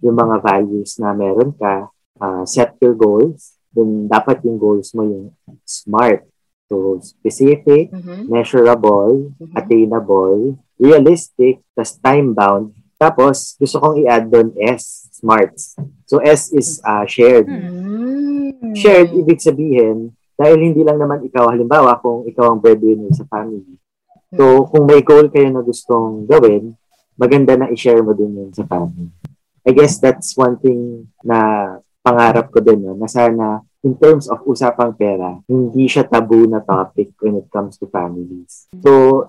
[0.00, 5.04] yung mga values na meron ka, uh, set your goals, then dapat yung goals mo
[5.04, 5.36] yung
[5.68, 6.24] smart.
[6.70, 8.30] So, specific, Mhm.
[8.30, 9.52] measurable, Mhm.
[9.52, 12.72] attainable, realistic, tas time-bound.
[12.96, 15.76] Tapos, gusto kong i-add doon S, smarts.
[16.08, 17.48] So, S is uh, shared.
[17.48, 18.76] Mm.
[18.76, 23.79] Shared, ibig sabihin, dahil hindi lang naman ikaw, halimbawa, kung ikaw ang breadwinner sa family.
[24.30, 26.78] So, kung may goal kayo na gustong gawin,
[27.18, 29.10] maganda na i-share mo din yun sa family.
[29.66, 32.96] I guess that's one thing na pangarap ko din, no?
[32.96, 37.80] na sana in terms of usapang pera, hindi siya taboo na topic when it comes
[37.80, 38.68] to families.
[38.84, 39.24] So,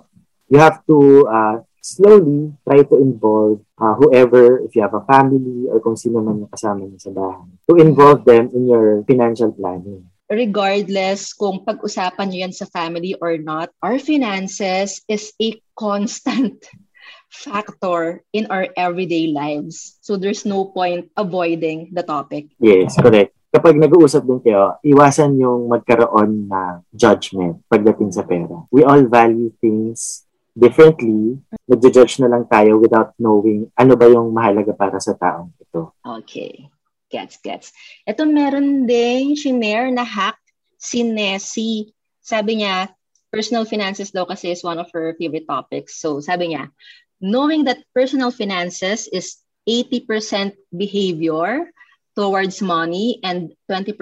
[0.51, 0.97] you have to
[1.27, 6.19] uh, slowly try to involve uh, whoever, if you have a family or kung sino
[6.19, 10.10] man yung kasama niyo sa bahay, to involve them in your financial planning.
[10.31, 16.63] Regardless kung pag-usapan nyo yan sa family or not, our finances is a constant
[17.29, 19.99] factor in our everyday lives.
[19.99, 22.55] So there's no point avoiding the topic.
[22.63, 23.35] Yes, correct.
[23.51, 28.63] Kapag nag-uusap din kayo, iwasan yung magkaroon na judgment pagdating sa pera.
[28.71, 30.23] We all value things
[30.55, 31.35] differently.
[31.67, 35.91] Nag-judge na lang tayo without knowing ano ba yung mahalaga para sa taong ito.
[35.99, 36.71] Okay.
[37.11, 37.75] Gets, gets.
[38.07, 40.39] Ito meron ding shinare na hack
[40.79, 41.91] si Nessie.
[42.23, 42.87] Sabi niya,
[43.29, 45.99] personal finances daw kasi is one of her favorite topics.
[45.99, 46.71] So sabi niya,
[47.19, 51.69] knowing that personal finances is 80% behavior
[52.15, 53.95] towards money and 20%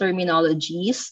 [0.00, 1.08] terminologies,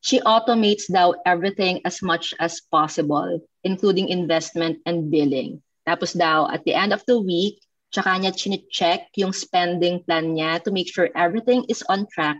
[0.00, 5.62] she automates daw everything as much as possible, including investment and billing.
[5.86, 10.60] Tapos daw, at the end of the week, Tsaka niya chine-check yung spending plan niya
[10.60, 12.36] to make sure everything is on track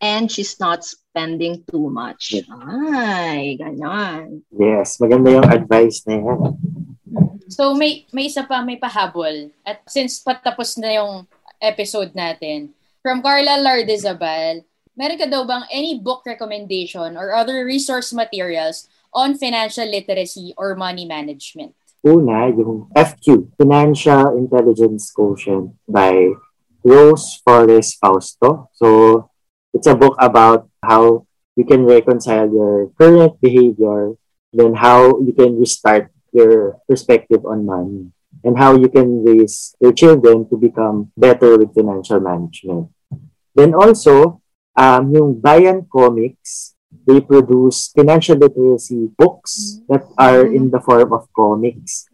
[0.00, 2.36] and she's not spending too much.
[2.48, 4.44] Ay, ganon.
[4.52, 6.40] Yes, maganda yung advice na yan.
[7.50, 9.50] So may may isa pa, may pahabol.
[9.66, 11.26] At since patapos na yung
[11.60, 12.72] episode natin,
[13.04, 14.64] from Carla Lardizabal,
[14.96, 20.78] meron ka daw bang any book recommendation or other resource materials on financial literacy or
[20.78, 21.74] money management?
[22.00, 26.32] Una, yung FQ, Financial Intelligence Quotient by
[26.80, 28.72] Rose Forrest Fausto.
[28.72, 29.28] So,
[29.76, 34.16] it's a book about how you can reconcile your current behavior,
[34.52, 38.08] then how you can restart your perspective on money,
[38.44, 42.88] and how you can raise your children to become better with financial management.
[43.52, 44.40] Then also,
[44.72, 46.72] um, yung Bayan Comics,
[47.10, 52.06] they produce financial literacy books that are in the form of comics.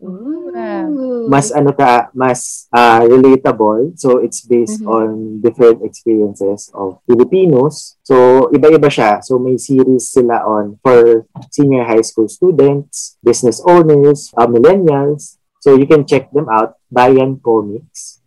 [1.29, 3.93] Mas ano ka, mas uh, relatable.
[4.01, 4.89] So it's based Mhm.
[4.89, 5.07] on
[5.45, 8.01] different experiences of Filipinos.
[8.01, 9.21] So iba-iba siya.
[9.21, 15.37] So may series sila on for senior high school students, business owners, uh, millennials.
[15.61, 18.23] So you can check them out, Bayan Comics.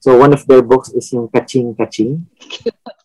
[0.00, 2.30] So one of their books is yung Kaching Kaching.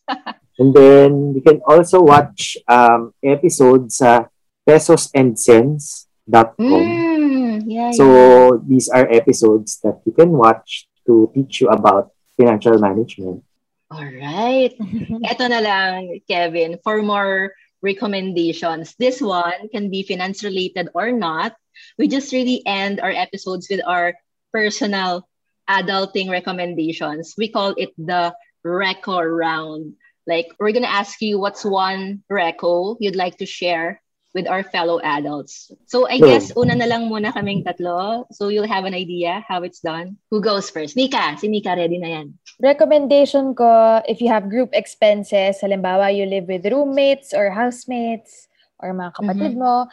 [0.60, 4.28] And then you can also watch um, episodes sa
[4.68, 6.60] pesosandcents.com.
[6.60, 8.60] Mm, yeah, So yeah.
[8.68, 13.44] these are episodes that you can watch to teach you about financial management.
[13.90, 14.78] Alright.
[15.32, 18.94] Ito na lang, Kevin, for more recommendations.
[19.00, 21.56] This one can be finance related or not.
[21.98, 24.14] We just really end our episodes with our
[24.52, 25.26] personal
[25.66, 27.34] adulting recommendations.
[27.38, 29.96] We call it the Reco round.
[30.28, 34.02] Like, we're going to ask you what's one Reco you'd like to share
[34.36, 35.74] with our fellow adults.
[35.90, 36.28] So, I Sure.
[36.30, 38.30] guess, una na lang muna kaming tatlo.
[38.30, 40.22] So, you'll have an idea how it's done.
[40.30, 40.94] Who goes first?
[40.94, 41.34] Nika.
[41.42, 42.38] Si Nika, ready na yan.
[42.62, 48.46] Recommendation ko, if you have group expenses, halimbawa you live with roommates or housemates
[48.78, 49.90] or mga kapatid mo,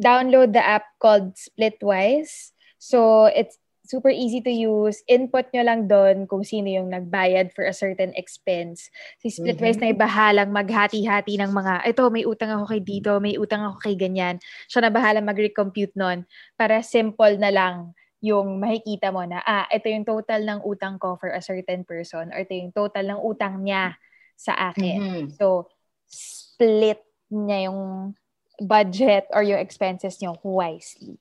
[0.00, 2.56] download the app called Splitwise.
[2.80, 3.60] So, it's
[3.90, 5.02] super easy to use.
[5.10, 8.86] Input nyo lang doon kung sino yung nagbayad for a certain expense.
[9.18, 13.66] Si Splitwise na ibahalang maghati-hati ng mga, ito, may utang ako kay dito, may utang
[13.66, 14.38] ako kay ganyan.
[14.70, 16.22] Siya na bahala mag-recompute nun
[16.54, 17.90] para simple na lang
[18.22, 22.30] yung makikita mo na, ah, ito yung total ng utang ko for a certain person
[22.30, 23.98] or ito yung total ng utang niya
[24.38, 25.00] sa akin.
[25.00, 25.24] Mhm.
[25.34, 25.66] So,
[26.06, 27.00] split
[27.32, 28.12] niya yung
[28.60, 31.16] budget or yung expenses niyo wisely.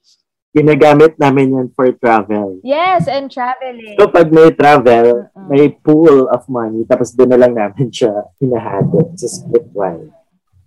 [0.49, 2.57] Ginagamit namin yan for travel.
[2.65, 3.93] Yes, and traveling.
[4.01, 5.45] So pag may travel, Mm-mm.
[5.45, 10.09] may pool of money, tapos doon na lang namin siya hinahati sa Splitwise.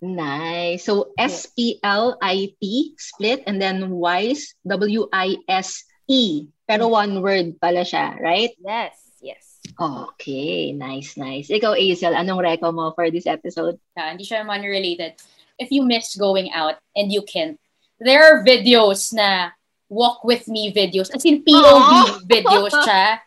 [0.03, 0.83] Nice.
[0.83, 2.63] So S-P-L-I-T,
[2.99, 6.23] split, and then wise, W-I-S-E.
[6.67, 8.51] Pero one word pala siya, right?
[8.59, 9.59] Yes, yes.
[9.79, 11.47] Okay, nice, nice.
[11.47, 13.79] Ikaw, Azel, anong reco mo for this episode?
[13.95, 15.15] Ah, hindi siya money related.
[15.55, 17.55] If you miss going out and you can't,
[17.99, 19.55] there are videos na
[19.93, 21.13] walk with me videos.
[21.13, 22.25] As in POV Aw!
[22.25, 23.21] videos siya.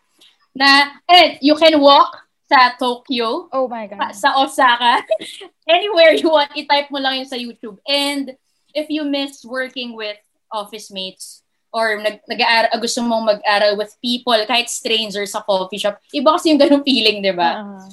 [0.51, 4.15] Na, eh, you can walk sa Tokyo, Oh my God.
[4.15, 5.03] sa Osaka,
[5.67, 7.79] anywhere you want, i-type mo lang yun sa YouTube.
[7.83, 8.35] And
[8.71, 10.17] if you miss working with
[10.47, 11.43] office mates
[11.75, 12.39] or nag nag
[12.79, 17.19] gusto mong mag-aral with people, kahit strangers sa coffee shop, iba kasi yung ganung feeling,
[17.19, 17.61] di ba?
[17.63, 17.83] Uh-uh.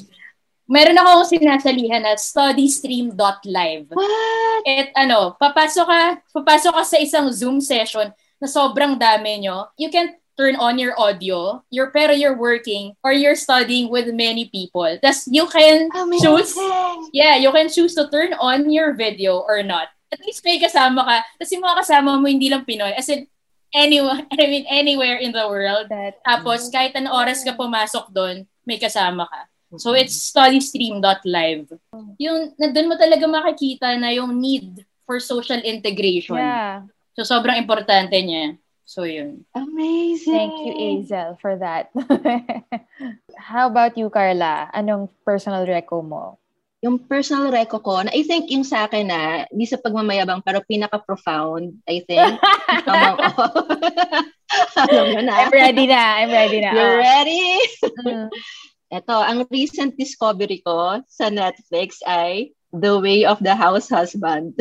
[0.65, 3.93] Meron akong sinasalihan na studystream.live.
[3.93, 4.63] What?
[4.65, 6.03] At ano, papasok ka,
[6.33, 8.09] papasok ka sa isang Zoom session
[8.40, 9.70] na sobrang dami nyo.
[9.78, 14.51] You can turn on your audio, you're, pero you're working or you're studying with many
[14.51, 14.98] people.
[14.98, 15.89] Thus, you can
[16.19, 16.59] choose,
[17.15, 19.89] yeah, you can choose to turn on your video or not.
[20.11, 21.16] At least may kasama ka.
[21.39, 22.94] Tapos yung mga kasama mo, hindi lang Pinoy.
[22.94, 23.27] As in,
[23.74, 25.90] anyone, I mean, anywhere in the world.
[25.90, 29.51] That, Tapos, kahit anong oras ka pumasok doon, may kasama ka.
[29.74, 31.66] So, it's studystream.live.
[32.23, 36.39] Yung, nandun mo talaga makikita na yung need for social integration.
[36.39, 36.86] yeah.
[37.15, 38.59] So, sobrang importante niya.
[38.85, 39.49] So, yun.
[39.57, 40.35] Amazing.
[40.35, 41.89] Thank you, Azel, for that.
[43.39, 44.69] How about you, Carla?
[44.77, 46.36] Anong personal reco mo?
[46.85, 50.61] Yung personal reco ko, na I think yung sa akin na, di sa pagmamayabang, pero
[50.69, 52.36] pinaka-profound, I think.
[52.91, 53.57] among all.
[54.85, 55.35] Alam mo na.
[55.49, 56.03] I'm ready na.
[56.20, 56.70] I'm ready na.
[56.77, 57.47] You're ready?
[58.05, 58.28] Mm.
[58.93, 64.55] Ito, ang recent discovery ko sa Netflix ay The Way of the House Husband.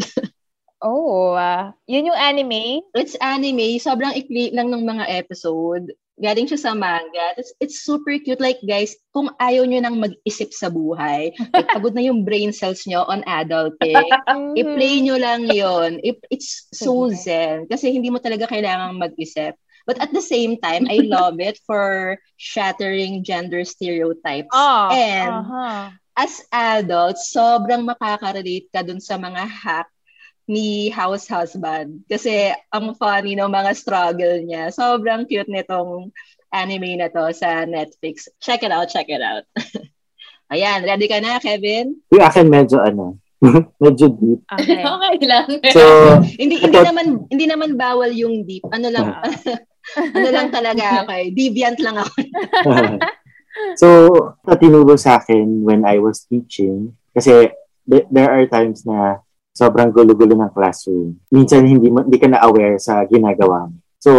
[0.84, 2.84] Oh, ah, yun yung anime?
[2.92, 3.80] It's anime.
[3.80, 5.96] Sobrang ikli lang ng mga episode.
[6.20, 7.34] Galing siya sa manga.
[7.40, 8.44] It's, it's super cute.
[8.44, 12.84] Like, guys, kung ayaw nyo nang mag-isip sa buhay, like, pagod na yung brain cells
[12.84, 14.60] nyo on adulting, Mm-hmm.
[14.60, 16.04] i-play nyo lang yon.
[16.04, 17.66] It, it's so zen.
[17.72, 19.56] Kasi hindi mo talaga kailangang mag-isip.
[19.88, 24.52] But at the same time, I love it for shattering gender stereotypes.
[24.52, 25.96] Oh, and uh-huh.
[26.20, 29.88] as adults, sobrang makaka-relate ka dun sa mga hack
[30.46, 32.04] ni house husband.
[32.06, 34.70] Kasi ang funny ng mga struggle niya.
[34.70, 36.12] Sobrang cute nitong
[36.52, 38.28] anime na to sa Netflix.
[38.38, 39.48] Check it out, check it out.
[40.54, 41.98] Ayan, ready ka na, Kevin?
[42.14, 43.18] Yung akin medyo ano,
[43.84, 44.42] medyo deep.
[44.52, 44.84] Okay.
[44.94, 45.48] Okay lang.
[45.74, 45.82] So,
[46.38, 48.64] Hindi hindi naman hindi naman bawal yung deep.
[48.70, 49.18] Ano lang
[49.98, 51.12] ano lang talaga ako.
[51.16, 51.28] eh.
[51.32, 52.16] Deviant lang ako.
[53.76, 53.88] so,
[54.60, 56.94] tinuro sa akin when I was teaching.
[57.14, 57.50] Kasi
[57.86, 59.22] th- there are times na
[59.54, 61.16] sobrang gulo-gulo ng classroom.
[61.30, 63.78] Minsan hindi mo, hindi ka na aware sa ginagawa mo.
[64.04, 64.12] So,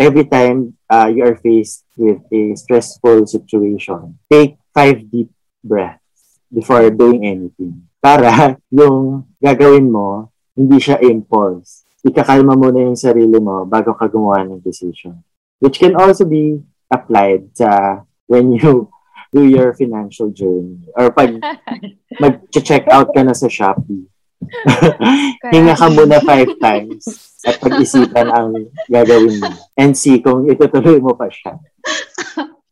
[0.00, 5.28] every time uh, you are faced with a stressful situation, take five deep
[5.60, 7.84] breaths before doing anything.
[8.00, 11.84] Para yung gagawin mo, hindi siya impulse.
[12.00, 15.20] Ikakalma muna yung sarili mo bago ka gumawa ng decision.
[15.60, 18.88] Which can also be applied sa when you
[19.36, 21.36] do your financial journey or pag
[22.22, 24.08] mag-check out ka na sa Shopee.
[25.54, 27.04] Hinga ka muna five times
[27.44, 28.50] at pag-isipan ang
[28.88, 29.50] gagawin mo.
[29.76, 31.60] And see kung itutuloy mo pa siya.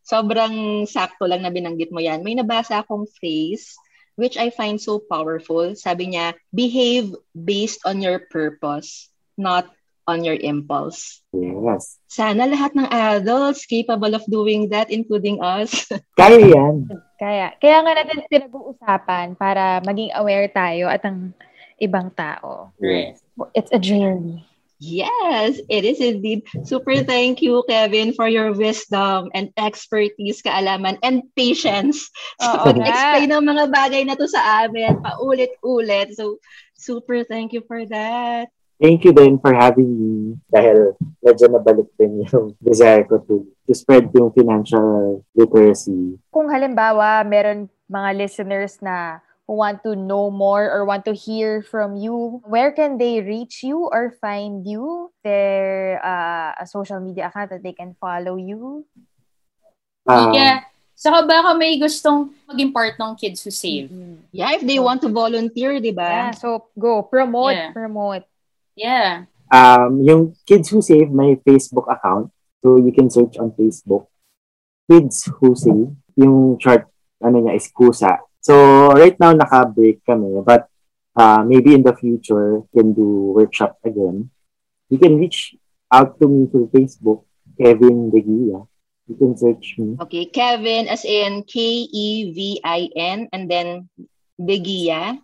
[0.04, 2.24] Sobrang sakto lang na binanggit mo yan.
[2.24, 3.76] May nabasa akong phrase
[4.18, 5.78] which I find so powerful.
[5.78, 9.06] Sabi niya, behave based on your purpose,
[9.38, 9.70] not
[10.10, 11.22] on your impulse.
[11.30, 12.02] Yes.
[12.10, 15.86] Sana lahat ng adults capable of doing that, including us.
[16.18, 16.90] Kaya yan.
[17.18, 21.34] Kaya, kaya nga natin pinag-uusapan para maging aware tayo at ang
[21.80, 22.74] ibang tao.
[22.82, 23.22] Yes.
[23.54, 24.44] It's a journey.
[24.78, 26.46] Yes, it is indeed.
[26.62, 32.06] Super thank you, Kevin, for your wisdom and expertise, kaalaman, and patience
[32.38, 33.42] sa Oo pag-explain nga.
[33.42, 36.14] ng mga bagay na to sa amin, paulit-ulit.
[36.14, 36.38] So,
[36.78, 38.54] super thank you for that.
[38.78, 43.74] Thank you din for having me dahil medyo nabalik din yung desire ko to, to
[43.74, 46.22] spread yung financial literacy.
[46.30, 49.18] Kung halimbawa, meron mga listeners na
[49.48, 53.64] who want to know more or want to hear from you, where can they reach
[53.64, 55.08] you or find you?
[55.24, 58.84] Their uh, a social media account that they can follow you?
[60.04, 60.68] Um, yeah.
[60.92, 63.88] Saka baka may gustong maging part ng Kids Who Save.
[64.34, 66.36] Yeah, if they want to volunteer, di Yeah, ba?
[66.36, 67.72] so go, promote, Yeah.
[67.72, 68.28] promote.
[68.76, 69.24] Yeah.
[69.48, 72.34] Um, yung Kids Who Save, may Facebook account.
[72.60, 74.10] So, you can search on Facebook.
[74.90, 75.94] Kids Who Save.
[76.18, 76.90] Yung short,
[77.22, 78.27] ano niya, is KUSA.
[78.40, 80.40] So, right now, naka-break kami.
[80.46, 80.68] But,
[81.16, 84.30] uh, maybe in the future, can do workshop again.
[84.88, 85.54] You can reach
[85.92, 87.24] out to me through Facebook,
[87.60, 88.66] Kevin Deguia.
[89.08, 89.96] You can search me.
[90.00, 93.88] Okay, Kevin as in K-E-V-I-N and then
[94.38, 95.18] Begia.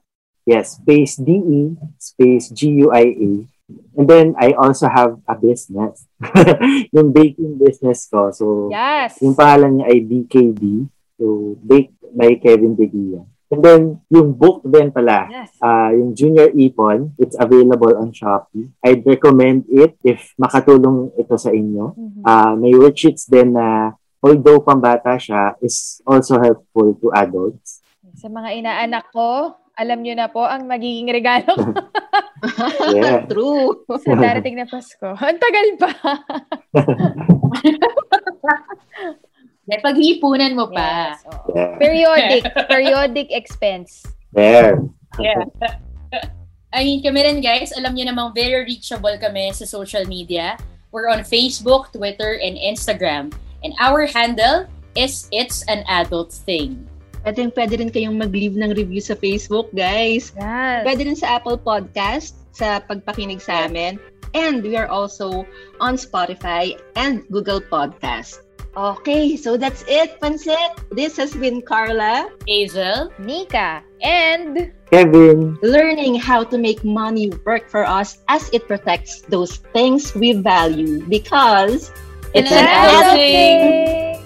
[0.44, 3.48] Yes, space D-E, space G-U-I-A.
[3.96, 6.04] And then, I also have a business.
[6.92, 8.28] yung baking business ko.
[8.28, 9.16] So, Yes.
[9.24, 10.62] yung pangalan niya ay BKD.
[11.14, 13.22] So, Bake by Kevin Deguia.
[13.46, 15.54] And then, yung book din pala, Yes.
[15.60, 18.68] ah yung Junior Ipon, it's available on Shopee.
[18.80, 21.92] I'd recommend it if makatulong ito sa inyo.
[21.92, 22.20] Mhm.
[22.22, 27.78] Ah, may worksheets din na although pambata siya, is also helpful to adults.
[28.16, 31.54] Sa mga inaanak ko, alam nyo na po ang magiging regalo ko
[32.90, 33.26] Yeah.
[33.30, 33.82] True.
[33.98, 35.12] sa darating na Pasko.
[35.12, 35.90] Ang tagal pa.
[39.64, 41.16] Dahil pag-iipunan mo pa.
[41.16, 41.24] Yes.
[41.56, 41.70] Yeah.
[41.80, 42.42] Periodic.
[42.68, 44.04] Periodic expense.
[44.36, 44.76] There.
[45.16, 45.48] Yeah.
[46.74, 50.58] I mean, kami rin guys, alam niyo namang very reachable kami sa social media.
[50.92, 53.32] We're on Facebook, Twitter, and Instagram.
[53.64, 54.68] And our handle
[54.98, 56.84] is It's an Adult Thing.
[57.24, 60.36] Pwede, pwede rin kayong mag-leave ng review sa Facebook, guys.
[60.36, 60.84] Yes.
[60.84, 63.96] Pwede rin sa Apple Podcast sa pagpakinig sa amin.
[64.36, 65.48] And we are also
[65.80, 68.43] on Spotify and Google Podcast.
[68.74, 70.82] Okay, so that's it, Pansit.
[70.90, 73.86] This has been Carla, Hazel, Nika.
[74.02, 75.54] And Kevin.
[75.62, 81.06] learning how to make money work for us as it protects those things we value
[81.06, 81.94] because
[82.34, 84.18] It's an adult thing.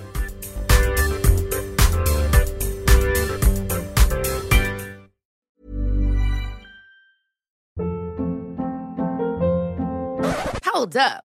[10.65, 11.28] Hold up.